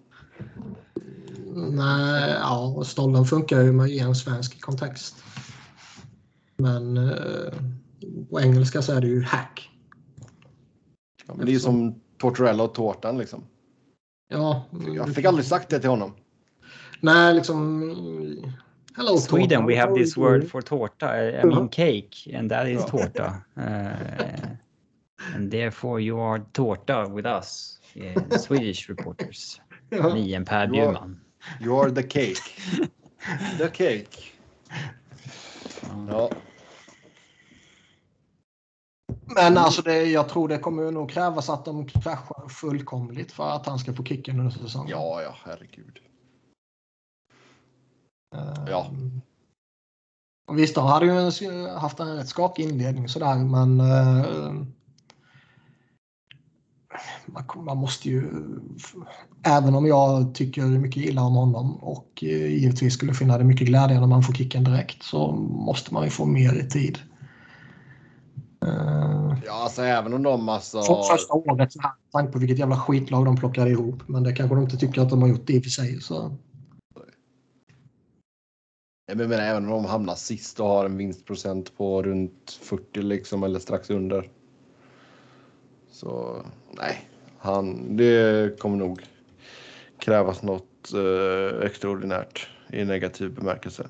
[1.56, 5.24] Nej, ja, stollen funkar ju med i en svensk kontext.
[6.58, 7.54] Men eh,
[8.30, 9.70] på engelska så är det ju hack.
[11.28, 13.44] Ja, men det är ju som Tortorella och tårtan liksom.
[14.28, 14.66] Ja,
[14.96, 16.12] Jag fick aldrig sagt det till honom.
[17.00, 17.82] Nej, liksom...
[18.98, 19.68] Hello, Sweden, tårta.
[19.68, 21.30] we have this you word for tårta.
[21.30, 23.42] I mean cake, and that is tårta.
[23.58, 24.56] Uh,
[25.36, 29.62] and therefore you are tårta with us, uh, Swedish reporters.
[29.90, 30.14] Ja.
[30.14, 30.68] Me and Per.
[30.68, 31.20] Bjurman.
[31.62, 32.42] You are the cake.
[33.58, 34.32] The cake.
[36.08, 36.30] Ja,
[39.36, 43.66] Men alltså det, jag tror det kommer nog krävas att de kraschar fullkomligt för att
[43.66, 44.90] han ska få kicken under säsongen.
[44.90, 46.00] ja, ja herregud.
[48.36, 48.88] Eh, ja.
[50.52, 54.54] Visst, de hade ju haft en rätt skakig inledning sådär, men eh,
[57.56, 58.24] man, måste ju,
[59.44, 63.68] även om jag tycker mycket illa om honom och eh, givetvis skulle finna det mycket
[63.68, 67.00] glädje när man får kicken direkt så måste man ju få mer i tid.
[69.46, 70.82] Ja, alltså även om de alltså...
[70.82, 74.04] För första året, med tanke på vilket jävla skitlag de plockade ihop.
[74.08, 76.02] Men det kanske de inte tycker att de har gjort det i och för sig.
[76.02, 76.38] Så.
[79.08, 83.44] Jag menar även om de hamnar sist och har en vinstprocent på runt 40 liksom
[83.44, 84.30] eller strax under.
[85.92, 86.42] Så
[86.72, 89.02] nej, han, det kommer nog
[90.00, 93.88] krävas något eh, extraordinärt i negativ bemärkelse.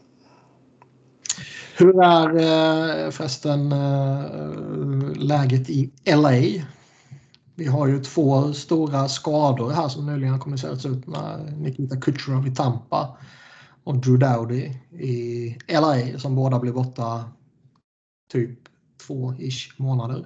[1.77, 4.51] Hur är eh, förresten eh,
[5.15, 6.63] läget i LA?
[7.55, 12.47] Vi har ju två stora skador här som nyligen har kommunicerats ut med Nikita Kucherov
[12.47, 13.17] i Tampa
[13.85, 17.31] och Drew Dowdy i LA som båda blir borta
[18.31, 18.59] typ
[19.07, 20.25] två-ish månader.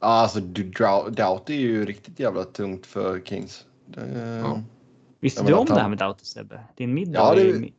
[0.00, 3.66] Ja, alltså Doughty är ju riktigt jävla tungt för Kings.
[3.86, 4.62] Det, Ja.
[5.20, 6.60] Visste du om att det här han- med Doughty Sebbe?
[6.76, 7.72] Din middag Ja, ju det- mi-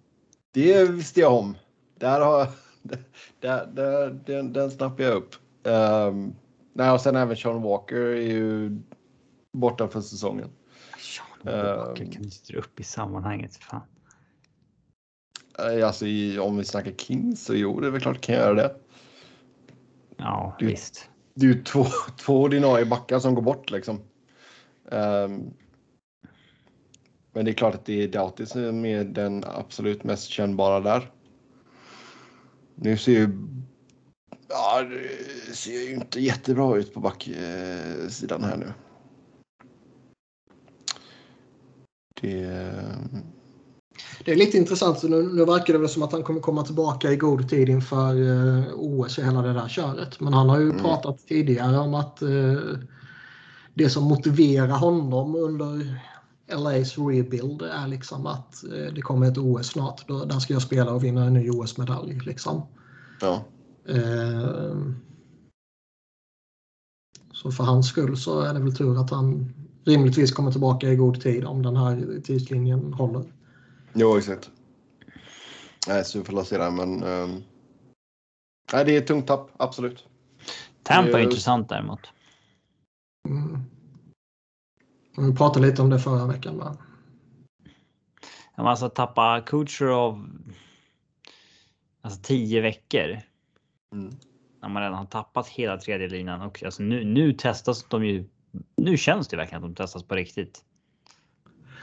[0.53, 1.57] det visste jag om.
[1.99, 2.47] Där har
[3.39, 5.35] där, där, den, den snappade jag upp.
[5.63, 6.35] Um,
[6.73, 8.77] nej, och sen även Sean Walker är ju
[9.57, 10.49] borta för säsongen.
[11.43, 12.11] Walker Ehm.
[12.11, 13.55] kan du dra upp i sammanhanget.
[13.55, 13.81] Fan.
[15.59, 18.43] Eh, Alltså i, om vi snackar Kings så jo, det är väl klart kan jag
[18.43, 18.75] göra det.
[20.17, 21.09] Ja, Du- visst.
[21.33, 21.85] Det är ju två,
[22.17, 23.99] två ordinarie backar som går bort liksom.
[24.91, 25.53] Ehm,
[27.31, 31.11] men det är klart att det är Doughty som är den absolut mest kännbara där.
[32.75, 33.29] Nu ser ju...
[34.49, 38.73] Ja, det ser ju inte jättebra ut på backsidan här nu.
[42.23, 42.73] Det...
[44.25, 45.03] Det är lite intressant.
[45.03, 48.21] Nu, nu verkar det väl som att han kommer komma tillbaka i god tid inför
[48.21, 50.19] eh, OS och hela det där köret.
[50.19, 50.81] Men han har ju Mm.
[50.81, 52.57] pratat tidigare om att eh,
[53.73, 55.99] det som motiverar honom under
[56.47, 60.07] LAs rebuild är liksom att eh, det kommer ett OS snart.
[60.07, 62.19] Då, där ska jag spela och vinna en ny OS-medalj.
[62.25, 62.61] Liksom.
[63.21, 63.43] Ja.
[63.87, 64.77] Eh,
[67.33, 69.53] så för hans skull så är det väl tur att han
[69.85, 73.23] rimligtvis kommer tillbaka i god tid om den här tidslinjen håller.
[73.93, 74.51] Jo, exakt.
[75.87, 77.03] Nej, så vi får se där, men...
[77.03, 77.43] ehm,
[78.73, 80.07] nej, det är ett tungt tapp, absolut.
[80.83, 81.99] Tampa är Eh, intressant däremot.
[83.29, 83.59] Mm.
[85.17, 86.57] Vi pratade lite om det förra veckan.
[86.57, 86.77] Va?
[88.55, 90.29] Ja, men Alltså tappa Kucherov
[92.01, 93.19] alltså tio veckor
[93.93, 94.15] Mm.
[94.61, 98.25] när man redan har tappat hela tredje linan och alltså nu, nu testas de ju.
[98.75, 100.63] Nu känns det verkligen att de testas på riktigt.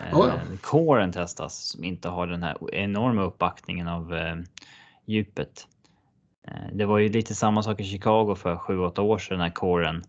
[0.00, 0.40] Eh, Ja.
[0.60, 4.36] Kåren testas som inte har den här enorma uppbackningen av eh,
[5.04, 5.66] djupet.
[6.48, 10.04] Eh, det var ju lite samma sak i Chicago för 7-8 år sedan när kåren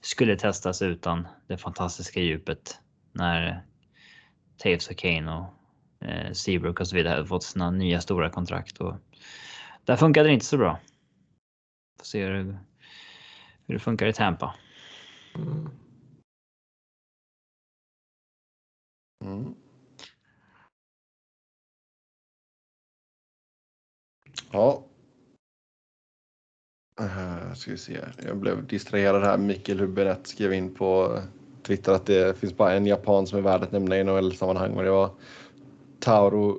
[0.00, 2.78] skulle testas utan det fantastiska djupet
[3.12, 3.62] när
[4.56, 5.54] Taves och Kane och
[6.08, 8.78] eh, Seabrook och så vidare hade fått sina nya stora kontrakt.
[8.78, 8.94] Och
[9.84, 10.78] där funkade det inte så bra.
[11.98, 12.58] Får se hur,
[13.66, 14.54] hur det funkar i Tampa.
[15.34, 15.70] Mm.
[19.24, 19.54] Mm.
[24.50, 24.84] Ja.
[27.00, 28.00] Uh, ska vi se.
[28.26, 29.38] Jag blev distraherad här.
[29.38, 31.20] Mikael Hubinett skrev in på
[31.62, 34.82] Twitter att det finns bara en japan som är värd att nämna i NHL-sammanhang och
[34.82, 35.10] det var
[35.98, 36.58] Tauro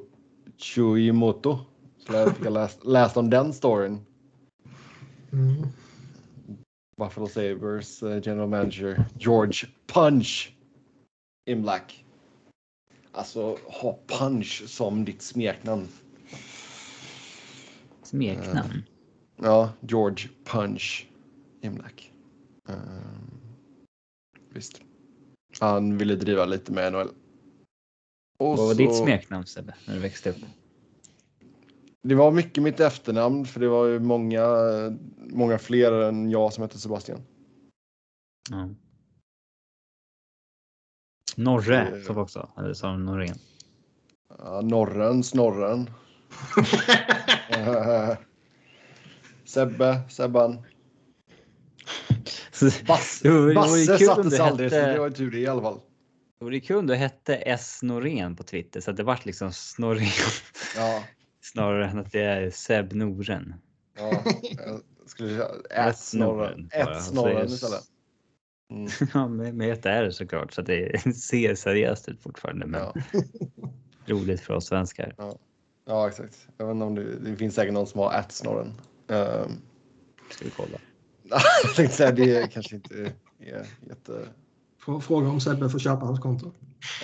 [0.58, 1.60] Chuimoto.
[1.98, 4.06] Så jag fick läst, läst om den storyn.
[5.32, 5.68] Mm.
[6.98, 10.56] Buffalo Sabres eh, general manager George Punch
[11.46, 12.06] in Black.
[13.22, 15.88] Alltså ha punch som ditt smeknamn.
[18.04, 18.84] Smeknamn.
[19.42, 21.08] Ja, George Punch
[21.62, 22.12] Imlach.
[22.70, 23.42] Um,
[24.50, 24.82] visst.
[25.60, 27.08] Han ville driva lite med NHL.
[28.40, 30.38] Och Vad var så- ditt smeknamn Sebbe, när du växte upp?
[32.02, 34.46] Det var mycket mitt efternamn för det var ju många,
[35.18, 37.22] många fler än jag som hette Sebastian.
[38.50, 38.70] Ja.
[41.36, 42.02] Norre Eh.
[42.08, 42.50] sa vi också.
[42.58, 43.36] Eller de Norén?
[44.40, 45.90] Ja, norren, Snorren.
[49.46, 50.58] Sebbe, Sebban.
[52.88, 55.80] Bass, Det det Basse sattes aldrig så det var tur det i alla fall.
[56.40, 59.52] Det vore kul om du hette S Norén på Twitter så att det vart liksom
[59.54, 60.08] Snorren
[60.78, 61.04] Ja,
[61.42, 63.54] snarare än att det är Seb Noren.
[63.98, 64.24] ja.
[65.06, 65.38] Skulle
[65.94, 67.84] Så Snorren är det- istället.
[68.72, 72.66] Mm, Ja, med, med ett R såklart så att det ser seriöst ut fortfarande.
[72.66, 72.94] Men ja.
[74.06, 75.16] roligt för oss svenskar.
[75.86, 76.48] ja, exakt.
[76.58, 78.68] Jag vet inte om det, det finns säkert någon som har ett Snorren.
[79.08, 79.62] Um,
[80.30, 80.78] Ska vi kolla.
[81.64, 82.96] jag tänkte säga det kanske inte
[83.40, 84.28] är jätte...
[84.86, 86.52] Frå- Fråga om Sebbe får köpa hans konto.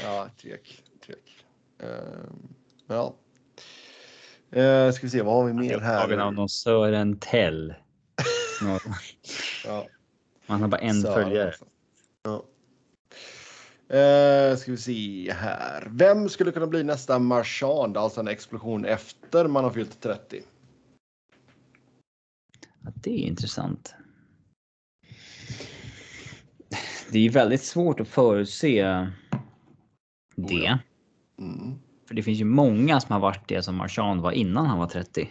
[0.04, 0.84] Ja, tvek.
[1.06, 1.46] tvek.
[1.80, 2.54] Um,
[2.88, 3.16] ja.
[4.56, 6.32] Uh, ska vi se, vad har vi mer Tagen av här?
[6.32, 7.74] någon Sören Tell.
[9.66, 9.88] Ja,
[10.48, 11.54] Man har bara en Sören följare.
[12.24, 12.44] Ja.
[13.94, 15.88] Uh, ska vi se här.
[15.92, 20.42] Vem skulle kunna bli nästa Marchand, alltså en explosion efter man har fyllt 30?
[22.84, 23.96] Ja, det är intressant.
[27.12, 28.84] Det är ju väldigt svårt att förutse
[30.36, 30.56] det.
[30.56, 30.80] ja.
[31.40, 31.80] Mm.
[32.08, 34.88] För det finns ju många som har varit det som Marchand var innan han var
[34.88, 35.30] 30.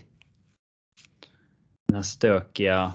[1.88, 2.94] Den här stökiga.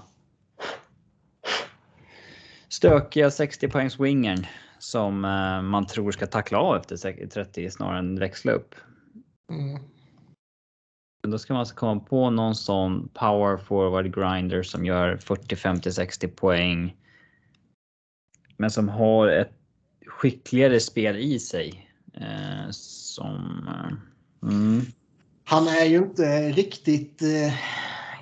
[2.82, 4.46] Stökiga 60 poängs wingern
[4.78, 8.74] som eh, man tror ska tackla av efter säkert 30 snarare än växla upp.
[9.50, 9.82] Mm.
[11.28, 15.92] Då ska man alltså komma på någon sån power forward grinder som gör 40, 50,
[15.92, 16.96] 60 poäng.
[18.56, 19.52] Men som har ett
[20.06, 21.90] skickligare spel i sig.
[22.14, 23.68] Eh, som...
[23.68, 24.82] Eh, mm.
[25.44, 27.54] Han är ju inte riktigt eh,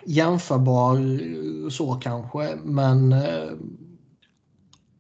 [0.07, 3.15] jämförbar eh, så kanske, men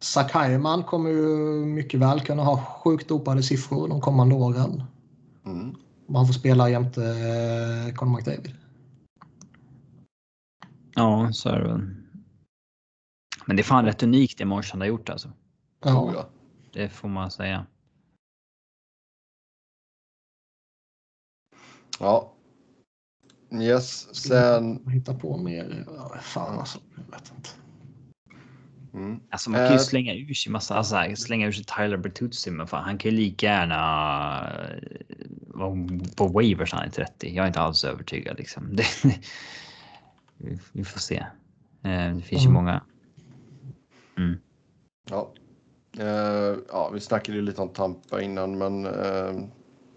[0.02, 1.26] Sakaiman kommer ju
[1.64, 4.82] mycket väl kunna ha sjukt dopade siffror de kommande åren.
[5.46, 5.76] Mm.
[6.08, 8.56] Om han får spela jämte eh, Conor McDavid.
[10.94, 11.80] Ja, så är det väl.
[13.46, 15.32] Men det är fan rätt unikt det Marchand har gjort alltså.
[15.84, 16.12] Ja.
[16.14, 16.28] ja.
[16.72, 17.66] Det får man säga.
[22.00, 22.32] ja.
[23.52, 24.88] Yes, sen...
[24.88, 25.84] Hitta på mer.
[25.96, 26.78] Ja, fan alltså.
[26.96, 27.50] Jag vet inte.
[28.94, 29.20] Mm.
[29.30, 29.78] Alltså man kan ju Eh.
[29.78, 33.10] slänga ur sig massa, alltså här, slänga ur sig Tyler Bertuzzi men fan han kan
[33.10, 34.52] ju lika gärna
[35.54, 37.34] eh, på waivers han är 30.
[37.34, 38.76] Jag är inte alls övertygad liksom.
[38.76, 38.84] Det,
[40.72, 41.16] vi, får se.
[41.84, 42.52] Eh, Det finns ju Mm.
[42.54, 42.82] många.
[44.18, 44.38] Mm.
[45.10, 45.32] Ja.
[45.98, 49.44] Eh, ja, vi snackade ju lite om Tampa innan, men eh,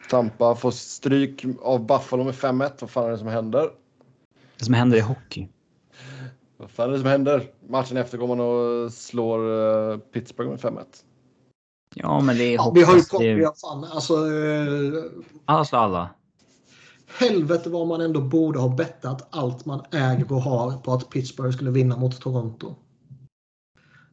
[0.09, 2.71] Tampa får stryk av Buffalo med 5-1.
[2.79, 3.69] Vad fan är det som händer?
[4.57, 5.47] Det som händer i hockey.
[6.63, 7.51] Vad fan är det som händer?
[7.69, 9.39] Matchen efter går man och slår
[9.91, 10.85] eh, Pittsburgh med 5-1.
[11.95, 14.13] Ja, men det är Ja, vi har ju alltså, det vi är, har fan, alltså,
[14.13, 15.03] eh,
[15.45, 16.09] alla slår alla.
[17.19, 21.55] helvete vad man ändå borde ha bettat allt man äger och har på att Pittsburgh
[21.55, 22.75] skulle vinna mot Toronto.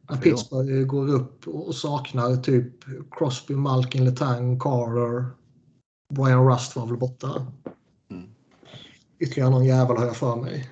[0.09, 0.17] När?
[0.17, 2.73] Pittsburgh går upp och saknar typ
[3.11, 5.25] Crosby, Malkin, Letang, Carter.
[6.13, 7.47] Brian Rust var väl borta.
[8.09, 8.29] Mm.
[9.19, 10.69] Ytterligare någon jävel har jag för mig.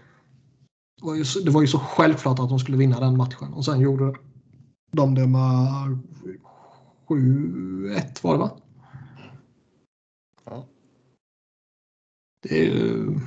[0.99, 3.53] Det var, ju så, det var ju så självklart att de skulle vinna den matchen
[3.53, 4.15] och sen gjorde
[4.91, 5.99] de det med
[7.07, 8.51] 7-1 var det va?
[10.45, 10.65] Ja.
[12.43, 13.19] Det är ju...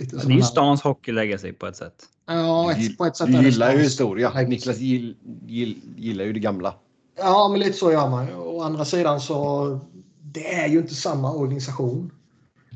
[0.00, 2.08] Lite Det är sådana ju stans hockeylegacy på ett sätt.
[2.26, 4.32] Ja, ett, på ett sätt du gillar ju historia.
[4.48, 6.74] Niklas gill, gill, gillar ju det gamla.
[7.20, 8.34] Ja, men lite så gör man ju.
[8.34, 9.80] Å andra sidan så...
[10.22, 12.10] Det är ju inte samma organisation.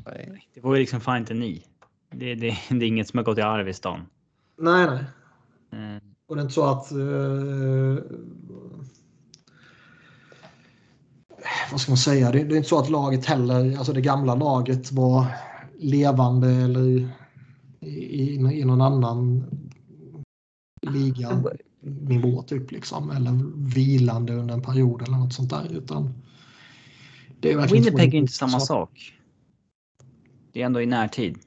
[0.05, 0.47] Nej.
[0.53, 1.63] Det var ju liksom fan inte ni.
[2.11, 4.05] Det, det, det är inget som har gått i arv i stan.
[4.57, 5.03] Nej, nej.
[5.71, 6.91] Eh, Och det är inte så att...
[6.91, 8.03] eh,
[11.71, 12.31] vad ska man säga?
[12.31, 15.25] Det, det är inte så att laget heller, alltså det gamla laget var
[15.79, 17.09] levande eller i,
[17.81, 19.45] i, i någon annan
[20.81, 21.43] liga
[21.85, 23.11] nivå typ liksom.
[23.11, 23.31] Eller
[23.75, 25.77] vilande under en period eller något sånt där.
[25.77, 26.13] Utan
[27.39, 28.65] det är Winnipeg är inte samma saker.
[28.65, 29.13] sak.
[30.51, 31.37] Det är ändå i närtid.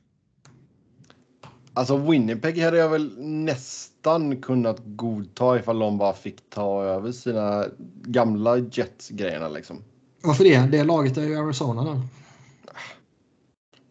[1.72, 7.64] Alltså Winnipeg hade jag väl nästan kunnat godta ifall de bara fick ta över sina
[8.02, 9.76] gamla Jets-grejerna liksom.
[10.22, 10.68] Varför det?
[10.70, 12.00] Det laget är ju Arizona nu.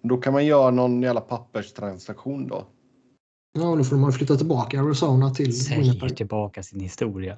[0.02, 2.68] Då kan man göra någon jävla papperstransaktion då.
[3.58, 6.18] Ja, då får man flytta tillbaka Arizona till Säljer Winnipeg.
[6.18, 7.38] tillbaka sin historia.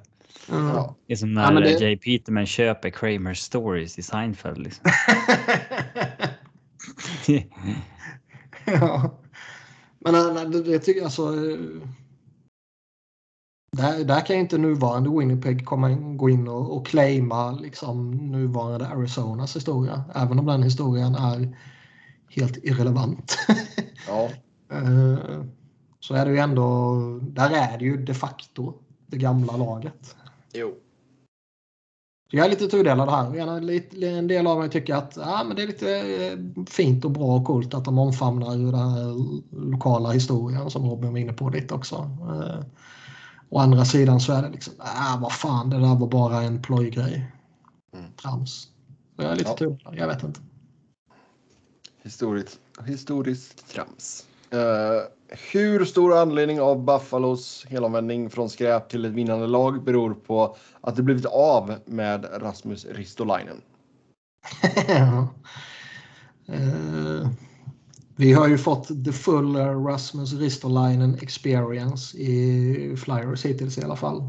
[0.50, 0.56] Ja.
[0.74, 0.94] Ja.
[1.06, 4.58] Det är som Ja, när men det- Jay Peterman köper Kramer Stories i Seinfeld.
[4.58, 4.84] Liksom.
[8.64, 9.10] ja.
[9.98, 11.22] Men nej, det, det tycker jag alltså.
[11.22, 11.58] eh,
[13.76, 18.10] Där, där kan ju inte nuvarande Winnipeg komma in, gå in och, och claima liksom
[18.10, 20.04] nuvarande Arizonas historia.
[20.14, 21.56] Även om den historien är
[22.28, 23.36] helt irrelevant.
[24.08, 24.28] Ja.
[24.72, 25.18] Eh,
[26.00, 28.74] Så är det ju ändå, där är det ju de facto
[29.06, 30.16] det gamla laget.
[30.52, 30.74] Jo.
[32.30, 33.36] Så jag är lite tudelad här.
[34.04, 37.36] En del av mig tycker att ja, men det är lite eh, fint och bra
[37.36, 39.14] och coolt att de omfamnar ju den här
[39.70, 41.94] lokala historien som Robin var inne på lite också.
[42.20, 42.64] Eh,
[43.52, 46.62] Å andra sidan så är det liksom, äh, vad fan, det där var bara en
[46.62, 47.32] plojgrej.
[47.96, 48.12] Mm.
[48.12, 48.68] Trams.
[49.16, 49.56] Så jag är lite Ja.
[49.56, 50.40] tudelad, jag vet inte.
[52.02, 54.26] Historiskt, historiskt trams.
[54.50, 54.58] Eh,
[55.52, 60.96] hur stor anledning av Buffalos helomvändning från skräp till ett vinnande lag beror på att
[60.96, 63.60] det blivit av med Rasmus Ristolainen?
[66.48, 67.28] uh,
[68.16, 73.96] vi har ju fått the full eh, Rasmus Ristolainen experience i Flyers hittills i alla
[73.96, 74.24] fall.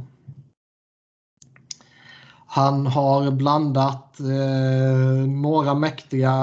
[2.54, 6.34] Han har blandat eh, några mäktiga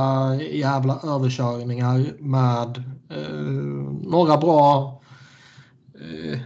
[0.52, 5.00] jävla överkörningar med eh, några bra
[6.00, 6.40] eh,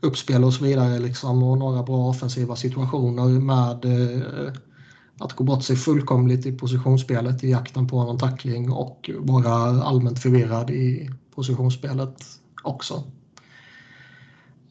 [0.00, 4.52] uppspel och så vidare liksom och några bra offensiva situationer med eh,
[5.18, 10.18] att gå bort sig fullkomligt i positionsspelet i jakten på någon tackling och vara allmänt
[10.18, 12.16] förvirrad i positionsspelet
[12.62, 13.04] också.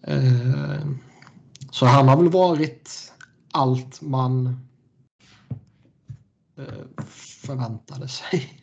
[0.08, 0.82] Eh,
[1.72, 3.14] Så han har väl varit
[3.52, 4.48] allt man
[6.58, 8.62] eh, förväntade sig.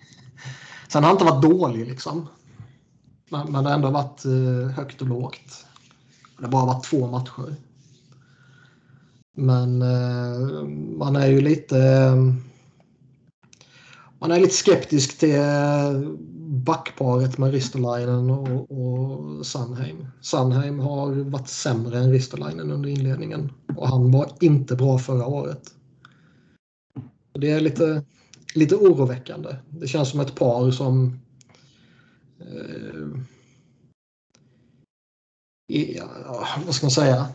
[0.89, 2.29] Sen har han inte varit dålig liksom.
[3.29, 5.67] Men, men det har ändå varit eh, högt och lågt.
[6.39, 7.55] Det har bara varit två matcher.
[9.37, 10.65] Men eh,
[10.99, 12.17] man är ju lite eh,
[14.19, 16.01] man är lite skeptisk till eh,
[16.49, 20.07] backparet med Ristolainen och, och Sandheim.
[20.21, 25.63] Sandheim har varit sämre än Ristolainen under inledningen och han var inte bra förra året.
[27.33, 28.03] Det är lite,
[28.55, 29.57] lite oroväckande.
[29.71, 31.21] Det känns som ett par som
[35.73, 37.27] i- ja, vad ska man säga?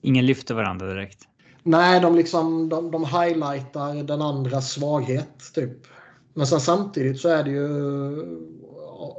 [0.00, 1.28] Ingen lyfter varandra direkt.
[1.62, 5.54] Nej, de, liksom, de, de highlightar den andras svaghet.
[5.54, 5.86] typ.
[6.34, 7.68] Men sen samtidigt så är det ju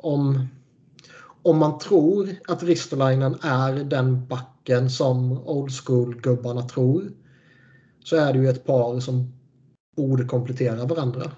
[0.03, 0.47] om,
[1.41, 7.11] om man tror att Ristolainen är den backen som old school-gubbarna tror
[8.03, 9.33] så är det ju ett par som
[9.95, 11.31] borde komplettera varandra.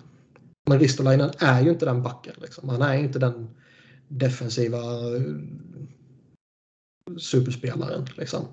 [0.69, 2.33] Men Ristolainen är ju inte den backen.
[2.41, 2.69] Liksom.
[2.69, 3.49] Han är inte den
[4.11, 4.77] defensiva
[5.15, 5.21] eh,
[7.17, 8.07] superspelaren.
[8.17, 8.45] Liksom.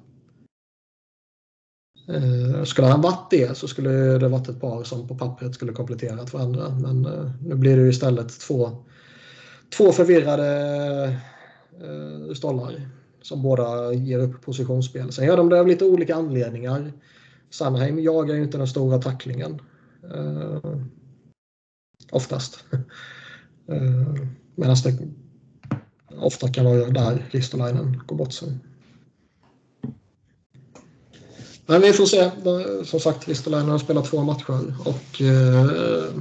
[2.09, 5.73] Eh, Skulle han varit det så skulle det varit ett par som på pappret skulle
[5.73, 6.79] kompletterat varandra.
[6.81, 8.85] Men eh, nu blir det ju istället två,
[9.77, 11.21] två förvirrade
[11.81, 12.89] eh, stollar
[13.23, 15.13] som båda ger upp positionsspel.
[15.13, 16.93] Sen gör de det av lite olika anledningar.
[17.51, 19.61] Sandheim jagar ju inte den stora tacklingen.
[20.15, 20.75] Eh,
[22.11, 22.65] oftast.
[23.67, 24.15] eh,
[24.55, 24.99] Medan det
[26.21, 28.53] ofta kan vara där Ristolainen går bort sig.
[31.67, 32.31] Men vi får se.
[32.85, 36.13] Som sagt, Ristolainen har spelat två matcher och eh,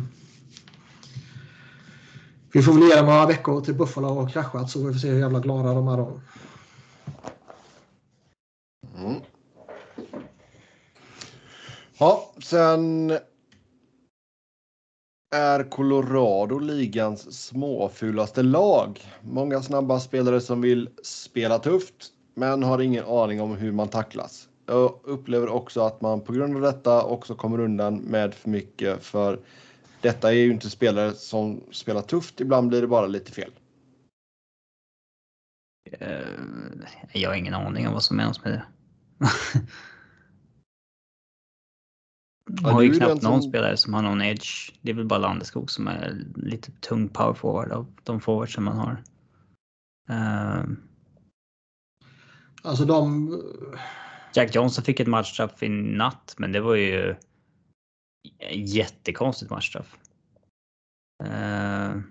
[2.51, 5.09] vi får väl ge dem några veckor till Buffalo har kraschat så vi får se
[5.09, 6.21] hur jävla glada de är då.
[8.97, 9.21] Mm.
[11.97, 13.11] Ja, sen
[15.31, 19.01] är Colorado ligans småfulaste lag.
[19.21, 24.49] Många snabba spelare som vill spela tufft men har ingen aning om hur man tacklas.
[24.65, 29.03] Jag upplever också att man på grund av detta också kommer undan med för mycket
[29.03, 29.39] för
[30.01, 32.41] detta är ju inte spelare som spelar tufft.
[32.41, 33.51] Ibland blir det bara lite fel.
[35.91, 36.19] Eh,
[37.13, 38.63] jag har ingen aning om vad som menas med det.
[42.47, 44.71] Ja, har ju knappt någon som- spelare som har någon edge.
[44.81, 48.63] Det är väl bara Landeskog som är lite tung power forward av de forwards som
[48.63, 49.03] man har.
[50.09, 50.65] Uh,
[52.61, 53.31] Alltså de...
[54.33, 57.15] Jack Johnson fick ett matchstraff i natt, men det var ju
[58.51, 59.97] jättekonstigt matchstraff.
[61.23, 62.01] Uh,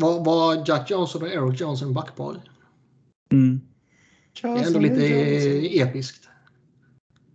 [0.00, 2.42] Var, var Jack Johnson och Eric Johnson backpar?
[3.32, 3.60] mm,
[4.42, 5.04] Det är ändå lite
[5.80, 6.28] episkt.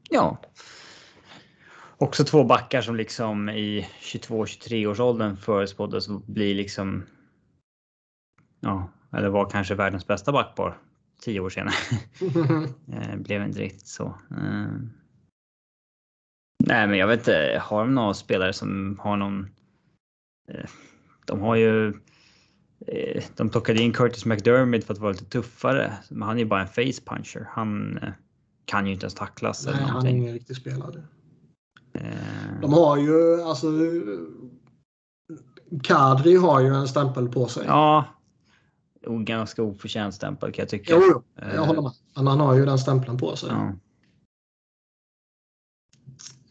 [0.10, 0.38] ja.
[2.04, 7.04] Också två backar som liksom i 22-23 års åldern förespåddes bli liksom.
[8.60, 10.78] Ja, eller var kanske världens bästa backpar
[11.22, 11.74] tio år senare.
[12.94, 14.06] Eh, blev inte riktigt så.
[14.32, 14.68] Eh,
[16.66, 17.62] Nej, men jag vet inte.
[17.64, 19.50] Har de några spelare som har någon?
[20.50, 20.70] eh,
[21.26, 21.94] De har ju.
[23.36, 26.62] De plockade in Curtis McDermott för att vara lite tuffare, men han är ju bara
[26.62, 27.48] en face puncher.
[27.50, 28.00] Han
[28.66, 31.04] kan ju inte ens tacklas Nej, eller han är ingen riktig spelare.
[32.62, 33.68] De har ju alltså...
[35.84, 37.64] Kadri har ju en stämpel på sig.
[37.68, 38.06] Ja.
[39.06, 40.94] Och ganska oförtjänt stämpel kan jag tycka.
[40.96, 41.92] Jo, jo, Eh, jag håller med.
[42.16, 43.50] Men han har ju den stämpeln på sig.
[43.50, 43.74] Ja.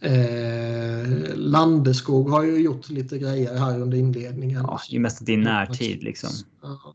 [0.09, 4.63] Eh, Landeskog har ju gjort lite grejer här under inledningen.
[4.63, 6.31] ja, ju mest i närtid liksom.
[6.63, 6.95] Ja.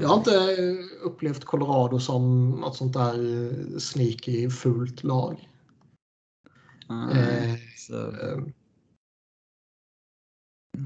[0.00, 0.56] Jag har inte
[1.02, 5.48] upplevt Colorado som något sånt där sneaky fult lag.
[6.90, 8.38] Eh, Eh, så, eh,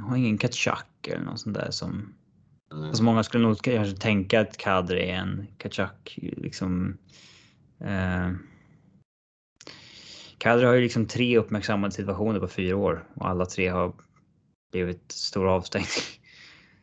[0.09, 2.15] har ingen Kachak eller något sånt där som
[2.73, 6.19] eh, Alltså många skulle nog kanske tänka att Kadri är en Kachak.
[6.23, 6.99] Liksom,
[7.81, 8.33] eh,
[10.39, 13.93] Kadri har ju liksom tre uppmärksammade situationer på fyra år och alla tre har
[14.73, 15.89] blivit stor avstängning.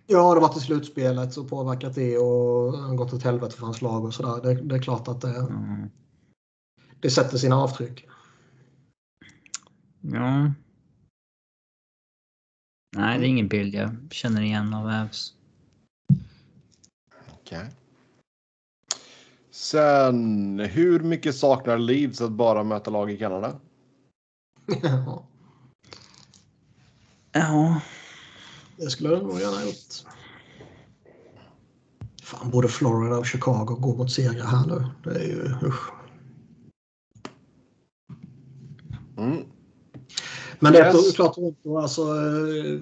[0.08, 3.82] Ja, det var till slutspelet så påverkat det och han gått åt helvete för hans
[3.82, 4.42] lag och sådär.
[4.44, 5.90] Det, det är klart att det, Mm.
[7.00, 8.08] det sätter sina avtryck.
[10.04, 10.52] Ja.
[12.96, 15.34] Nej, det är ingen bild jag känner igen av Avs.
[17.32, 17.70] Okej.
[19.52, 23.60] Sen, hur mycket saknar Leeds att bara möta lag i Kanada?
[24.82, 25.28] Ja,
[27.32, 27.82] Ja,
[28.78, 30.14] det skulle de nog gärna ha gjort.
[32.24, 34.86] Fan, både Florida och Chicago går mot segrar här nu.
[35.04, 35.92] Det är ju usch.
[39.18, 39.53] Mm.
[40.64, 42.02] Men det är klart Toronto, alltså...
[42.02, 42.80] eh,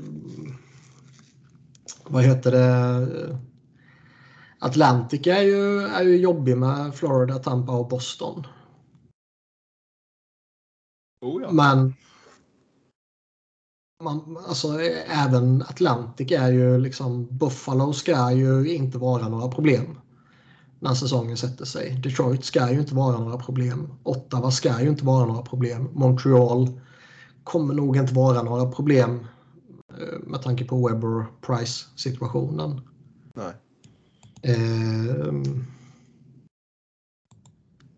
[2.08, 3.40] Vad heter det?
[4.60, 8.48] Atlantic är ju, är ju jobbig med Florida, Tampa och Boston.
[11.26, 11.52] Oh, ja.
[11.52, 11.94] Men
[14.04, 20.00] man, alltså, även Atlantic är ju liksom Buffalo ska ju inte vara några problem
[20.80, 22.00] när säsongen sätter sig.
[22.04, 23.94] Detroit ska ju inte vara några problem.
[24.04, 25.90] Ottawa ska ju inte vara några problem.
[25.94, 26.82] Montreal
[27.44, 29.28] kommer nog inte vara några problem
[30.00, 32.82] eh, med tanke på Webber Price situationen.
[33.34, 33.54] Nej.
[34.42, 35.66] Ehm,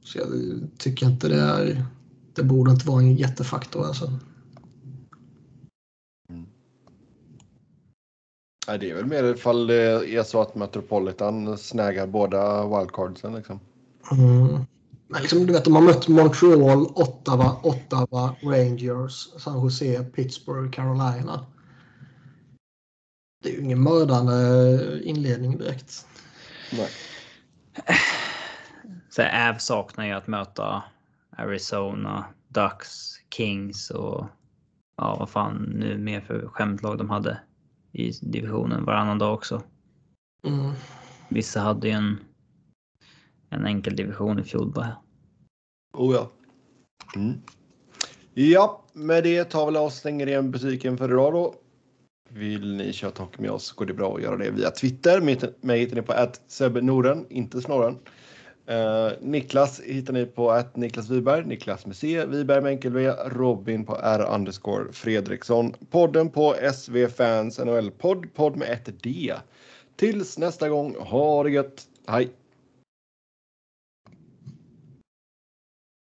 [0.01, 0.27] så jag
[0.77, 1.85] tycker inte det är.
[2.35, 4.11] Det borde inte vara en jättefaktor alltså.
[8.67, 13.35] Nej, det är väl mer ifall det är så att Metropolitan snägar båda wildcardsen.
[13.35, 13.59] Liksom.
[14.11, 14.65] Mm.
[15.13, 21.45] Men liksom, du vet, de har mött Montreal, Ottawa, Ottawa, Rangers, San Jose, Pittsburgh, Carolina.
[23.43, 24.33] Det är ju ingen mördande
[25.03, 26.07] inledning direkt.
[26.71, 26.89] Nej.
[29.09, 30.83] så Avs saknar ju att möta
[31.37, 34.25] Arizona, Ducks, Kings och
[34.97, 37.39] ja, vad fan nu mer för skämtlag de hade
[37.91, 39.63] i divisionen varannan dag också.
[40.47, 40.71] Mm.
[41.29, 42.19] Vissa hade ju en,
[43.49, 45.02] en enkel division i fjol bara.
[45.97, 46.29] Oh ja.
[47.15, 47.41] Mm.
[48.33, 51.55] Ja, med det tar vi oss stänger igen butiken för idag då.
[52.29, 55.21] Vill ni köra hockey med oss går det bra att göra det via Twitter.
[55.61, 57.97] Mig hittar ni på Norden, inte Snorren.
[58.69, 63.11] Uh, Niklas hittar ni på att Niklas Wiberg, Niklas med C, Wiberg med enkel V,
[63.25, 65.73] Robin på R underscore Fredriksson.
[65.89, 69.33] Podden på SV Fans NHL podd, podd med ett D.
[69.95, 71.87] Tills nästa gång, ha det gött.
[72.07, 72.29] Hej!